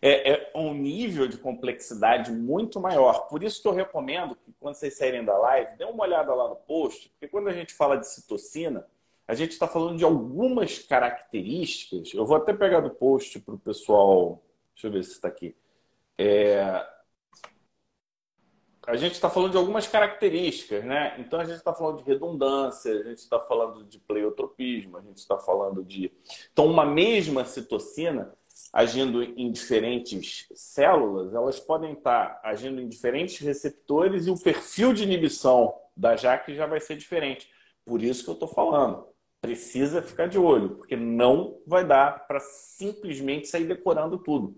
é, 0.03 0.33
é, 0.33 0.53
um 0.53 0.75
nível 0.75 1.29
de 1.29 1.39
complexidade 1.39 2.33
muito 2.33 2.81
maior. 2.81 3.29
Por 3.29 3.41
isso 3.45 3.63
que 3.63 3.69
eu 3.69 3.73
recomendo 3.73 4.35
que, 4.35 4.53
quando 4.59 4.75
vocês 4.75 4.99
saírem 4.99 5.25
da 5.25 5.39
live, 5.39 5.77
dê 5.77 5.85
uma 5.85 6.03
olhada 6.03 6.35
lá 6.35 6.49
no 6.49 6.57
post, 6.57 7.09
porque 7.11 7.29
quando 7.29 7.47
a 7.47 7.53
gente 7.53 7.73
fala 7.73 7.97
de 7.97 8.09
citocina, 8.09 8.85
a 9.29 9.35
gente 9.37 9.53
está 9.53 9.69
falando 9.69 9.97
de 9.97 10.05
algumas 10.05 10.81
características. 10.81 12.13
Eu 12.13 12.27
vou 12.27 12.37
até 12.37 12.53
pegar 12.53 12.81
do 12.81 12.91
post 12.91 13.39
para 13.39 13.55
o 13.55 13.59
pessoal. 13.61 14.43
Deixa 14.75 14.89
eu 14.89 14.91
ver 14.91 15.05
se 15.05 15.13
está 15.13 15.29
aqui. 15.29 15.55
É, 16.19 16.85
a 18.87 18.97
gente 18.97 19.15
está 19.15 19.29
falando 19.29 19.51
de 19.51 19.57
algumas 19.57 19.89
características, 19.89 20.85
né? 20.85 21.17
Então 21.19 21.41
a 21.41 21.45
gente 21.45 21.57
está 21.57 21.75
falando 21.75 21.99
de 21.99 22.05
redundância, 22.05 22.93
a 22.93 23.03
gente 23.03 23.19
está 23.19 23.41
falando 23.41 23.85
de 23.85 23.99
pleiotropismo, 23.99 24.97
a 24.97 25.03
gente 25.03 25.19
está 25.19 25.37
falando 25.37 25.85
de. 25.85 26.13
Então, 26.53 26.67
uma 26.67 26.87
mesma 26.87 27.45
citocina 27.45 28.33
agindo 28.73 29.23
em 29.23 29.51
diferentes 29.51 30.47
células, 30.55 31.35
elas 31.35 31.59
podem 31.59 31.93
estar 31.93 32.41
agindo 32.45 32.81
em 32.81 32.89
diferentes 32.89 33.39
receptores 33.39 34.27
e 34.27 34.31
o 34.31 34.39
perfil 34.39 34.93
de 34.93 35.03
inibição 35.03 35.75
da 35.97 36.15
JAK 36.15 36.55
já 36.55 36.67
vai 36.67 36.81
ser 36.81 36.97
diferente. 36.97 37.49
Por 37.85 38.03
isso 38.03 38.23
que 38.23 38.31
eu 38.31 38.35
estou 38.35 38.49
falando. 38.49 39.07
Precisa 39.41 40.03
ficar 40.03 40.29
de 40.29 40.39
olho, 40.39 40.77
porque 40.77 40.97
não 40.97 41.61
vai 41.67 41.85
dar 41.85 42.27
para 42.27 42.41
simplesmente 42.41 43.49
sair 43.49 43.67
decorando 43.67 44.19
tudo. 44.19 44.57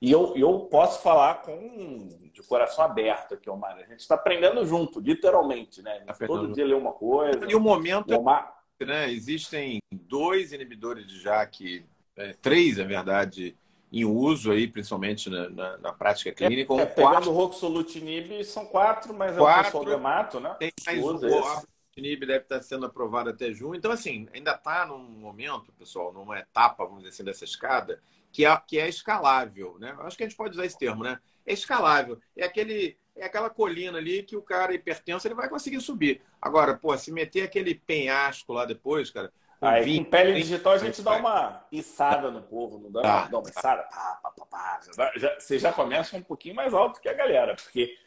E 0.00 0.12
eu, 0.12 0.36
eu 0.36 0.60
posso 0.60 1.02
falar 1.02 1.42
com 1.42 2.08
de 2.32 2.42
coração 2.42 2.84
aberto 2.84 3.34
aqui, 3.34 3.50
Omar. 3.50 3.76
A 3.76 3.82
gente 3.82 4.00
está 4.00 4.14
aprendendo 4.14 4.64
junto, 4.64 5.00
literalmente, 5.00 5.82
né? 5.82 6.00
Tá 6.06 6.14
todo 6.26 6.52
dia 6.52 6.64
lê 6.64 6.74
uma 6.74 6.92
coisa. 6.92 7.44
E 7.48 7.54
o 7.54 7.60
momento 7.60 8.14
o 8.14 8.20
Omar... 8.20 8.62
é, 8.78 8.84
né? 8.84 9.10
Existem 9.10 9.80
dois 9.90 10.52
inibidores 10.52 11.06
de 11.06 11.20
JAK, 11.20 11.84
é, 12.16 12.32
três, 12.40 12.76
na 12.76 12.84
verdade, 12.84 13.56
em 13.92 14.04
uso 14.04 14.52
aí, 14.52 14.68
principalmente 14.68 15.28
na, 15.28 15.48
na, 15.48 15.78
na 15.78 15.92
prática 15.92 16.30
clínica. 16.32 16.72
É, 16.74 16.82
é, 16.82 16.86
pegando 16.86 17.30
o 17.30 17.34
Roxolutinib, 17.34 18.44
são 18.44 18.66
quatro, 18.66 19.12
mas 19.12 19.36
quatro, 19.36 19.56
é 19.56 19.60
o 19.60 19.64
pessoal 19.64 19.84
Gamato, 19.84 20.40
né? 20.40 20.54
Tem 20.60 20.70
mais 20.86 21.04
um. 21.04 21.16
O 21.16 22.00
deve 22.00 22.36
estar 22.38 22.62
sendo 22.62 22.86
aprovado 22.86 23.30
até 23.30 23.52
junho. 23.52 23.74
Então, 23.74 23.90
assim, 23.90 24.28
ainda 24.32 24.52
está 24.52 24.86
num 24.86 24.98
momento, 24.98 25.72
pessoal, 25.72 26.12
numa 26.12 26.38
etapa, 26.38 26.84
vamos 26.84 26.98
dizer 27.02 27.08
assim, 27.08 27.24
dessa 27.24 27.44
escada, 27.44 28.00
que 28.32 28.44
é, 28.44 28.62
que 28.66 28.78
é 28.78 28.88
escalável, 28.88 29.76
né? 29.78 29.96
Acho 30.00 30.16
que 30.16 30.24
a 30.24 30.28
gente 30.28 30.36
pode 30.36 30.54
usar 30.54 30.64
esse 30.64 30.78
termo, 30.78 31.02
né? 31.02 31.18
É 31.46 31.52
escalável. 31.52 32.18
É 32.36 32.44
aquele 32.44 32.96
é 33.16 33.24
aquela 33.24 33.50
colina 33.50 33.98
ali 33.98 34.22
que 34.22 34.36
o 34.36 34.42
cara 34.42 34.72
hipertenso 34.72 35.26
ele 35.26 35.34
vai 35.34 35.48
conseguir 35.48 35.80
subir. 35.80 36.22
Agora, 36.40 36.74
pô, 36.76 36.96
se 36.96 37.10
meter 37.10 37.42
aquele 37.42 37.74
penhasco 37.74 38.52
lá 38.52 38.64
depois, 38.64 39.10
cara. 39.10 39.32
Aí, 39.60 39.82
vinho, 39.82 40.04
com 40.04 40.10
pele 40.10 40.34
digital 40.34 40.74
a 40.74 40.78
gente 40.78 41.02
dá 41.02 41.16
uma 41.16 41.66
içada 41.72 42.30
no 42.30 42.42
povo, 42.42 42.78
não 42.78 42.92
dá, 42.92 43.24
ah, 43.24 43.28
dá 43.28 43.38
uma 43.40 43.50
içada? 43.50 43.82
Pá, 43.82 44.20
pá, 44.22 44.30
pá, 44.30 44.46
pá. 44.46 44.80
Já, 44.94 45.12
já, 45.16 45.40
você 45.40 45.58
já 45.58 45.72
começa 45.72 46.16
um 46.16 46.22
pouquinho 46.22 46.54
mais 46.54 46.72
alto 46.72 47.00
que 47.00 47.08
a 47.08 47.12
galera, 47.12 47.56
porque 47.56 47.98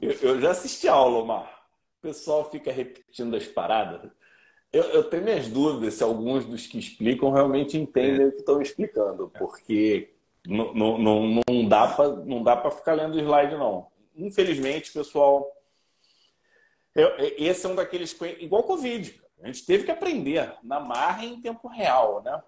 eu, 0.00 0.12
eu 0.12 0.40
já 0.40 0.52
assisti 0.52 0.86
aula, 0.86 1.18
Omar. 1.18 1.58
O 1.98 2.00
pessoal 2.00 2.48
fica 2.48 2.70
repetindo 2.70 3.36
as 3.36 3.46
paradas. 3.46 4.08
Eu, 4.72 4.82
eu, 4.84 5.04
tenho 5.04 5.24
minhas 5.24 5.48
dúvidas 5.48 5.94
se 5.94 6.02
alguns 6.02 6.44
dos 6.44 6.66
que 6.66 6.78
explicam 6.78 7.30
realmente 7.30 7.78
entendem 7.78 8.26
é. 8.26 8.28
o 8.28 8.32
que 8.32 8.38
estão 8.38 8.60
explicando, 8.60 9.32
porque 9.38 10.12
não, 10.46 10.98
não, 10.98 11.42
não 11.46 12.42
dá 12.42 12.56
para 12.56 12.70
ficar 12.70 12.92
lendo 12.92 13.14
o 13.14 13.20
slide, 13.20 13.56
não. 13.56 13.86
Infelizmente, 14.14 14.92
pessoal, 14.92 15.50
eu, 16.94 17.12
esse 17.38 17.64
é 17.64 17.68
um 17.68 17.74
daqueles. 17.74 18.16
Igual 18.40 18.62
Covid. 18.64 19.22
A 19.40 19.46
gente 19.46 19.64
teve 19.64 19.84
que 19.84 19.90
aprender 19.90 20.52
na 20.62 20.80
marra 20.80 21.24
em 21.24 21.40
tempo 21.40 21.68
real, 21.68 22.22
né? 22.22 22.42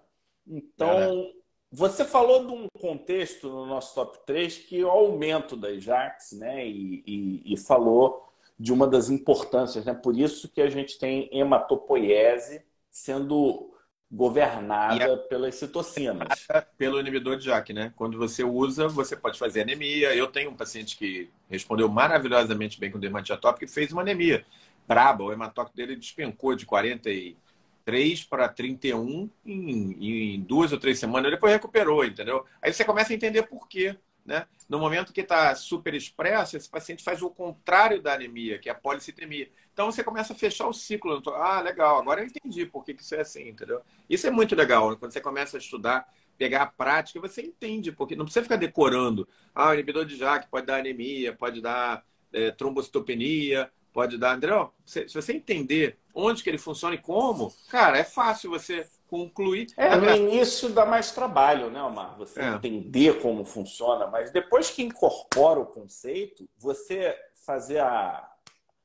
Então, 0.45 0.91
é, 0.91 1.31
você 1.71 2.03
falou 2.03 2.45
de 2.45 2.51
um 2.51 2.67
contexto 2.79 3.47
no 3.47 3.65
nosso 3.65 3.95
top 3.95 4.19
3 4.25 4.57
que 4.57 4.81
é 4.81 4.83
o 4.83 4.89
aumento 4.89 5.55
das 5.55 5.81
JAKs, 5.81 6.33
né? 6.33 6.67
E, 6.67 7.01
e, 7.07 7.53
e 7.53 7.57
falou 7.57 8.30
de 8.59 8.71
uma 8.71 8.87
das 8.87 9.09
importâncias, 9.09 9.85
né? 9.85 9.93
Por 9.93 10.17
isso 10.17 10.49
que 10.49 10.61
a 10.61 10.69
gente 10.69 10.99
tem 10.99 11.29
hematopoiese 11.31 12.63
sendo 12.89 13.71
governada 14.11 15.13
a... 15.13 15.17
pelas 15.17 15.55
citocinas. 15.55 16.47
Pelo 16.77 16.99
inibidor 16.99 17.37
de 17.37 17.45
JAK, 17.45 17.73
né? 17.73 17.93
Quando 17.95 18.17
você 18.17 18.43
usa, 18.43 18.87
você 18.87 19.15
pode 19.15 19.39
fazer 19.39 19.61
anemia. 19.61 20.13
Eu 20.13 20.27
tenho 20.27 20.51
um 20.51 20.55
paciente 20.55 20.97
que 20.97 21.29
respondeu 21.49 21.87
maravilhosamente 21.87 22.79
bem 22.79 22.91
com 22.91 22.99
dermatite 22.99 23.33
atópica 23.33 23.65
e 23.65 23.69
fez 23.69 23.91
uma 23.91 24.01
anemia 24.01 24.45
braba. 24.85 25.23
O 25.23 25.31
hematócrito 25.31 25.77
dele 25.77 25.95
despencou 25.95 26.55
de 26.55 26.65
43 26.65 28.23
para 28.25 28.49
31 28.49 29.29
em, 29.45 30.35
em 30.35 30.41
duas 30.41 30.73
ou 30.73 30.77
três 30.77 30.99
semanas. 30.99 31.31
Depois 31.31 31.53
recuperou, 31.53 32.03
entendeu? 32.03 32.45
Aí 32.61 32.73
você 32.73 32.83
começa 32.83 33.13
a 33.13 33.15
entender 33.15 33.43
por 33.43 33.67
quê. 33.69 33.95
Né? 34.25 34.45
No 34.69 34.79
momento 34.79 35.11
que 35.11 35.21
está 35.21 35.53
super 35.55 35.93
expresso, 35.93 36.55
esse 36.55 36.69
paciente 36.69 37.03
faz 37.03 37.21
o 37.21 37.29
contrário 37.29 38.01
da 38.01 38.13
anemia, 38.13 38.59
que 38.59 38.69
é 38.69 38.71
a 38.71 38.75
policitemia. 38.75 39.51
Então 39.73 39.91
você 39.91 40.03
começa 40.03 40.33
a 40.33 40.35
fechar 40.35 40.67
o 40.67 40.73
ciclo. 40.73 41.21
Ah, 41.35 41.59
legal, 41.61 41.99
agora 41.99 42.21
eu 42.21 42.27
entendi 42.27 42.65
por 42.65 42.83
que, 42.83 42.93
que 42.93 43.01
isso 43.01 43.15
é 43.15 43.21
assim, 43.21 43.49
entendeu? 43.49 43.81
Isso 44.09 44.27
é 44.27 44.31
muito 44.31 44.55
legal. 44.55 44.91
Né? 44.91 44.97
Quando 44.99 45.11
você 45.11 45.21
começa 45.21 45.57
a 45.57 45.59
estudar, 45.59 46.07
pegar 46.37 46.61
a 46.63 46.67
prática, 46.67 47.19
você 47.19 47.41
entende, 47.41 47.91
porque 47.91 48.15
não 48.15 48.25
precisa 48.25 48.43
ficar 48.43 48.57
decorando. 48.57 49.27
Ah, 49.53 49.69
o 49.69 49.73
inibidor 49.73 50.05
de 50.05 50.15
JAK 50.15 50.49
pode 50.49 50.67
dar 50.67 50.79
anemia, 50.79 51.33
pode 51.33 51.59
dar 51.59 52.05
é, 52.31 52.51
trombocitopenia, 52.51 53.71
pode 53.91 54.17
dar. 54.17 54.35
André, 54.35 54.53
se 54.85 55.13
você 55.13 55.33
entender 55.33 55.97
onde 56.13 56.43
que 56.43 56.49
ele 56.49 56.57
funciona 56.57 56.95
e 56.95 56.99
como, 56.99 57.53
cara, 57.69 57.97
é 57.97 58.03
fácil 58.03 58.51
você 58.51 58.87
concluir. 59.11 59.67
É, 59.75 59.93
no 59.97 60.09
início 60.09 60.69
dá 60.69 60.85
mais 60.85 61.11
trabalho, 61.11 61.69
né, 61.69 61.83
Omar? 61.83 62.15
Você 62.17 62.39
é. 62.39 62.47
entender 62.47 63.21
como 63.21 63.43
funciona, 63.43 64.07
mas 64.07 64.31
depois 64.31 64.71
que 64.71 64.81
incorpora 64.81 65.59
o 65.59 65.65
conceito, 65.65 66.49
você 66.57 67.13
fazer 67.45 67.79
a 67.79 68.27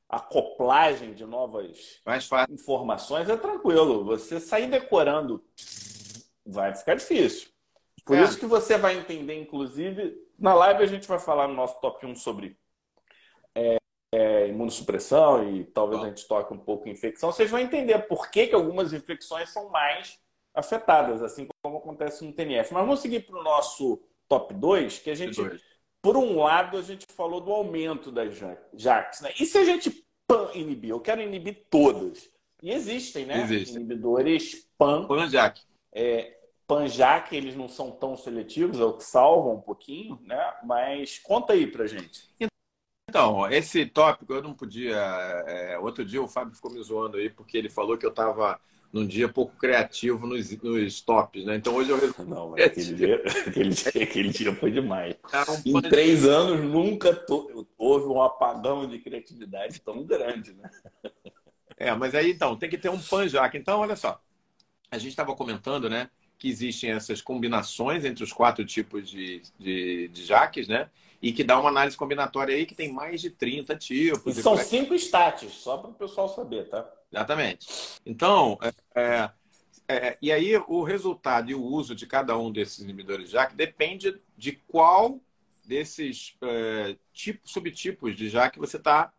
acoplagem 0.09 1.13
de 1.13 1.25
novas 1.25 2.01
informações 2.49 3.29
é 3.29 3.37
tranquilo. 3.37 4.03
Você 4.05 4.39
sair 4.39 4.69
decorando 4.69 5.41
vai 6.45 6.73
ficar 6.73 6.95
difícil. 6.95 7.49
Por 8.05 8.17
é. 8.17 8.23
isso 8.23 8.37
que 8.37 8.45
você 8.45 8.77
vai 8.77 8.97
entender, 8.97 9.39
inclusive, 9.39 10.15
na 10.37 10.53
live 10.53 10.83
a 10.83 10.87
gente 10.87 11.07
vai 11.07 11.19
falar 11.19 11.47
no 11.47 11.53
nosso 11.53 11.79
top 11.79 12.05
1 12.05 12.15
sobre 12.15 12.57
é, 14.13 14.47
imunossupressão 14.47 15.49
e 15.49 15.65
talvez 15.65 16.01
a 16.01 16.07
gente 16.07 16.27
toque 16.27 16.53
um 16.53 16.57
pouco 16.57 16.87
em 16.87 16.91
infecção, 16.91 17.31
vocês 17.31 17.49
vão 17.51 17.59
entender 17.59 17.99
por 18.07 18.29
que, 18.29 18.47
que 18.47 18.55
algumas 18.55 18.93
infecções 18.93 19.49
são 19.49 19.69
mais 19.69 20.19
afetadas, 20.53 21.21
assim 21.21 21.47
como 21.61 21.77
acontece 21.77 22.25
no 22.25 22.33
TNF. 22.33 22.73
Mas 22.73 22.85
vamos 22.85 22.99
seguir 22.99 23.21
para 23.21 23.39
o 23.39 23.43
nosso 23.43 24.01
top 24.27 24.53
2, 24.53 24.99
que 24.99 25.09
a 25.09 25.15
gente, 25.15 25.39
por 26.01 26.17
um 26.17 26.41
lado, 26.41 26.77
a 26.77 26.81
gente 26.81 27.05
falou 27.11 27.39
do 27.39 27.51
aumento 27.51 28.11
das 28.11 28.35
JAKs. 28.73 29.21
Né? 29.21 29.33
E 29.39 29.45
se 29.45 29.57
a 29.57 29.63
gente 29.63 30.05
pan 30.27 30.49
inibir? 30.53 30.89
Eu 30.89 30.99
quero 30.99 31.21
inibir 31.21 31.65
todas. 31.69 32.29
E 32.61 32.71
existem, 32.71 33.25
né? 33.25 33.41
Existem. 33.43 33.77
Inibidores 33.77 34.67
pan. 34.77 35.05
Pan-JAK. 35.05 35.61
É, 35.93 36.37
pan-JAK, 36.67 37.35
eles 37.35 37.55
não 37.55 37.69
são 37.69 37.91
tão 37.91 38.17
seletivos, 38.17 38.79
é 38.79 38.83
o 38.83 38.97
que 38.97 39.03
salvam 39.03 39.55
um 39.55 39.61
pouquinho, 39.61 40.19
né? 40.23 40.53
Mas 40.63 41.19
conta 41.19 41.53
aí 41.53 41.67
pra 41.67 41.87
gente. 41.87 42.29
Então, 43.09 43.49
esse 43.49 43.85
tópico 43.85 44.33
eu 44.33 44.41
não 44.43 44.53
podia. 44.53 44.97
É, 45.47 45.77
outro 45.79 46.03
dia 46.03 46.21
o 46.21 46.27
Fábio 46.27 46.53
ficou 46.53 46.69
me 46.69 46.83
zoando 46.83 47.17
aí, 47.17 47.29
porque 47.29 47.57
ele 47.57 47.69
falou 47.69 47.97
que 47.97 48.05
eu 48.05 48.09
estava 48.09 48.59
num 48.91 49.07
dia 49.07 49.29
pouco 49.29 49.55
criativo 49.55 50.27
nos, 50.27 50.51
nos 50.61 51.01
tops, 51.01 51.45
né? 51.45 51.55
Então 51.55 51.73
hoje 51.75 51.89
eu 51.89 51.99
resolvi. 51.99 52.29
Não, 52.29 52.49
mas 52.49 52.63
aquele 52.67 52.93
dia, 52.93 53.23
aquele 53.47 53.69
dia, 53.69 54.03
aquele 54.03 54.29
dia 54.29 54.55
foi 54.55 54.71
demais. 54.71 55.15
Um 55.65 55.79
em 55.79 55.81
três 55.83 56.21
de... 56.21 56.29
anos 56.29 56.59
nunca 56.69 57.15
to... 57.15 57.65
houve 57.77 58.07
um 58.07 58.21
apagão 58.21 58.85
de 58.85 58.99
criatividade 58.99 59.79
tão 59.81 60.03
grande, 60.03 60.53
né? 60.53 60.69
É, 61.79 61.93
mas 61.93 62.15
aí 62.15 62.31
então, 62.31 62.55
tem 62.55 62.67
que 62.67 62.77
ter 62.77 62.89
um 62.89 62.99
panjaque. 62.99 63.55
Então, 63.55 63.81
olha 63.81 63.95
só. 63.95 64.19
A 64.89 64.97
gente 64.97 65.11
estava 65.11 65.35
comentando, 65.35 65.87
né? 65.87 66.09
Que 66.35 66.49
existem 66.49 66.89
essas 66.89 67.21
combinações 67.21 68.03
entre 68.03 68.23
os 68.23 68.33
quatro 68.33 68.65
tipos 68.65 69.07
de, 69.07 69.43
de, 69.59 70.07
de 70.07 70.25
jaques, 70.25 70.67
né? 70.67 70.89
E 71.21 71.31
que 71.31 71.43
dá 71.43 71.59
uma 71.59 71.69
análise 71.69 71.97
combinatória 71.97 72.55
aí 72.55 72.65
que 72.65 72.75
tem 72.75 72.91
mais 72.91 73.21
de 73.21 73.29
30 73.29 73.75
tipos. 73.75 74.37
E 74.37 74.41
são 74.41 74.57
cinco 74.57 74.93
status, 74.95 75.53
só 75.53 75.77
para 75.77 75.89
o 75.89 75.93
pessoal 75.93 76.29
saber, 76.29 76.69
tá? 76.69 76.87
Exatamente. 77.11 77.67
Então, 78.05 78.57
é, 78.61 79.01
é, 79.01 79.31
é, 79.87 80.17
e 80.21 80.31
aí 80.31 80.55
o 80.67 80.83
resultado 80.83 81.49
e 81.49 81.55
o 81.55 81.63
uso 81.63 81.95
de 81.95 82.05
cada 82.05 82.37
um 82.37 82.51
desses 82.51 82.79
inibidores 82.79 83.29
JAK 83.29 83.55
depende 83.55 84.19
de 84.37 84.51
qual 84.67 85.19
desses 85.65 86.35
é, 86.41 86.95
tipos, 87.13 87.51
subtipos 87.51 88.15
de 88.15 88.29
JAK 88.29 88.59
você 88.59 88.77
está 88.77 89.11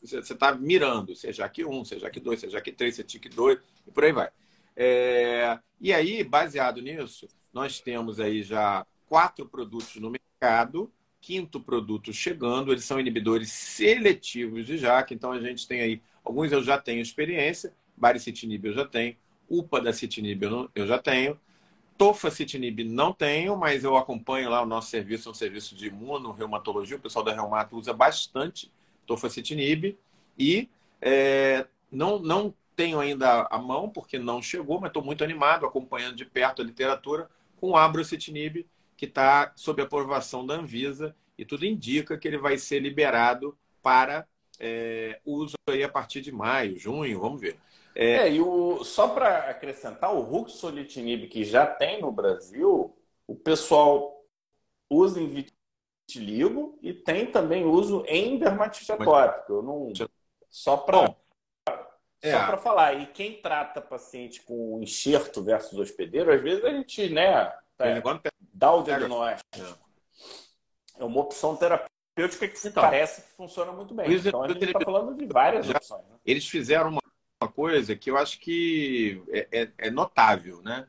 você 0.00 0.34
tá 0.36 0.54
mirando, 0.54 1.12
seja 1.16 1.42
JAK 1.42 1.64
1, 1.64 1.84
seja 1.86 2.00
JAK 2.02 2.20
2, 2.20 2.40
seja 2.40 2.52
JAK 2.52 2.72
3, 2.72 2.94
seja 2.94 3.08
TIC 3.08 3.28
2 3.30 3.58
e 3.86 3.90
por 3.90 4.04
aí 4.04 4.12
vai. 4.12 4.30
É, 4.76 5.58
e 5.80 5.92
aí, 5.92 6.22
baseado 6.22 6.80
nisso, 6.80 7.26
nós 7.52 7.80
temos 7.80 8.20
aí 8.20 8.42
já 8.42 8.86
quatro 9.06 9.46
produtos 9.46 9.96
no 9.96 10.10
mercado 10.10 10.92
quinto 11.26 11.58
produto 11.58 12.12
chegando. 12.12 12.70
Eles 12.70 12.84
são 12.84 13.00
inibidores 13.00 13.50
seletivos 13.50 14.64
de 14.64 14.78
JAK, 14.78 15.12
então 15.12 15.32
a 15.32 15.40
gente 15.40 15.66
tem 15.66 15.80
aí, 15.80 16.00
alguns 16.24 16.52
eu 16.52 16.62
já 16.62 16.78
tenho 16.78 17.02
experiência, 17.02 17.74
baricitinib 17.96 18.64
eu 18.64 18.72
já 18.72 18.84
tenho, 18.86 19.16
UPA 19.50 19.80
da 19.80 19.92
citinib 19.92 20.40
eu 20.72 20.86
já 20.86 20.98
tenho, 20.98 21.36
tofacitinib 21.98 22.84
não 22.84 23.12
tenho, 23.12 23.56
mas 23.56 23.82
eu 23.82 23.96
acompanho 23.96 24.48
lá 24.48 24.62
o 24.62 24.66
nosso 24.66 24.88
serviço, 24.88 25.28
é 25.28 25.32
um 25.32 25.34
serviço 25.34 25.74
de 25.74 25.88
imuno-reumatologia, 25.88 26.96
o 26.96 27.00
pessoal 27.00 27.24
da 27.24 27.34
Reumato 27.34 27.76
usa 27.76 27.92
bastante 27.92 28.70
tofacitinib 29.04 29.98
e 30.38 30.68
é, 31.02 31.66
não, 31.90 32.20
não 32.20 32.54
tenho 32.76 33.00
ainda 33.00 33.48
a 33.50 33.58
mão, 33.58 33.88
porque 33.88 34.16
não 34.16 34.40
chegou, 34.40 34.78
mas 34.78 34.90
estou 34.90 35.02
muito 35.02 35.24
animado, 35.24 35.66
acompanhando 35.66 36.14
de 36.14 36.24
perto 36.24 36.62
a 36.62 36.64
literatura, 36.64 37.28
com 37.56 37.76
abrocitinib, 37.76 38.64
que 38.96 39.06
está 39.06 39.52
sob 39.56 39.82
aprovação 39.82 40.46
da 40.46 40.54
Anvisa 40.54 41.14
e 41.36 41.44
tudo 41.44 41.66
indica 41.66 42.16
que 42.16 42.26
ele 42.26 42.38
vai 42.38 42.56
ser 42.56 42.80
liberado 42.80 43.56
para 43.82 44.26
é, 44.58 45.20
uso 45.24 45.54
aí 45.68 45.82
a 45.82 45.88
partir 45.88 46.20
de 46.20 46.32
maio, 46.32 46.78
junho, 46.78 47.20
vamos 47.20 47.40
ver. 47.40 47.58
É, 47.94 48.12
é 48.12 48.32
e 48.32 48.40
o, 48.40 48.82
só 48.84 49.08
para 49.08 49.50
acrescentar, 49.50 50.14
o 50.14 50.20
ruxolitinib 50.20 51.28
que 51.28 51.44
já 51.44 51.66
tem 51.66 52.00
no 52.00 52.10
Brasil, 52.10 52.96
o 53.26 53.34
pessoal 53.34 54.24
usa 54.90 55.20
em 55.20 55.46
vitiligo 56.08 56.78
e 56.80 56.92
tem 56.92 57.26
também 57.26 57.64
uso 57.64 58.04
em 58.06 58.38
dermatite 58.38 58.92
atópica. 58.92 59.52
Eu 59.52 59.62
não 59.62 59.92
só 60.48 60.76
para 60.76 61.14
é. 62.22 62.32
só 62.32 62.46
para 62.46 62.56
falar. 62.56 62.94
E 62.94 63.06
quem 63.06 63.40
trata 63.40 63.80
paciente 63.80 64.42
com 64.42 64.80
enxerto 64.82 65.42
versus 65.42 65.78
hospedeiro, 65.78 66.32
às 66.32 66.40
vezes 66.40 66.64
a 66.64 66.70
gente, 66.70 67.08
né, 67.10 67.52
é, 67.78 68.02
dá 68.54 68.72
o 68.72 68.82
diagnóstico. 68.82 69.78
É 70.98 71.04
uma 71.04 71.20
opção 71.20 71.56
terapêutica 71.56 72.48
que 72.48 72.68
então, 72.68 72.82
parece 72.82 73.22
que 73.22 73.28
funciona 73.36 73.72
muito 73.72 73.94
bem. 73.94 74.10
Então 74.12 74.42
a 74.42 74.48
gente 74.48 74.64
está 74.64 74.80
falando 74.80 75.14
de 75.16 75.26
várias 75.26 75.66
já, 75.66 75.76
opções. 75.76 76.02
Né? 76.08 76.16
Eles 76.24 76.48
fizeram 76.48 76.90
uma, 76.90 77.02
uma, 77.42 77.52
coisa 77.52 77.94
que 77.94 78.10
eu 78.10 78.16
acho 78.16 78.40
que 78.40 79.22
é, 79.28 79.48
é, 79.52 79.68
é 79.78 79.90
notável, 79.90 80.62
né? 80.62 80.86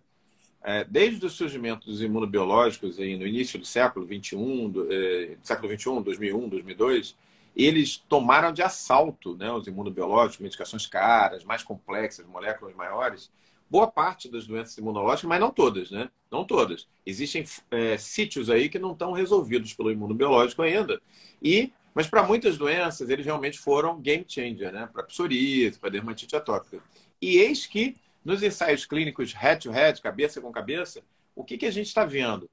É, 0.63 0.83
desde 0.83 1.25
o 1.25 1.29
surgimento 1.29 1.85
dos 1.85 2.01
imunobiológicos 2.01 2.99
aí 2.99 3.15
no 3.15 3.27
início 3.27 3.59
do 3.59 3.65
século 3.65 4.05
21, 4.05 4.69
do, 4.69 4.87
é, 4.91 5.37
século 5.41 5.69
21, 5.69 6.01
2001, 6.01 6.49
2002, 6.49 7.15
eles 7.55 7.97
tomaram 7.97 8.51
de 8.51 8.61
assalto, 8.61 9.35
né, 9.35 9.51
os 9.51 9.65
imunobiológicos, 9.65 10.39
medicações 10.39 10.85
caras, 10.85 11.43
mais 11.43 11.63
complexas, 11.63 12.25
moléculas 12.27 12.75
maiores, 12.75 13.31
boa 13.69 13.87
parte 13.87 14.29
das 14.29 14.47
doenças 14.47 14.77
imunológicas, 14.77 15.27
mas 15.27 15.39
não 15.39 15.51
todas, 15.51 15.91
né? 15.91 16.09
Não 16.31 16.43
todas. 16.45 16.87
Existem 17.05 17.45
é, 17.71 17.97
sítios 17.97 18.49
aí 18.49 18.69
que 18.69 18.79
não 18.79 18.93
estão 18.93 19.11
resolvidos 19.11 19.73
pelo 19.73 19.91
imunobiológico 19.91 20.61
ainda. 20.61 21.01
E, 21.41 21.71
mas 21.93 22.07
para 22.07 22.23
muitas 22.23 22.57
doenças, 22.57 23.09
eles 23.09 23.25
realmente 23.25 23.59
foram 23.59 23.99
game 23.99 24.25
changer, 24.27 24.71
né? 24.71 24.89
Para 24.91 25.03
psoríase, 25.03 25.79
para 25.79 25.89
dermatite 25.89 26.35
atópica. 26.35 26.81
E 27.21 27.37
eis 27.37 27.65
que, 27.65 27.95
nos 28.23 28.43
ensaios 28.43 28.85
clínicos 28.85 29.33
head-to-head, 29.33 30.01
cabeça 30.01 30.41
com 30.41 30.51
cabeça, 30.51 31.01
o 31.35 31.43
que, 31.43 31.57
que 31.57 31.65
a 31.65 31.71
gente 31.71 31.87
está 31.87 32.05
vendo? 32.05 32.49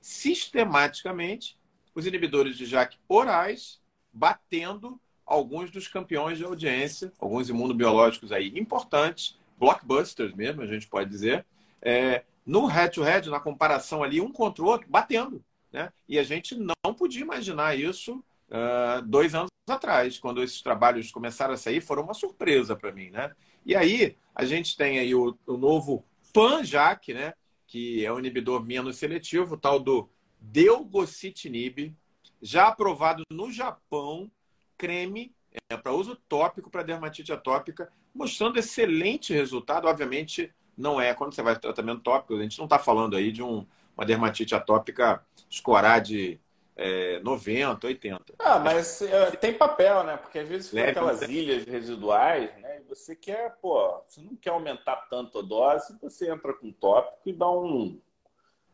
Sistematicamente, 0.00 1.56
os 1.94 2.06
inibidores 2.06 2.56
de 2.56 2.66
JAK 2.66 2.96
orais 3.08 3.80
batendo 4.12 5.00
alguns 5.26 5.70
dos 5.70 5.88
campeões 5.88 6.38
de 6.38 6.44
audiência, 6.44 7.12
alguns 7.18 7.48
imunobiológicos 7.48 8.30
aí 8.30 8.52
importantes, 8.56 9.36
blockbusters 9.58 10.34
mesmo, 10.34 10.62
a 10.62 10.66
gente 10.66 10.86
pode 10.86 11.10
dizer, 11.10 11.46
é, 11.82 12.24
no 12.44 12.66
head-to-head, 12.66 13.28
na 13.28 13.40
comparação 13.40 14.02
ali, 14.02 14.20
um 14.20 14.32
contra 14.32 14.62
o 14.62 14.66
outro, 14.66 14.86
batendo. 14.88 15.44
Né? 15.72 15.92
E 16.08 16.18
a 16.18 16.22
gente 16.22 16.54
não 16.54 16.94
podia 16.94 17.22
imaginar 17.22 17.78
isso 17.78 18.22
uh, 18.48 19.02
dois 19.04 19.34
anos 19.34 19.50
atrás, 19.68 20.18
quando 20.18 20.42
esses 20.42 20.62
trabalhos 20.62 21.10
começaram 21.10 21.54
a 21.54 21.56
sair, 21.56 21.80
foram 21.80 22.04
uma 22.04 22.14
surpresa 22.14 22.76
para 22.76 22.92
mim. 22.92 23.10
Né? 23.10 23.32
E 23.64 23.74
aí, 23.74 24.16
a 24.34 24.44
gente 24.44 24.76
tem 24.76 24.98
aí 24.98 25.14
o, 25.14 25.36
o 25.46 25.56
novo 25.56 26.04
PAN-JAK, 26.32 27.14
né? 27.14 27.34
que 27.66 28.04
é 28.04 28.12
o 28.12 28.18
inibidor 28.18 28.64
menos 28.64 28.96
seletivo, 28.96 29.56
tal 29.56 29.80
do 29.80 30.08
Delgocitinib, 30.40 31.92
já 32.40 32.68
aprovado 32.68 33.24
no 33.30 33.50
Japão, 33.50 34.30
creme 34.78 35.34
é, 35.70 35.76
para 35.76 35.92
uso 35.92 36.16
tópico 36.28 36.70
para 36.70 36.82
dermatite 36.82 37.32
atópica, 37.32 37.90
mostrando 38.14 38.58
excelente 38.58 39.32
resultado. 39.32 39.88
Obviamente, 39.88 40.52
não 40.76 41.00
é, 41.00 41.14
quando 41.14 41.34
você 41.34 41.42
vai 41.42 41.54
para 41.54 41.62
tratamento 41.62 42.02
tópico, 42.02 42.34
a 42.34 42.42
gente 42.42 42.58
não 42.58 42.66
está 42.66 42.78
falando 42.78 43.16
aí 43.16 43.32
de 43.32 43.42
um, 43.42 43.66
uma 43.96 44.04
dermatite 44.04 44.54
atópica 44.54 45.24
escorar 45.48 46.00
de 46.00 46.38
é, 46.76 47.20
90, 47.20 47.86
80. 47.86 48.34
Ah, 48.38 48.58
mas 48.58 49.00
é, 49.00 49.30
tem 49.32 49.54
papel, 49.54 50.04
né? 50.04 50.16
Porque 50.18 50.38
às 50.38 50.48
vezes 50.48 50.70
fica 50.70 50.90
aquelas 50.90 51.22
ilhas 51.22 51.64
residuais, 51.64 52.54
né? 52.58 52.80
E 52.80 52.88
você 52.88 53.16
quer, 53.16 53.56
pô, 53.62 54.02
você 54.06 54.20
não 54.20 54.36
quer 54.36 54.50
aumentar 54.50 54.96
tanto 55.08 55.38
a 55.38 55.42
dose, 55.42 55.96
você 56.00 56.30
entra 56.30 56.52
com 56.52 56.70
tópico 56.70 57.16
e 57.24 57.32
dá 57.32 57.50
um. 57.50 57.98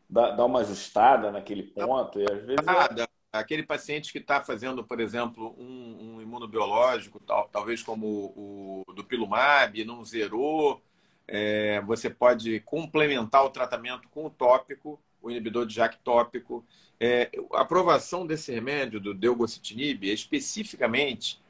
Dá, 0.09 0.31
dá 0.31 0.45
uma 0.45 0.59
ajustada 0.59 1.31
naquele 1.31 1.63
ponto. 1.63 2.19
E 2.19 2.25
às 2.29 2.43
vezes. 2.43 2.65
Nada. 2.65 3.03
É... 3.03 3.12
Aquele 3.33 3.63
paciente 3.63 4.11
que 4.11 4.19
está 4.19 4.43
fazendo, 4.43 4.83
por 4.83 4.99
exemplo, 4.99 5.55
um, 5.57 6.17
um 6.17 6.21
imunobiológico, 6.21 7.19
tal, 7.19 7.49
talvez 7.49 7.81
como 7.81 8.05
o, 8.07 8.83
o 8.87 8.93
do 8.93 9.03
Pilumab, 9.03 9.83
não 9.83 10.05
zerou, 10.05 10.79
é, 11.27 11.81
você 11.81 12.11
pode 12.11 12.59
complementar 12.59 13.43
o 13.43 13.49
tratamento 13.49 14.07
com 14.09 14.27
o 14.27 14.29
tópico, 14.29 14.99
o 15.19 15.31
inibidor 15.31 15.65
de 15.65 15.73
JAK 15.73 15.97
tópico. 16.03 16.63
É, 16.99 17.31
a 17.53 17.61
aprovação 17.61 18.25
desse 18.27 18.53
remédio, 18.53 18.99
do 18.99 19.13
Delgocitinib, 19.13 20.09
é 20.09 20.13
especificamente 20.13 21.41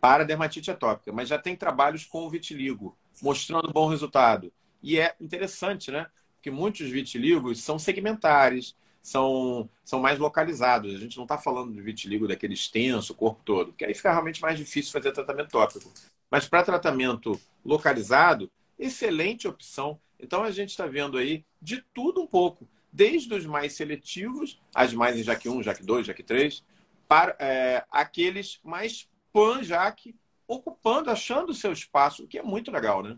para 0.00 0.24
dermatite 0.24 0.70
atópica, 0.70 1.12
mas 1.12 1.28
já 1.28 1.38
tem 1.38 1.54
trabalhos 1.54 2.04
com 2.04 2.26
o 2.26 2.30
vitiligo, 2.30 2.96
mostrando 3.22 3.72
bom 3.72 3.86
resultado. 3.86 4.52
E 4.82 4.98
é 4.98 5.14
interessante, 5.20 5.90
né? 5.90 6.06
Porque 6.34 6.50
muitos 6.50 6.88
vitiligos 6.88 7.62
são 7.62 7.78
segmentares, 7.78 8.74
são, 9.02 9.68
são 9.84 10.00
mais 10.00 10.18
localizados. 10.18 10.94
A 10.94 10.98
gente 10.98 11.16
não 11.16 11.24
está 11.24 11.38
falando 11.38 11.72
de 11.72 11.80
vitiligo 11.80 12.28
daquele 12.28 12.54
extenso, 12.54 13.14
corpo 13.14 13.40
todo, 13.44 13.68
porque 13.68 13.84
aí 13.84 13.94
fica 13.94 14.10
realmente 14.10 14.40
mais 14.40 14.58
difícil 14.58 14.92
fazer 14.92 15.12
tratamento 15.12 15.50
tópico. 15.50 15.92
Mas 16.30 16.46
para 16.48 16.62
tratamento 16.62 17.40
localizado, 17.64 18.50
excelente 18.78 19.48
opção. 19.48 19.98
Então 20.18 20.42
a 20.42 20.50
gente 20.50 20.70
está 20.70 20.86
vendo 20.86 21.18
aí 21.18 21.44
de 21.60 21.82
tudo 21.94 22.20
um 22.20 22.26
pouco, 22.26 22.68
desde 22.92 23.32
os 23.34 23.46
mais 23.46 23.72
seletivos, 23.72 24.60
as 24.74 24.92
mais 24.92 25.16
em 25.16 25.22
JAK 25.22 25.48
1, 25.48 25.62
JAK 25.62 25.82
2, 25.82 26.06
JAK 26.06 26.22
3, 26.22 26.64
para 27.08 27.36
é, 27.38 27.84
aqueles 27.90 28.60
mais 28.62 29.08
pan-JAK, 29.32 30.14
ocupando, 30.46 31.10
achando 31.10 31.50
o 31.50 31.54
seu 31.54 31.72
espaço, 31.72 32.24
o 32.24 32.28
que 32.28 32.38
é 32.38 32.42
muito 32.42 32.70
legal, 32.70 33.02
né? 33.02 33.16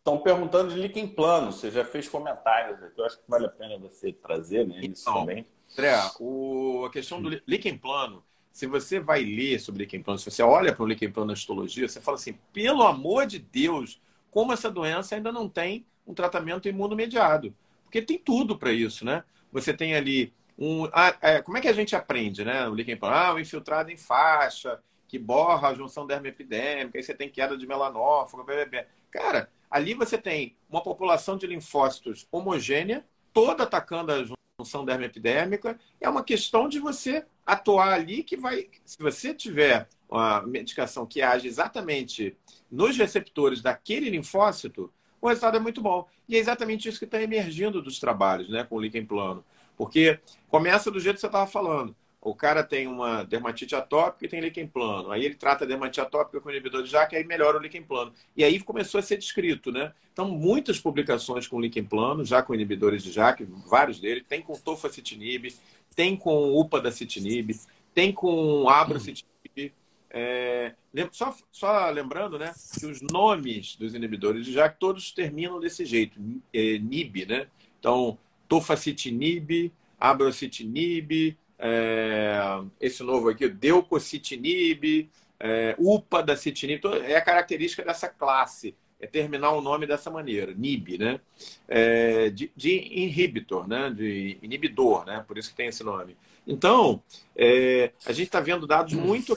Estão 0.00 0.18
perguntando 0.18 0.72
de 0.72 0.80
líquen 0.80 1.06
plano, 1.06 1.52
você 1.52 1.70
já 1.70 1.84
fez 1.84 2.08
comentários 2.08 2.82
aqui, 2.82 2.98
eu 2.98 3.04
acho 3.04 3.18
que 3.18 3.24
vale 3.28 3.44
a 3.44 3.50
pena 3.50 3.76
você 3.76 4.10
trazer 4.10 4.66
né, 4.66 4.80
isso 4.80 5.02
então, 5.02 5.20
também. 5.20 5.46
André, 5.72 5.94
o, 6.18 6.86
a 6.86 6.90
questão 6.90 7.20
do 7.20 7.28
líquen 7.46 7.76
plano, 7.76 8.24
se 8.50 8.66
você 8.66 8.98
vai 8.98 9.22
ler 9.22 9.60
sobre 9.60 9.82
líquen 9.84 10.02
plano, 10.02 10.18
se 10.18 10.30
você 10.30 10.42
olha 10.42 10.74
para 10.74 10.82
o 10.82 10.86
líquen 10.86 11.12
plano 11.12 11.28
na 11.28 11.34
histologia, 11.34 11.86
você 11.86 12.00
fala 12.00 12.16
assim, 12.16 12.38
pelo 12.50 12.82
amor 12.82 13.26
de 13.26 13.38
Deus, 13.38 14.00
como 14.30 14.54
essa 14.54 14.70
doença 14.70 15.14
ainda 15.14 15.30
não 15.30 15.46
tem 15.50 15.84
um 16.06 16.14
tratamento 16.14 16.66
imunomediado. 16.66 17.54
Porque 17.84 18.00
tem 18.00 18.16
tudo 18.18 18.56
para 18.56 18.72
isso, 18.72 19.04
né? 19.04 19.22
Você 19.52 19.74
tem 19.74 19.94
ali 19.94 20.32
um. 20.58 20.84
Ah, 20.92 21.14
é, 21.20 21.42
como 21.42 21.58
é 21.58 21.60
que 21.60 21.68
a 21.68 21.72
gente 21.72 21.94
aprende, 21.94 22.42
né? 22.44 22.66
O 22.68 22.74
líquen 22.74 22.96
plano, 22.96 23.16
ah, 23.16 23.34
o 23.34 23.38
infiltrado 23.38 23.90
em 23.90 23.96
faixa, 23.96 24.80
que 25.08 25.18
borra 25.18 25.68
a 25.68 25.74
junção 25.74 26.06
dermoepidêmica, 26.06 26.96
aí 26.96 27.02
você 27.02 27.14
tem 27.14 27.28
queda 27.28 27.56
de 27.56 27.66
melanófago, 27.66 28.44
blá, 28.44 28.86
Cara, 29.10 29.50
ali 29.70 29.94
você 29.94 30.18
tem 30.18 30.56
uma 30.68 30.82
população 30.82 31.36
de 31.36 31.46
linfócitos 31.46 32.26
homogênea, 32.30 33.06
toda 33.32 33.62
atacando 33.62 34.12
a 34.12 34.24
junção 34.58 34.84
dermoepidêmica. 34.84 35.78
É 36.00 36.08
uma 36.08 36.24
questão 36.24 36.68
de 36.68 36.78
você 36.78 37.24
atuar 37.46 37.92
ali 37.92 38.22
que 38.22 38.36
vai. 38.36 38.68
Se 38.84 38.98
você 38.98 39.32
tiver 39.32 39.88
uma 40.08 40.42
medicação 40.42 41.06
que 41.06 41.22
age 41.22 41.46
exatamente 41.46 42.36
nos 42.70 42.96
receptores 42.96 43.62
daquele 43.62 44.10
linfócito, 44.10 44.92
o 45.20 45.28
resultado 45.28 45.56
é 45.56 45.60
muito 45.60 45.80
bom. 45.80 46.06
E 46.28 46.36
é 46.36 46.38
exatamente 46.38 46.88
isso 46.88 46.98
que 46.98 47.04
está 47.04 47.22
emergindo 47.22 47.80
dos 47.82 47.98
trabalhos 47.98 48.48
né, 48.50 48.64
com 48.64 48.76
o 48.76 48.80
líquen 48.80 49.04
plano. 49.04 49.44
Porque 49.76 50.18
começa 50.48 50.90
do 50.90 51.00
jeito 51.00 51.16
que 51.16 51.20
você 51.20 51.26
estava 51.26 51.46
falando. 51.46 51.94
O 52.22 52.34
cara 52.34 52.62
tem 52.62 52.86
uma 52.86 53.22
dermatite 53.22 53.74
atópica 53.74 54.26
e 54.26 54.28
tem 54.28 54.40
líquen 54.40 54.66
plano. 54.66 55.10
Aí 55.10 55.24
ele 55.24 55.34
trata 55.34 55.64
a 55.64 55.66
dermatite 55.66 56.02
atópica 56.02 56.38
com 56.38 56.50
inibidor 56.50 56.82
de 56.82 56.90
JAK 56.90 57.14
e 57.14 57.18
aí 57.18 57.24
melhora 57.24 57.56
o 57.56 57.62
líquen 57.62 57.82
plano. 57.82 58.12
E 58.36 58.44
aí 58.44 58.60
começou 58.60 58.98
a 58.98 59.02
ser 59.02 59.16
descrito, 59.16 59.72
né? 59.72 59.94
Então, 60.12 60.28
muitas 60.28 60.78
publicações 60.78 61.48
com 61.48 61.58
líquen 61.58 61.84
plano, 61.84 62.22
já 62.22 62.42
com 62.42 62.54
inibidores 62.54 63.02
de 63.02 63.10
JAK, 63.10 63.44
vários 63.66 63.98
deles. 63.98 64.24
Tem 64.28 64.42
com 64.42 64.54
tofacitinib, 64.54 65.54
tem 65.96 66.14
com 66.14 66.60
upadacitinib, 66.60 67.58
tem 67.94 68.12
com 68.12 68.68
abrocitinib. 68.68 69.72
É, 70.10 70.74
só, 71.12 71.34
só, 71.50 71.88
lembrando 71.88 72.36
né, 72.38 72.52
que 72.78 72.84
os 72.84 73.00
nomes 73.00 73.76
dos 73.76 73.94
inibidores 73.94 74.44
de 74.44 74.52
JAK 74.52 74.76
todos 74.78 75.12
terminam 75.12 75.58
desse 75.58 75.86
jeito, 75.86 76.20
é, 76.52 76.78
NIB, 76.78 77.24
né? 77.24 77.46
Então, 77.78 78.18
tofacitinib, 78.46 79.72
abrocitinib, 79.98 81.36
é, 81.60 82.40
esse 82.80 83.02
novo 83.02 83.28
aqui, 83.28 83.46
deucocitinib, 83.48 85.10
é, 85.38 85.74
upadacitinib, 85.78 86.80
é 87.04 87.16
a 87.16 87.22
característica 87.22 87.84
dessa 87.84 88.08
classe, 88.08 88.74
é 88.98 89.06
terminar 89.06 89.52
o 89.52 89.60
nome 89.60 89.86
dessa 89.86 90.10
maneira, 90.10 90.54
NIB, 90.54 90.98
né? 90.98 91.20
É, 91.68 92.30
de, 92.30 92.50
de, 92.56 92.78
inhibitor, 93.02 93.68
né? 93.68 93.90
De 93.90 94.38
inibidor, 94.42 95.04
né? 95.04 95.24
Por 95.26 95.38
isso 95.38 95.50
que 95.50 95.56
tem 95.56 95.68
esse 95.68 95.84
nome. 95.84 96.16
Então, 96.46 97.02
é, 97.36 97.92
a 98.06 98.12
gente 98.12 98.26
está 98.26 98.40
vendo 98.40 98.66
dados 98.66 98.92
muito 98.94 99.36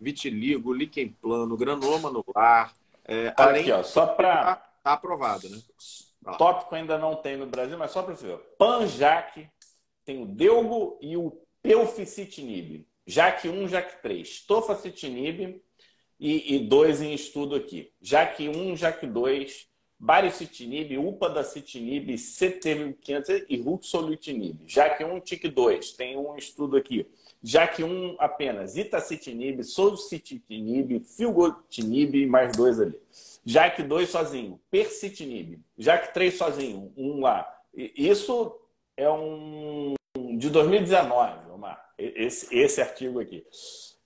vitiligo, 0.00 0.72
líquen 0.72 1.16
plano, 1.20 1.56
granuloma 1.56 2.08
anular. 2.08 2.74
É, 3.06 3.32
além 3.36 3.62
aqui, 3.62 3.72
ó, 3.72 3.82
só 3.82 4.06
para. 4.06 4.40
Está 4.40 4.56
tá 4.82 4.92
aprovado, 4.92 5.48
né? 5.48 5.58
Tópico 6.38 6.74
ainda 6.74 6.96
não 6.96 7.16
tem 7.16 7.36
no 7.36 7.46
Brasil, 7.46 7.76
mas 7.76 7.90
só 7.90 8.02
para 8.02 8.14
você 8.14 8.26
ver. 8.26 8.38
Panjac, 8.58 9.46
tem 10.04 10.22
o 10.22 10.26
Delgo 10.26 10.98
e 11.02 11.16
o 11.16 11.43
Pelficitinib. 11.64 12.84
JAK 13.06 13.48
1, 13.48 13.68
JAK 13.68 14.02
3. 14.02 14.40
Tofacitinib 14.46 15.62
e, 16.20 16.56
e 16.56 16.68
dois 16.68 17.00
em 17.00 17.14
estudo 17.14 17.56
aqui. 17.56 17.90
JAK 18.02 18.50
1, 18.50 18.76
JAK 18.76 19.06
2 19.06 19.74
baricitinib, 19.98 20.98
upadacitinib, 20.98 22.12
CT1500 22.12 23.46
e 23.48 23.56
ruxolitinib. 23.60 24.60
Já 24.66 24.90
que 24.90 25.02
um 25.02 25.18
TIC 25.18 25.48
2, 25.48 25.92
tem 25.92 26.16
um 26.18 26.36
estudo 26.36 26.76
aqui. 26.76 27.06
Já 27.42 27.66
que 27.66 27.82
um 27.82 28.14
apenas 28.18 28.76
itacitinib, 28.76 29.62
solcitinib, 29.64 31.00
filgotinib, 31.00 32.26
mais 32.26 32.54
dois 32.54 32.78
ali. 32.78 32.98
Já 33.46 33.70
que 33.70 33.82
dois 33.82 34.10
sozinho, 34.10 34.60
percitinib. 34.70 35.58
Já 35.78 35.96
que 35.96 36.12
três 36.12 36.34
sozinho, 36.34 36.92
um 36.96 37.20
lá. 37.20 37.50
Isso 37.74 38.54
é 38.96 39.08
um 39.10 39.94
de 40.36 40.50
2019, 40.50 41.08
Omar. 41.08 41.43
Esse, 41.98 42.54
esse 42.54 42.80
artigo 42.80 43.20
aqui. 43.20 43.46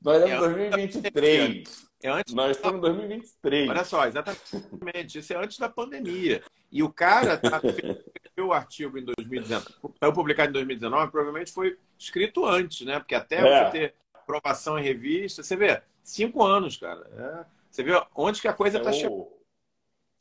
Nós 0.03 0.23
estamos 0.23 0.59
em 0.59 0.71
2023. 0.71 1.89
É 2.01 2.11
antes 2.11 2.33
Nós 2.35 2.57
estamos 2.57 2.79
em 2.79 2.81
2023. 2.81 3.71
Olha 3.71 3.85
só, 3.85 4.07
exatamente. 4.07 5.19
Isso 5.19 5.33
é 5.33 5.37
antes 5.37 5.59
da 5.59 5.69
pandemia. 5.69 6.43
E 6.71 6.83
o 6.83 6.93
cara 6.93 7.37
tá, 7.37 7.61
o 8.41 8.53
artigo 8.53 8.99
em 8.99 9.05
2019, 9.05 9.67
foi 9.99 10.13
publicado 10.13 10.51
em 10.51 10.53
2019, 10.53 11.11
provavelmente 11.11 11.53
foi 11.53 11.77
escrito 11.99 12.47
antes, 12.47 12.87
né? 12.87 12.99
Porque 12.99 13.15
até 13.15 13.37
é. 13.37 13.65
você 13.65 13.71
ter 13.73 13.95
aprovação 14.15 14.79
em 14.79 14.83
revista, 14.83 15.43
você 15.43 15.57
vê, 15.57 15.83
cinco 16.05 16.45
anos, 16.45 16.77
cara. 16.77 17.05
É, 17.17 17.47
você 17.71 17.83
vê 17.83 18.01
onde 18.15 18.41
que 18.41 18.49
a 18.49 18.53
coisa 18.53 18.79
está 18.79 18.91
é 18.91 18.93
chegando. 18.93 19.27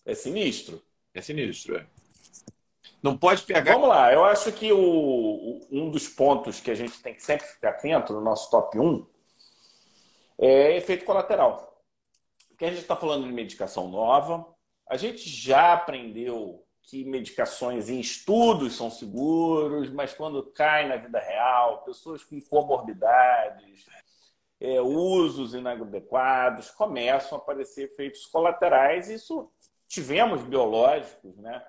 É 0.05 0.15
sinistro. 0.15 0.81
É 1.13 1.21
sinistro, 1.21 1.77
é. 1.77 1.85
Não 3.01 3.17
pode 3.17 3.43
pegar. 3.43 3.73
Vamos 3.73 3.89
lá, 3.89 4.11
eu 4.11 4.23
acho 4.25 4.51
que 4.51 4.71
o, 4.71 5.59
um 5.71 5.89
dos 5.89 6.07
pontos 6.07 6.59
que 6.59 6.71
a 6.71 6.75
gente 6.75 7.01
tem 7.01 7.13
que 7.13 7.21
sempre 7.21 7.45
ficar 7.47 7.69
atento 7.69 8.13
no 8.13 8.21
nosso 8.21 8.49
top 8.49 8.79
1 8.79 9.05
é 10.39 10.77
efeito 10.77 11.05
colateral. 11.05 11.81
Porque 12.49 12.65
a 12.65 12.69
gente 12.69 12.81
está 12.81 12.95
falando 12.95 13.25
de 13.25 13.31
medicação 13.31 13.87
nova, 13.87 14.45
a 14.89 14.97
gente 14.97 15.29
já 15.29 15.73
aprendeu 15.73 16.65
que 16.81 17.03
medicações 17.03 17.89
em 17.89 17.99
estudos 17.99 18.75
são 18.75 18.89
seguros, 18.89 19.91
mas 19.91 20.13
quando 20.13 20.41
cai 20.51 20.87
na 20.87 20.95
vida 20.95 21.19
real, 21.19 21.83
pessoas 21.83 22.23
com 22.23 22.39
comorbidades, 22.41 23.85
é, 24.59 24.81
usos 24.81 25.53
inadequados, 25.53 26.71
começam 26.71 27.37
a 27.37 27.41
aparecer 27.41 27.85
efeitos 27.85 28.25
colaterais. 28.25 29.09
Isso 29.09 29.51
tivemos 29.87 30.41
biológicos, 30.43 31.37
né? 31.37 31.61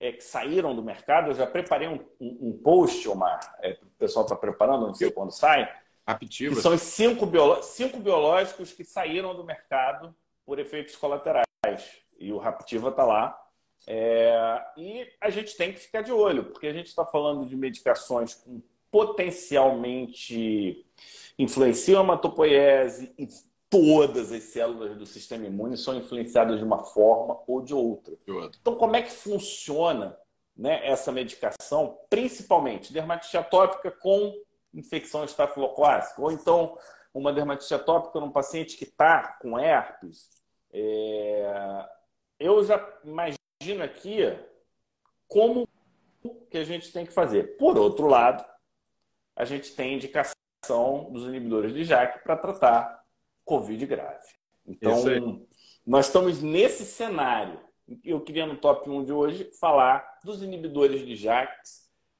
É, 0.00 0.12
que 0.12 0.24
saíram 0.24 0.74
do 0.74 0.82
mercado. 0.82 1.28
Eu 1.28 1.34
já 1.34 1.46
preparei 1.46 1.86
um, 1.86 2.00
um, 2.18 2.48
um 2.48 2.60
post, 2.62 3.06
Omar, 3.06 3.38
é, 3.60 3.76
o 3.82 3.86
pessoal 3.98 4.24
está 4.24 4.34
preparando, 4.34 4.86
não 4.86 4.94
sei 4.94 5.10
quando 5.10 5.30
sai, 5.30 5.70
Aptivas. 6.06 6.56
Que 6.56 6.62
são 6.62 6.74
os 6.74 6.82
cinco, 6.82 7.26
biolo... 7.26 7.62
cinco 7.62 7.98
biológicos 7.98 8.72
que 8.72 8.84
saíram 8.84 9.34
do 9.34 9.44
mercado 9.44 10.14
por 10.44 10.58
efeitos 10.58 10.96
colaterais. 10.96 11.44
E 12.18 12.32
o 12.32 12.38
Raptiva 12.38 12.88
está 12.88 13.04
lá. 13.04 13.38
É... 13.86 14.62
E 14.76 15.08
a 15.20 15.30
gente 15.30 15.56
tem 15.56 15.72
que 15.72 15.78
ficar 15.78 16.02
de 16.02 16.12
olho, 16.12 16.44
porque 16.44 16.66
a 16.66 16.72
gente 16.72 16.86
está 16.86 17.06
falando 17.06 17.46
de 17.46 17.56
medicações 17.56 18.34
com 18.34 18.60
potencialmente 18.90 20.84
influenciam 21.38 22.00
a 22.00 22.04
hematopoiese, 22.04 23.14
todas 23.70 24.32
as 24.32 24.42
células 24.42 24.98
do 24.98 25.06
sistema 25.06 25.46
imune 25.46 25.78
são 25.78 25.96
influenciadas 25.96 26.58
de 26.58 26.64
uma 26.64 26.82
forma 26.82 27.40
ou 27.46 27.62
de 27.62 27.72
outra. 27.72 28.14
Então, 28.60 28.74
como 28.74 28.96
é 28.96 29.02
que 29.02 29.12
funciona 29.12 30.18
né, 30.56 30.86
essa 30.86 31.10
medicação, 31.10 31.98
principalmente 32.10 32.92
dermatite 32.92 33.36
atópica 33.36 33.90
com 33.90 34.34
infecção 34.74 35.24
estafiloclássica, 35.24 36.20
ou 36.20 36.30
então 36.30 36.76
uma 37.14 37.32
dermatite 37.32 37.72
atópica 37.72 38.20
num 38.20 38.30
paciente 38.30 38.76
que 38.76 38.84
está 38.84 39.38
com 39.40 39.58
herpes. 39.58 40.28
É... 40.72 41.88
Eu 42.38 42.64
já 42.64 43.00
imagino 43.04 43.82
aqui 43.82 44.20
como 45.26 45.66
que 46.50 46.58
a 46.58 46.64
gente 46.64 46.92
tem 46.92 47.06
que 47.06 47.12
fazer. 47.12 47.56
Por 47.56 47.78
outro 47.78 48.06
lado, 48.06 48.44
a 49.36 49.44
gente 49.44 49.74
tem 49.74 49.94
indicação 49.94 51.10
dos 51.10 51.24
inibidores 51.24 51.72
de 51.72 51.84
JAK 51.84 52.22
para 52.22 52.36
tratar 52.36 52.99
Covid 53.50 53.84
grave. 53.84 54.28
Então, 54.64 55.44
nós 55.84 56.06
estamos 56.06 56.40
nesse 56.40 56.84
cenário. 56.84 57.58
Eu 58.04 58.20
queria, 58.20 58.46
no 58.46 58.56
top 58.56 58.88
1 58.88 59.04
de 59.04 59.12
hoje, 59.12 59.50
falar 59.58 60.20
dos 60.24 60.40
inibidores 60.40 61.04
de 61.04 61.16
JAK 61.16 61.50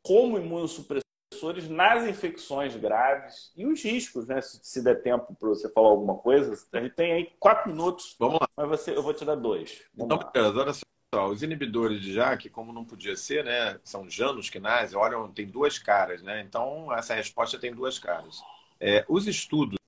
como 0.02 0.38
imunossupressores 0.38 1.68
nas 1.68 2.04
infecções 2.08 2.74
graves 2.74 3.52
e 3.56 3.64
os 3.64 3.80
riscos, 3.80 4.26
né? 4.26 4.40
Se 4.42 4.82
der 4.82 5.02
tempo 5.02 5.32
para 5.36 5.48
você 5.50 5.70
falar 5.70 5.90
alguma 5.90 6.16
coisa, 6.16 6.52
a 6.72 6.80
gente 6.80 6.96
tem 6.96 7.12
aí 7.12 7.32
quatro 7.38 7.70
minutos. 7.70 8.16
Vamos 8.18 8.40
lá. 8.40 8.48
Mas 8.56 8.68
você, 8.68 8.90
eu 8.90 9.02
vou 9.02 9.14
te 9.14 9.24
dar 9.24 9.36
dois. 9.36 9.82
Vamos 9.94 10.16
então, 10.16 10.56
olha 10.56 10.72
só. 10.72 11.28
Os 11.28 11.44
inibidores 11.44 12.00
de 12.02 12.12
JAK, 12.12 12.50
como 12.50 12.72
não 12.72 12.84
podia 12.84 13.14
ser, 13.14 13.44
né? 13.44 13.78
São 13.84 14.10
janusquinase, 14.10 14.96
olham, 14.96 15.30
tem 15.30 15.46
duas 15.46 15.78
caras, 15.78 16.22
né? 16.22 16.40
Então, 16.40 16.92
essa 16.92 17.14
resposta 17.14 17.56
tem 17.56 17.72
duas 17.72 18.00
caras. 18.00 18.42
É, 18.80 19.04
os 19.08 19.28
estudos 19.28 19.78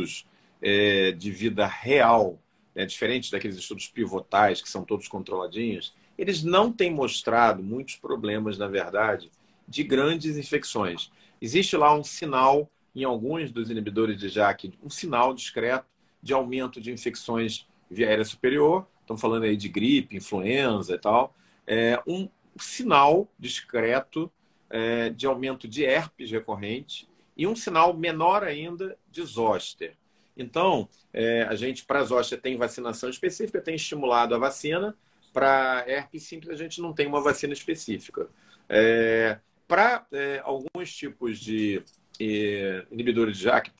é, 0.62 1.12
de 1.12 1.30
vida 1.30 1.66
real, 1.66 2.38
né, 2.74 2.86
diferente 2.86 3.30
daqueles 3.30 3.56
estudos 3.56 3.88
pivotais, 3.88 4.62
que 4.62 4.70
são 4.70 4.84
todos 4.84 5.08
controladinhos, 5.08 5.92
eles 6.16 6.42
não 6.42 6.72
têm 6.72 6.90
mostrado 6.90 7.62
muitos 7.62 7.96
problemas, 7.96 8.56
na 8.56 8.68
verdade, 8.68 9.30
de 9.66 9.82
grandes 9.82 10.36
infecções. 10.36 11.10
Existe 11.40 11.76
lá 11.76 11.94
um 11.94 12.04
sinal, 12.04 12.70
em 12.94 13.04
alguns 13.04 13.50
dos 13.50 13.70
inibidores 13.70 14.18
de 14.18 14.28
JAK, 14.28 14.74
um 14.82 14.90
sinal 14.90 15.34
discreto 15.34 15.86
de 16.22 16.32
aumento 16.32 16.80
de 16.80 16.92
infecções 16.92 17.66
via 17.90 18.08
aérea 18.08 18.24
superior, 18.24 18.86
estamos 19.00 19.20
falando 19.20 19.42
aí 19.42 19.56
de 19.56 19.68
gripe, 19.68 20.16
influenza 20.16 20.94
e 20.94 20.98
tal, 20.98 21.34
é 21.66 22.00
um 22.06 22.28
sinal 22.56 23.28
discreto 23.38 24.30
é, 24.70 25.10
de 25.10 25.26
aumento 25.26 25.66
de 25.66 25.84
herpes 25.84 26.30
recorrente 26.30 27.08
e 27.36 27.46
um 27.46 27.56
sinal 27.56 27.94
menor 27.94 28.44
ainda 28.44 28.96
de 29.10 29.22
zoster. 29.24 29.96
Então, 30.37 30.89
é, 31.12 31.43
a 31.43 31.55
gente, 31.55 31.85
para 31.85 32.03
zoster, 32.03 32.41
tem 32.41 32.57
vacinação 32.57 33.11
específica, 33.11 33.61
tem 33.61 33.74
estimulado 33.74 34.35
a 34.35 34.39
vacina. 34.39 34.97
Para 35.33 35.85
herpes 35.87 36.24
simples, 36.24 36.53
a 36.53 36.62
gente 36.62 36.80
não 36.80 36.93
tem 36.93 37.07
uma 37.07 37.20
vacina 37.20 37.53
específica. 37.53 38.28
É, 38.68 39.39
para 39.66 40.07
é, 40.12 40.41
alguns 40.45 40.95
tipos 40.95 41.39
de 41.39 41.83
é, 42.20 42.85
inibidores 42.91 43.39
de 43.39 43.45
JAK, 43.45 43.72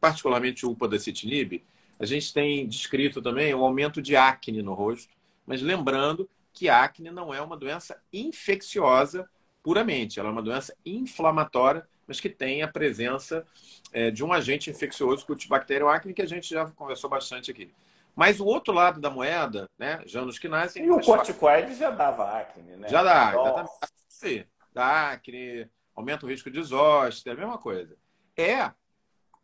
particularmente 0.00 0.66
o 0.66 0.70
upadacitinib, 0.70 1.62
a 1.98 2.06
gente 2.06 2.32
tem 2.32 2.66
descrito 2.66 3.20
também 3.20 3.52
o 3.54 3.64
aumento 3.64 4.00
de 4.00 4.16
acne 4.16 4.62
no 4.62 4.74
rosto. 4.74 5.12
Mas 5.46 5.62
lembrando 5.62 6.28
que 6.52 6.68
acne 6.68 7.10
não 7.10 7.32
é 7.32 7.40
uma 7.40 7.56
doença 7.56 8.00
infecciosa 8.12 9.28
puramente, 9.62 10.20
ela 10.20 10.28
é 10.28 10.32
uma 10.32 10.42
doença 10.42 10.74
inflamatória 10.84 11.86
mas 12.08 12.18
que 12.18 12.30
tem 12.30 12.62
a 12.62 12.68
presença 12.68 13.46
é, 13.92 14.10
de 14.10 14.24
um 14.24 14.32
agente 14.32 14.70
infeccioso, 14.70 15.26
Cutibacterium 15.26 15.88
acne, 15.88 16.14
que 16.14 16.22
a 16.22 16.26
gente 16.26 16.48
já 16.48 16.66
conversou 16.70 17.10
bastante 17.10 17.50
aqui. 17.50 17.70
Mas 18.16 18.40
o 18.40 18.46
outro 18.46 18.72
lado 18.72 19.00
da 19.00 19.10
moeda, 19.10 19.68
né, 19.78 20.02
Janus 20.06 20.38
quinase... 20.38 20.80
E 20.80 20.90
o 20.90 21.00
corticoide 21.00 21.74
já 21.74 21.90
dava 21.90 22.40
acne, 22.40 22.76
né? 22.76 22.88
Já 22.88 23.02
dá, 23.02 23.30
exatamente. 23.30 23.70
Sim, 24.08 24.44
dá 24.72 25.12
acne, 25.12 25.68
aumenta 25.94 26.26
o 26.26 26.28
risco 26.28 26.50
de 26.50 26.60
zoster, 26.62 27.32
é 27.32 27.36
a 27.36 27.38
mesma 27.38 27.58
coisa. 27.58 27.94
É, 28.36 28.72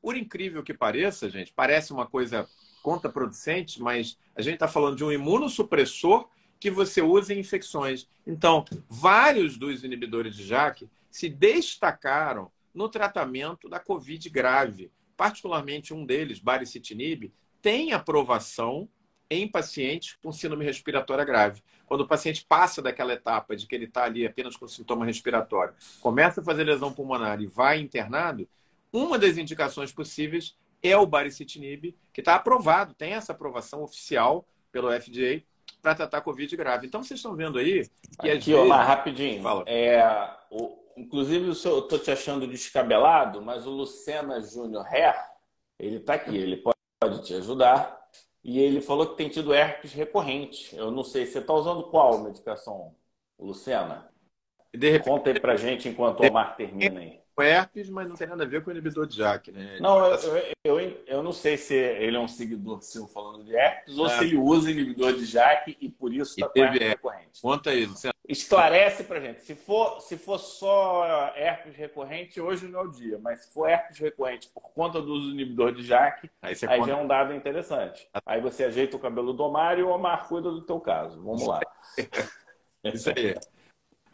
por 0.01 0.17
incrível 0.17 0.63
que 0.63 0.75
pareça, 0.75 1.31
gente, 1.31 1.53
parece 1.53 1.93
uma 1.93 2.07
coisa 2.07 2.49
contraproducente, 2.83 3.81
mas 3.81 4.19
a 4.35 4.43
gente 4.43 4.55
está 4.55 4.67
falando 4.67 4.97
de 4.97 5.05
um 5.05 5.13
imunossupressor 5.13 6.29
que 6.59 6.71
você 6.71 7.03
usa 7.03 7.35
em 7.35 7.39
infecções. 7.39 8.09
Então, 8.27 8.65
vários 8.89 9.57
dos 9.57 9.85
inibidores 9.85 10.35
de 10.35 10.47
JAK 10.47 10.89
se 11.11 11.29
destacaram 11.29 12.51
no 12.75 12.89
tratamento 12.89 13.69
da 13.69 13.79
Covid 13.79 14.29
grave. 14.29 14.91
Particularmente 15.17 15.95
um 15.95 16.05
deles, 16.05 16.41
baricitinib, 16.41 17.33
tem 17.63 17.93
aprovação 17.93 18.89
em 19.31 19.49
pacientes 19.49 20.19
com 20.23 20.33
síndrome 20.33 20.65
respiratória 20.65 21.25
grave. 21.25 21.63
Quando 21.87 22.03
o 22.03 22.07
paciente 22.07 22.45
passa 22.47 22.83
daquela 22.83 23.13
etapa 23.13 23.57
de 23.57 23.67
que 23.67 23.75
ele 23.75 23.87
está 23.87 24.05
ali 24.05 24.27
apenas 24.27 24.57
com 24.57 24.67
sintoma 24.67 25.07
respiratório, 25.07 25.75
começa 26.01 26.41
a 26.41 26.45
fazer 26.45 26.65
lesão 26.65 26.93
pulmonar 26.93 27.41
e 27.41 27.47
vai 27.47 27.81
internado, 27.81 28.49
uma 28.93 29.19
das 29.19 29.39
indicações 29.39 29.93
possíveis 29.93 30.57
é 30.83 30.97
o 30.97 31.07
baricitinib, 31.07 31.97
que 32.13 32.21
está 32.21 32.35
aprovado, 32.35 32.95
tem 32.95 33.15
essa 33.15 33.33
aprovação 33.33 33.83
oficial 33.83 34.47
pelo 34.71 34.93
FDA 34.93 35.43
para 35.81 35.95
tratar 35.95 36.21
Covid 36.21 36.57
grave. 36.57 36.87
Então, 36.87 37.03
vocês 37.03 37.19
estão 37.19 37.35
vendo 37.35 37.59
aí 37.59 37.89
que... 38.21 38.31
Aqui, 38.31 38.53
vezes... 38.53 38.71
ó, 38.71 38.77
rapidinho. 38.77 39.43
Fala. 39.43 39.65
É, 39.67 40.31
o, 40.51 40.84
Inclusive, 40.97 41.47
eu 41.47 41.53
estou 41.53 41.99
te 41.99 42.11
achando 42.11 42.47
descabelado, 42.47 43.43
mas 43.43 43.67
o 43.67 43.71
Lucena 43.71 44.41
Júnior 44.41 44.87
Hair, 44.87 45.17
ele 45.79 45.97
está 45.97 46.15
aqui, 46.15 46.37
ele 46.37 46.57
pode 46.57 47.23
te 47.25 47.35
ajudar. 47.35 48.03
E 48.43 48.59
ele 48.59 48.81
falou 48.81 49.07
que 49.07 49.17
tem 49.17 49.29
tido 49.29 49.55
herpes 49.55 49.93
recorrente. 49.93 50.77
Eu 50.77 50.91
não 50.91 51.03
sei, 51.03 51.27
você 51.27 51.39
está 51.39 51.55
usando 51.55 51.85
qual 51.85 52.19
medicação, 52.19 52.95
Lucena? 53.39 54.11
De 54.73 54.91
repente, 54.91 55.09
Conta 55.09 55.31
aí 55.31 55.41
pra 55.41 55.57
gente 55.57 55.89
enquanto 55.89 56.21
o 56.21 56.27
Omar 56.27 56.57
termina 56.57 57.01
aí 57.01 57.25
com 57.35 57.43
herpes, 57.43 57.91
mas 57.91 58.09
não 58.09 58.17
tem 58.17 58.29
nada 58.29 58.45
a 58.45 58.47
ver 58.47 58.63
com 58.63 58.71
o 58.71 58.73
inibidor 58.73 59.07
de 59.07 59.17
JAK, 59.17 59.51
né? 59.51 59.79
Não, 59.81 60.07
eu, 60.07 60.43
eu, 60.65 61.05
eu, 61.07 61.23
não 61.23 61.33
sei 61.33 61.57
se 61.57 61.75
ele 61.75 62.17
é 62.17 62.21
um 62.21 62.29
seguidor 62.29 62.81
seu 62.83 63.09
falando 63.09 63.45
de 63.45 63.55
herpes 63.55 63.99
é. 63.99 64.01
ou 64.01 64.09
se 64.09 64.25
ele 64.25 64.37
usa 64.37 64.71
inibidor 64.71 65.15
de 65.15 65.25
JAK 65.25 65.77
e 65.81 65.89
por 65.89 66.13
isso 66.15 66.35
está 66.35 66.49
com 66.49 66.59
herpes 66.61 66.89
recorrente. 66.89 67.43
Conta 67.43 67.71
aí, 67.71 67.85
Luciano. 67.87 68.14
Esclarece 68.27 69.05
pra 69.05 69.21
gente. 69.21 69.43
Se 69.43 69.55
for, 69.55 70.01
se 70.01 70.17
for 70.17 70.39
só 70.39 71.31
herpes 71.37 71.77
recorrente, 71.77 72.41
hoje 72.41 72.67
não 72.67 72.81
é 72.81 72.83
o 72.85 72.91
dia. 72.91 73.19
Mas 73.19 73.45
se 73.45 73.53
for 73.53 73.69
herpes 73.69 73.99
recorrente 73.99 74.49
por 74.49 74.63
conta 74.73 75.01
do 75.01 75.13
uso 75.13 75.27
do 75.27 75.33
inibidor 75.33 75.75
de 75.75 75.83
JAK, 75.83 76.31
aí, 76.41 76.55
aí 76.69 76.79
conta... 76.79 76.91
já 76.91 76.99
é 76.99 77.03
um 77.03 77.07
dado 77.07 77.35
interessante. 77.35 78.09
Aí 78.25 78.41
você 78.41 78.65
ajeita 78.65 78.97
o 78.97 79.01
cabelo 79.01 79.35
do 79.35 79.43
Omar 79.43 79.79
e 79.79 79.83
o 79.83 79.91
Omar 79.91 80.27
cuida 80.27 80.51
do 80.51 80.63
teu 80.63 80.81
caso. 80.81 81.23
Vamos 81.23 81.47
lá. 81.47 81.61
Isso 82.85 83.11
aí. 83.11 83.35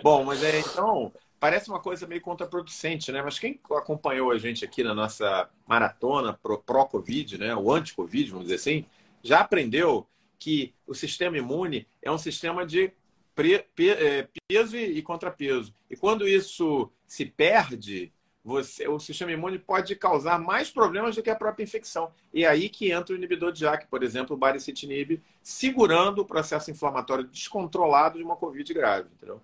Bom, 0.02 0.24
mas 0.24 0.42
é 0.42 0.58
então 0.58 1.12
parece 1.38 1.68
uma 1.68 1.80
coisa 1.80 2.06
meio 2.06 2.20
contraproducente, 2.20 3.12
né? 3.12 3.22
Mas 3.22 3.38
quem 3.38 3.60
acompanhou 3.70 4.32
a 4.32 4.38
gente 4.38 4.64
aqui 4.64 4.82
na 4.82 4.94
nossa 4.94 5.48
maratona 5.66 6.38
pró-Covid, 6.66 7.38
né? 7.38 7.54
O 7.54 7.72
anti-Covid, 7.72 8.30
vamos 8.30 8.46
dizer 8.46 8.56
assim, 8.56 8.86
já 9.22 9.40
aprendeu 9.40 10.06
que 10.38 10.74
o 10.86 10.94
sistema 10.94 11.38
imune 11.38 11.86
é 12.02 12.10
um 12.10 12.18
sistema 12.18 12.66
de 12.66 12.92
é, 13.36 14.28
peso 14.48 14.76
e 14.76 15.02
contrapeso. 15.02 15.74
E 15.88 15.96
quando 15.96 16.28
isso 16.28 16.90
se 17.06 17.24
perde, 17.26 18.12
você, 18.42 18.88
o 18.88 18.98
sistema 18.98 19.32
imune 19.32 19.58
pode 19.58 19.94
causar 19.96 20.38
mais 20.38 20.70
problemas 20.70 21.14
do 21.14 21.22
que 21.22 21.30
a 21.30 21.36
própria 21.36 21.64
infecção. 21.64 22.10
E 22.32 22.44
é 22.44 22.48
aí 22.48 22.68
que 22.68 22.90
entra 22.90 23.14
o 23.14 23.18
inibidor 23.18 23.52
de 23.52 23.60
JAK, 23.60 23.86
por 23.86 24.02
exemplo, 24.02 24.34
o 24.34 24.38
baricitinib, 24.38 25.22
segurando 25.42 26.20
o 26.20 26.24
processo 26.24 26.70
inflamatório 26.70 27.24
descontrolado 27.24 28.18
de 28.18 28.24
uma 28.24 28.36
Covid 28.36 28.72
grave, 28.72 29.08
entendeu? 29.14 29.40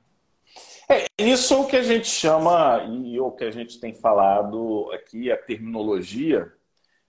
É, 0.89 1.07
isso 1.19 1.55
é 1.55 1.57
o 1.59 1.67
que 1.67 1.77
a 1.77 1.83
gente 1.83 2.07
chama, 2.07 2.85
e 2.85 3.19
o 3.21 3.31
que 3.33 3.45
a 3.45 3.51
gente 3.51 3.79
tem 3.79 3.93
falado 3.93 4.91
aqui, 4.93 5.31
a 5.31 5.37
terminologia, 5.37 6.53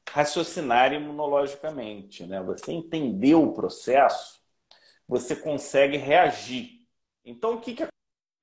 raciocinar 0.09 0.93
imunologicamente. 0.93 2.25
Né? 2.25 2.41
Você 2.43 2.71
entender 2.71 3.36
o 3.36 3.53
processo, 3.53 4.41
você 5.08 5.36
consegue 5.36 5.97
reagir. 5.97 6.86
Então, 7.24 7.55
o 7.55 7.62
que, 7.62 7.74
que 7.74 7.88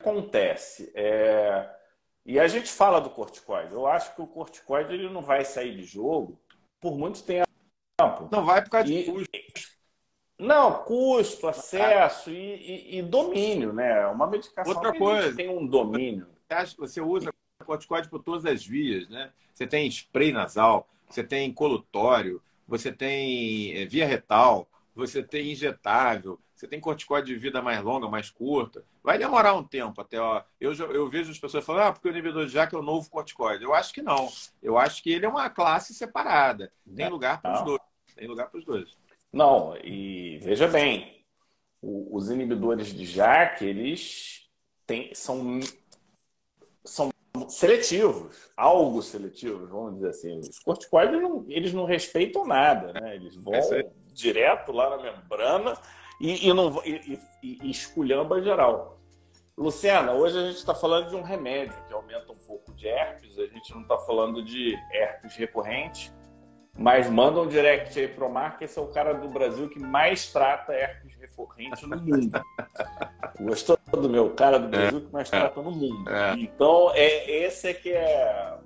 acontece? 0.01 0.91
É... 0.95 1.69
E 2.25 2.41
a 2.41 2.49
gente 2.49 2.71
fala 2.71 3.01
do 3.01 3.11
corticoide. 3.11 3.73
Eu 3.73 3.87
acho 3.87 4.15
que 4.15 4.23
o 4.23 4.27
corticoide 4.27 4.95
ele 4.95 5.11
não 5.11 5.21
vai 5.21 5.45
sair 5.45 5.77
de 5.77 5.85
jogo 5.85 6.41
por 6.81 6.97
muito 6.97 7.23
tempo. 7.23 7.49
Não 8.31 8.45
vai 8.45 8.63
por 8.63 8.71
causa 8.71 8.87
de 8.87 9.05
custo. 9.05 9.31
Não, 10.39 10.83
custo, 10.83 11.47
acesso 11.47 12.31
e, 12.31 12.35
e, 12.35 12.99
e, 12.99 13.03
domínio, 13.03 13.73
né? 13.73 14.07
Uma 14.07 14.27
medicação 14.27 14.75
Outra 14.75 14.97
coisa, 14.97 15.35
tem 15.37 15.49
um 15.49 15.67
domínio. 15.67 16.27
Você 16.79 17.01
usa 17.01 17.33
corticóide 17.65 18.09
por 18.09 18.23
todas 18.23 18.45
as 18.45 18.65
vias, 18.65 19.09
né? 19.09 19.33
Você 19.53 19.67
tem 19.67 19.87
spray 19.89 20.33
nasal, 20.33 20.89
você 21.09 21.23
tem 21.23 21.53
colutório, 21.53 22.43
você 22.67 22.91
tem 22.91 23.77
eh, 23.77 23.87
via 23.87 24.07
retal, 24.07 24.69
você 24.95 25.23
tem 25.23 25.53
injetável, 25.53 26.39
você 26.55 26.69
tem 26.69 26.81
corticóide 26.81 27.27
de 27.27 27.37
vida 27.37 27.61
mais 27.61 27.83
longa, 27.83 28.09
mais 28.09 28.31
curta. 28.31 28.85
Vai 29.03 29.19
demorar 29.19 29.55
um 29.55 29.65
tempo 29.65 30.01
até. 30.01 30.21
Ó, 30.21 30.43
eu, 30.61 30.73
eu 30.73 31.09
vejo 31.11 31.31
as 31.31 31.39
pessoas 31.39 31.65
falando, 31.65 31.89
ah, 31.89 31.93
porque 31.93 32.09
o 32.09 32.11
inibidor 32.11 32.47
de 32.47 32.53
JAK 32.53 32.75
é 32.75 32.79
o 32.79 32.83
novo 32.83 33.11
corticóide. 33.11 33.65
Eu 33.65 33.75
acho 33.75 33.93
que 33.93 34.01
não. 34.01 34.29
Eu 34.63 34.79
acho 34.79 35.03
que 35.03 35.11
ele 35.11 35.27
é 35.27 35.29
uma 35.29 35.51
classe 35.51 35.93
separada. 35.93 36.73
Tem 36.95 37.09
lugar 37.09 37.43
para 37.43 37.59
os 37.59 37.65
dois. 37.65 37.81
Tem 38.15 38.29
lugar 38.29 38.49
para 38.49 38.59
os 38.59 38.65
dois. 38.65 38.97
Não, 39.33 39.77
e 39.83 40.39
veja 40.39 40.69
bem, 40.69 41.25
os 41.83 42.31
inibidores 42.31 42.95
de 42.95 43.05
JAK, 43.05 43.65
eles 43.65 44.49
têm, 44.87 45.13
são, 45.13 45.59
são 46.85 47.11
seletivos, 47.49 48.49
algo 48.57 49.03
seletivos, 49.03 49.69
vamos 49.69 49.97
dizer 49.97 50.09
assim. 50.11 50.39
Os 50.39 50.61
corticoides, 50.61 51.21
não, 51.21 51.45
eles 51.49 51.73
não 51.73 51.85
respeitam 51.85 52.47
nada, 52.47 52.93
né? 52.93 53.17
Eles 53.17 53.35
vão 53.35 53.55
é 53.55 53.85
direto 54.15 54.73
lá 54.73 54.91
na 54.91 55.03
membrana 55.03 55.77
e, 56.21 56.49
e, 56.49 56.53
não, 56.53 56.81
e, 56.85 57.19
e, 57.43 57.59
e 57.63 57.71
esculhamba 57.71 58.41
geral. 58.41 59.01
Luciana, 59.57 60.13
hoje 60.13 60.39
a 60.39 60.47
gente 60.47 60.57
está 60.57 60.75
falando 60.75 61.11
de 61.11 61.17
um 61.17 61.23
remédio 61.23 61.77
que 61.87 61.95
aumenta 61.95 62.33
um 62.33 62.47
pouco 62.47 62.73
de 62.75 62.89
herpes, 62.89 63.39
a 63.39 63.47
gente 63.47 63.73
não 63.73 63.83
está 63.83 63.99
falando 63.99 64.43
de 64.43 64.75
herpes 64.93 65.37
recorrente, 65.37 66.13
mas 66.77 67.09
manda 67.09 67.41
um 67.41 67.47
direct 67.47 67.99
aí 67.99 68.09
pro 68.09 68.29
Mar, 68.29 68.59
que 68.59 68.65
esse 68.65 68.77
é 68.79 68.83
o 68.83 68.89
cara 68.89 69.15
do 69.15 69.29
Brasil 69.29 69.69
que 69.69 69.79
mais 69.79 70.33
trata 70.33 70.73
herpes 70.73 71.15
recorrente 71.21 71.87
no 71.87 71.97
mundo. 71.97 72.43
Gostou 73.41 73.79
do 73.93 74.11
meu 74.11 74.31
cara 74.31 74.59
do 74.59 74.69
Brasil 74.69 75.01
que 75.03 75.13
mais 75.13 75.31
trata 75.31 75.63
no 75.63 75.71
mundo. 75.71 76.11
É. 76.11 76.35
Então, 76.35 76.91
é, 76.95 77.31
esse 77.31 77.69
é 77.69 77.75
que 77.75 77.93
é. 77.93 78.59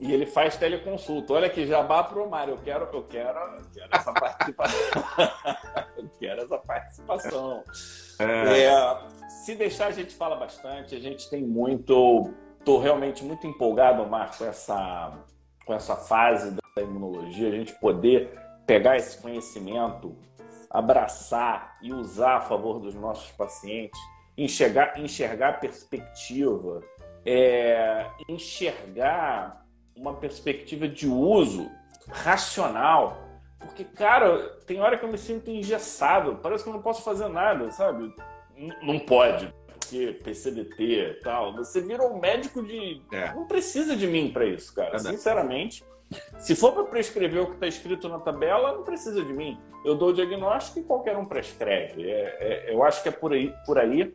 E 0.00 0.12
ele 0.12 0.26
faz 0.26 0.56
teleconsulta. 0.56 1.34
Olha 1.34 1.50
que 1.50 1.66
jabá 1.66 2.02
pro 2.02 2.28
Mar. 2.28 2.48
Eu 2.48 2.56
quero, 2.56 2.88
eu 2.92 3.02
quero, 3.04 3.38
eu 3.38 3.64
quero 3.72 3.88
essa 3.92 4.12
participação. 4.12 4.80
eu 5.96 6.10
quero 6.18 6.42
essa 6.42 6.58
participação. 6.58 7.64
É. 8.18 8.64
É, 8.64 9.28
se 9.28 9.54
deixar, 9.54 9.88
a 9.88 9.92
gente 9.92 10.14
fala 10.14 10.36
bastante. 10.36 10.94
A 10.94 11.00
gente 11.00 11.28
tem 11.28 11.42
muito. 11.42 12.32
Estou 12.58 12.80
realmente 12.80 13.22
muito 13.24 13.46
empolgado, 13.46 14.06
Mar, 14.06 14.36
com 14.36 14.44
essa 14.44 15.18
com 15.70 15.74
essa 15.74 15.94
fase 15.94 16.50
da 16.50 16.82
imunologia, 16.82 17.48
a 17.48 17.52
gente 17.52 17.72
poder 17.74 18.36
pegar 18.66 18.96
esse 18.96 19.22
conhecimento, 19.22 20.16
abraçar 20.68 21.76
e 21.80 21.92
usar 21.92 22.38
a 22.38 22.40
favor 22.40 22.80
dos 22.80 22.92
nossos 22.92 23.30
pacientes, 23.30 24.00
enxergar, 24.36 24.98
enxergar 24.98 25.60
perspectiva, 25.60 26.82
é, 27.24 28.04
enxergar 28.28 29.64
uma 30.00 30.14
perspectiva 30.14 30.88
de 30.88 31.06
uso 31.06 31.70
racional. 32.08 33.28
Porque, 33.58 33.84
cara, 33.84 34.38
tem 34.66 34.80
hora 34.80 34.96
que 34.96 35.04
eu 35.04 35.12
me 35.12 35.18
sinto 35.18 35.50
engessado, 35.50 36.38
parece 36.42 36.64
que 36.64 36.70
eu 36.70 36.74
não 36.74 36.80
posso 36.82 37.02
fazer 37.02 37.28
nada, 37.28 37.70
sabe? 37.70 38.12
não 38.82 38.98
pode, 38.98 39.52
porque 39.66 40.18
PCDT 40.22 40.82
e 40.82 41.14
tal. 41.22 41.54
Você 41.54 41.80
vira 41.80 42.02
um 42.02 42.18
médico 42.18 42.62
de. 42.62 43.02
É. 43.12 43.32
Não 43.32 43.46
precisa 43.46 43.96
de 43.96 44.06
mim 44.06 44.30
para 44.30 44.44
isso, 44.44 44.74
cara. 44.74 44.96
É 44.96 44.98
Sinceramente. 44.98 45.84
Se 46.38 46.56
for 46.56 46.72
para 46.72 46.84
prescrever 46.84 47.40
o 47.40 47.46
que 47.46 47.54
está 47.54 47.68
escrito 47.68 48.08
na 48.08 48.18
tabela, 48.18 48.74
não 48.74 48.82
precisa 48.82 49.24
de 49.24 49.32
mim. 49.32 49.58
Eu 49.84 49.94
dou 49.94 50.08
o 50.08 50.12
diagnóstico 50.12 50.80
e 50.80 50.82
qualquer 50.82 51.16
um 51.16 51.24
prescreve. 51.24 52.10
É, 52.10 52.36
é, 52.40 52.74
eu 52.74 52.82
acho 52.82 53.02
que 53.02 53.08
é 53.08 53.12
por 53.12 53.32
aí, 53.32 53.54
por 53.64 53.78
aí. 53.78 54.12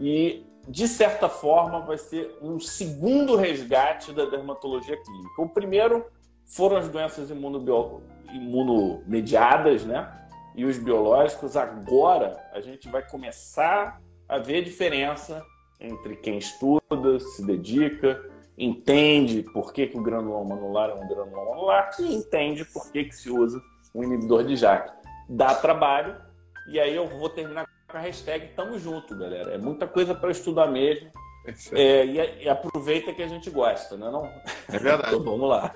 E, 0.00 0.46
de 0.68 0.86
certa 0.86 1.28
forma, 1.28 1.80
vai 1.80 1.96
ser 1.96 2.36
um 2.42 2.60
segundo 2.60 3.36
resgate 3.36 4.12
da 4.12 4.26
dermatologia 4.26 5.02
clínica. 5.02 5.42
O 5.42 5.48
primeiro 5.48 6.04
foram 6.44 6.76
as 6.76 6.88
doenças 6.88 7.30
imunomediadas, 7.30 9.86
né? 9.86 10.12
E 10.54 10.66
os 10.66 10.78
biológicos. 10.78 11.56
Agora 11.56 12.38
a 12.52 12.60
gente 12.60 12.86
vai 12.88 13.02
começar 13.02 13.98
haver 14.28 14.62
diferença 14.62 15.42
entre 15.80 16.16
quem 16.16 16.36
estuda, 16.36 17.18
se 17.18 17.46
dedica, 17.46 18.22
entende 18.58 19.42
por 19.42 19.72
que, 19.72 19.86
que 19.86 19.96
o 19.96 20.02
granuloma 20.02 20.54
anular 20.54 20.90
é 20.90 20.94
um 20.94 21.08
granuloma 21.08 21.52
anular 21.52 21.90
e 21.98 22.14
entende 22.14 22.62
por 22.66 22.92
que, 22.92 23.04
que 23.04 23.16
se 23.16 23.30
usa 23.30 23.58
um 23.94 24.02
inibidor 24.02 24.44
de 24.44 24.54
JAK. 24.56 24.92
Dá 25.28 25.54
trabalho, 25.54 26.14
e 26.70 26.78
aí 26.78 26.94
eu 26.94 27.06
vou 27.06 27.30
terminar 27.30 27.66
com 27.88 27.96
a 27.96 28.00
hashtag 28.00 28.48
Tamo 28.48 28.78
Junto, 28.78 29.16
galera. 29.16 29.54
É 29.54 29.58
muita 29.58 29.86
coisa 29.86 30.14
para 30.14 30.30
estudar 30.30 30.66
mesmo. 30.66 31.10
É, 31.72 32.04
e, 32.04 32.44
e, 32.44 32.48
aproveita 32.48 33.12
que 33.14 33.22
a 33.22 33.28
gente 33.28 33.48
gosta, 33.48 33.96
né? 33.96 34.10
Não? 34.10 34.26
É 34.68 34.78
verdade. 34.78 35.14
então, 35.14 35.24
vamos 35.24 35.48
lá. 35.48 35.70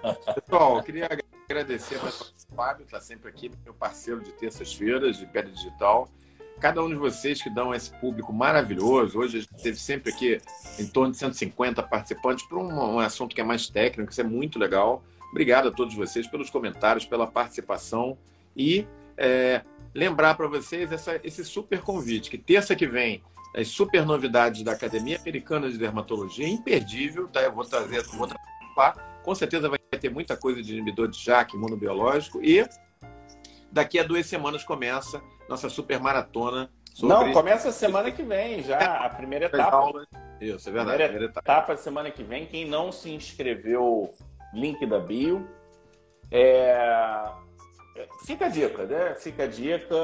Pessoal, 0.45 0.77
eu 0.77 0.83
queria 0.83 1.09
agradecer 1.49 1.97
ao 1.97 2.13
Fábio, 2.55 2.85
está 2.85 3.01
sempre 3.01 3.31
aqui, 3.31 3.51
meu 3.65 3.73
parceiro 3.73 4.21
de 4.21 4.33
terças-feiras 4.33 5.17
de 5.17 5.27
Pedra 5.27 5.51
Digital 5.51 6.09
cada 6.63 6.81
um 6.81 6.89
de 6.89 6.95
vocês 6.95 7.43
que 7.43 7.51
dão 7.51 7.75
esse 7.75 7.91
público 7.99 8.33
maravilhoso. 8.33 9.19
Hoje 9.19 9.39
a 9.39 9.41
gente 9.41 9.55
teve 9.61 9.77
sempre 9.77 10.13
aqui 10.13 10.41
em 10.79 10.87
torno 10.87 11.11
de 11.11 11.19
150 11.19 11.83
participantes 11.83 12.47
para 12.47 12.57
um, 12.57 12.95
um, 12.95 13.01
assunto 13.01 13.35
que 13.35 13.41
é 13.41 13.45
mais 13.45 13.69
técnico, 13.69 14.13
isso 14.13 14.21
é 14.21 14.25
muito 14.25 14.61
legal. 14.61 15.03
Obrigado 15.33 15.67
a 15.67 15.73
todos 15.73 15.93
vocês 15.93 16.25
pelos 16.29 16.51
comentários, 16.51 17.05
pela 17.05 17.27
participação 17.27 18.17
e 18.57 18.87
é, 19.17 19.63
lembrar 19.95 20.35
para 20.35 20.47
vocês 20.47 20.91
essa, 20.91 21.21
esse 21.23 21.45
super 21.45 21.81
convite, 21.81 22.31
que 22.31 22.39
terça 22.39 22.75
que 22.75 22.87
vem 22.87 23.23
as 23.55 23.69
super 23.69 24.07
novidades 24.07 24.63
da 24.63 24.73
Academia 24.73 25.19
Americana 25.19 25.71
de 25.71 25.77
Dermatologia, 25.77 26.49
imperdível, 26.49 27.29
tá? 27.29 27.43
Eu 27.43 27.53
vou 27.53 27.65
trazer, 27.65 28.03
vou 28.05 28.27
trazer, 28.27 29.01
com 29.23 29.35
certeza 29.35 29.69
vai 29.69 29.79
ter 29.79 30.11
muita 30.11 30.37
coisa 30.37 30.63
de 30.63 30.73
inibidor 30.73 31.09
de 31.09 31.23
JAK, 31.23 31.55
imunobiológico 31.55 32.43
e 32.43 32.67
daqui 33.71 33.99
a 33.99 34.03
duas 34.03 34.27
semanas 34.27 34.65
começa 34.65 35.23
nossa 35.49 35.69
super 35.69 36.01
maratona. 36.01 36.71
Sobre... 36.95 37.15
Não, 37.15 37.33
começa 37.33 37.73
semana 37.73 38.11
que 38.11 38.23
vem 38.23 38.63
já, 38.63 38.79
a 38.79 39.09
primeira 39.11 39.47
etapa. 39.47 40.07
Isso, 40.41 40.69
é 40.69 40.73
verdade. 40.73 41.03
Primeira 41.05 41.25
etapa 41.27 41.77
semana 41.77 42.11
que 42.11 42.23
vem. 42.23 42.47
Quem 42.47 42.67
não 42.67 42.91
se 42.93 43.11
inscreveu, 43.11 44.13
link 44.53 44.85
da 44.87 44.99
bio. 44.99 45.49
É... 46.31 47.31
Fica 48.25 48.47
a 48.47 48.49
dica, 48.49 48.85
né? 48.87 49.15
Fica 49.15 49.45
a 49.45 49.47
dica. 49.47 49.97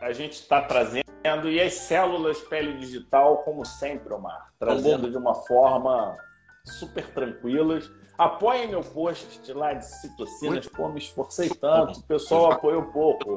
A 0.00 0.12
gente 0.12 0.34
está 0.34 0.60
trazendo 0.60 1.06
e 1.50 1.60
as 1.60 1.74
células 1.74 2.38
pele 2.42 2.78
digital, 2.78 3.38
como 3.38 3.64
sempre, 3.64 4.12
Omar, 4.12 4.52
trazendo 4.58 5.10
de 5.10 5.16
uma 5.16 5.34
forma 5.34 6.16
super 6.64 7.08
tranquilas. 7.10 7.90
Apoiem 8.16 8.68
meu 8.68 8.82
post 8.82 9.52
lá 9.52 9.74
de 9.74 9.84
citocinas, 9.84 10.66
pô, 10.68 10.88
me 10.88 10.98
esforcei 10.98 11.50
tanto, 11.50 12.00
o 12.00 12.02
pessoal 12.04 12.52
apoiou 12.52 12.84
pouco. 12.84 13.34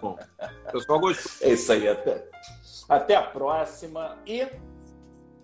Bom, 0.00 0.18
o 0.68 0.72
pessoal 0.72 1.00
gostou. 1.00 1.48
É 1.48 1.52
isso 1.52 1.72
aí, 1.72 1.88
até, 1.88 2.24
até 2.88 3.16
a 3.16 3.22
próxima 3.22 4.18
e 4.26 4.46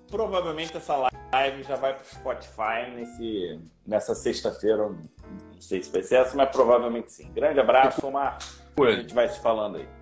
provavelmente 0.09 0.77
essa 0.77 1.11
live 1.33 1.63
já 1.63 1.77
vai 1.77 1.95
para 1.95 2.03
o 2.03 2.07
Spotify 2.07 2.91
nesse, 2.95 3.61
nessa 3.87 4.15
sexta-feira. 4.15 4.91
Não 5.59 5.63
sei 5.63 5.83
se 5.83 5.91
vai 5.91 6.05
ser 6.05 6.15
essa, 6.21 6.37
mas 6.37 6.51
provavelmente 6.51 7.11
sim. 7.13 7.33
Grande 7.33 7.59
abraço, 7.59 8.07
Omar. 8.07 8.39
A 8.81 8.91
gente 8.93 9.13
vai 9.13 9.29
se 9.29 9.41
falando 9.41 9.79
aí. 9.79 9.98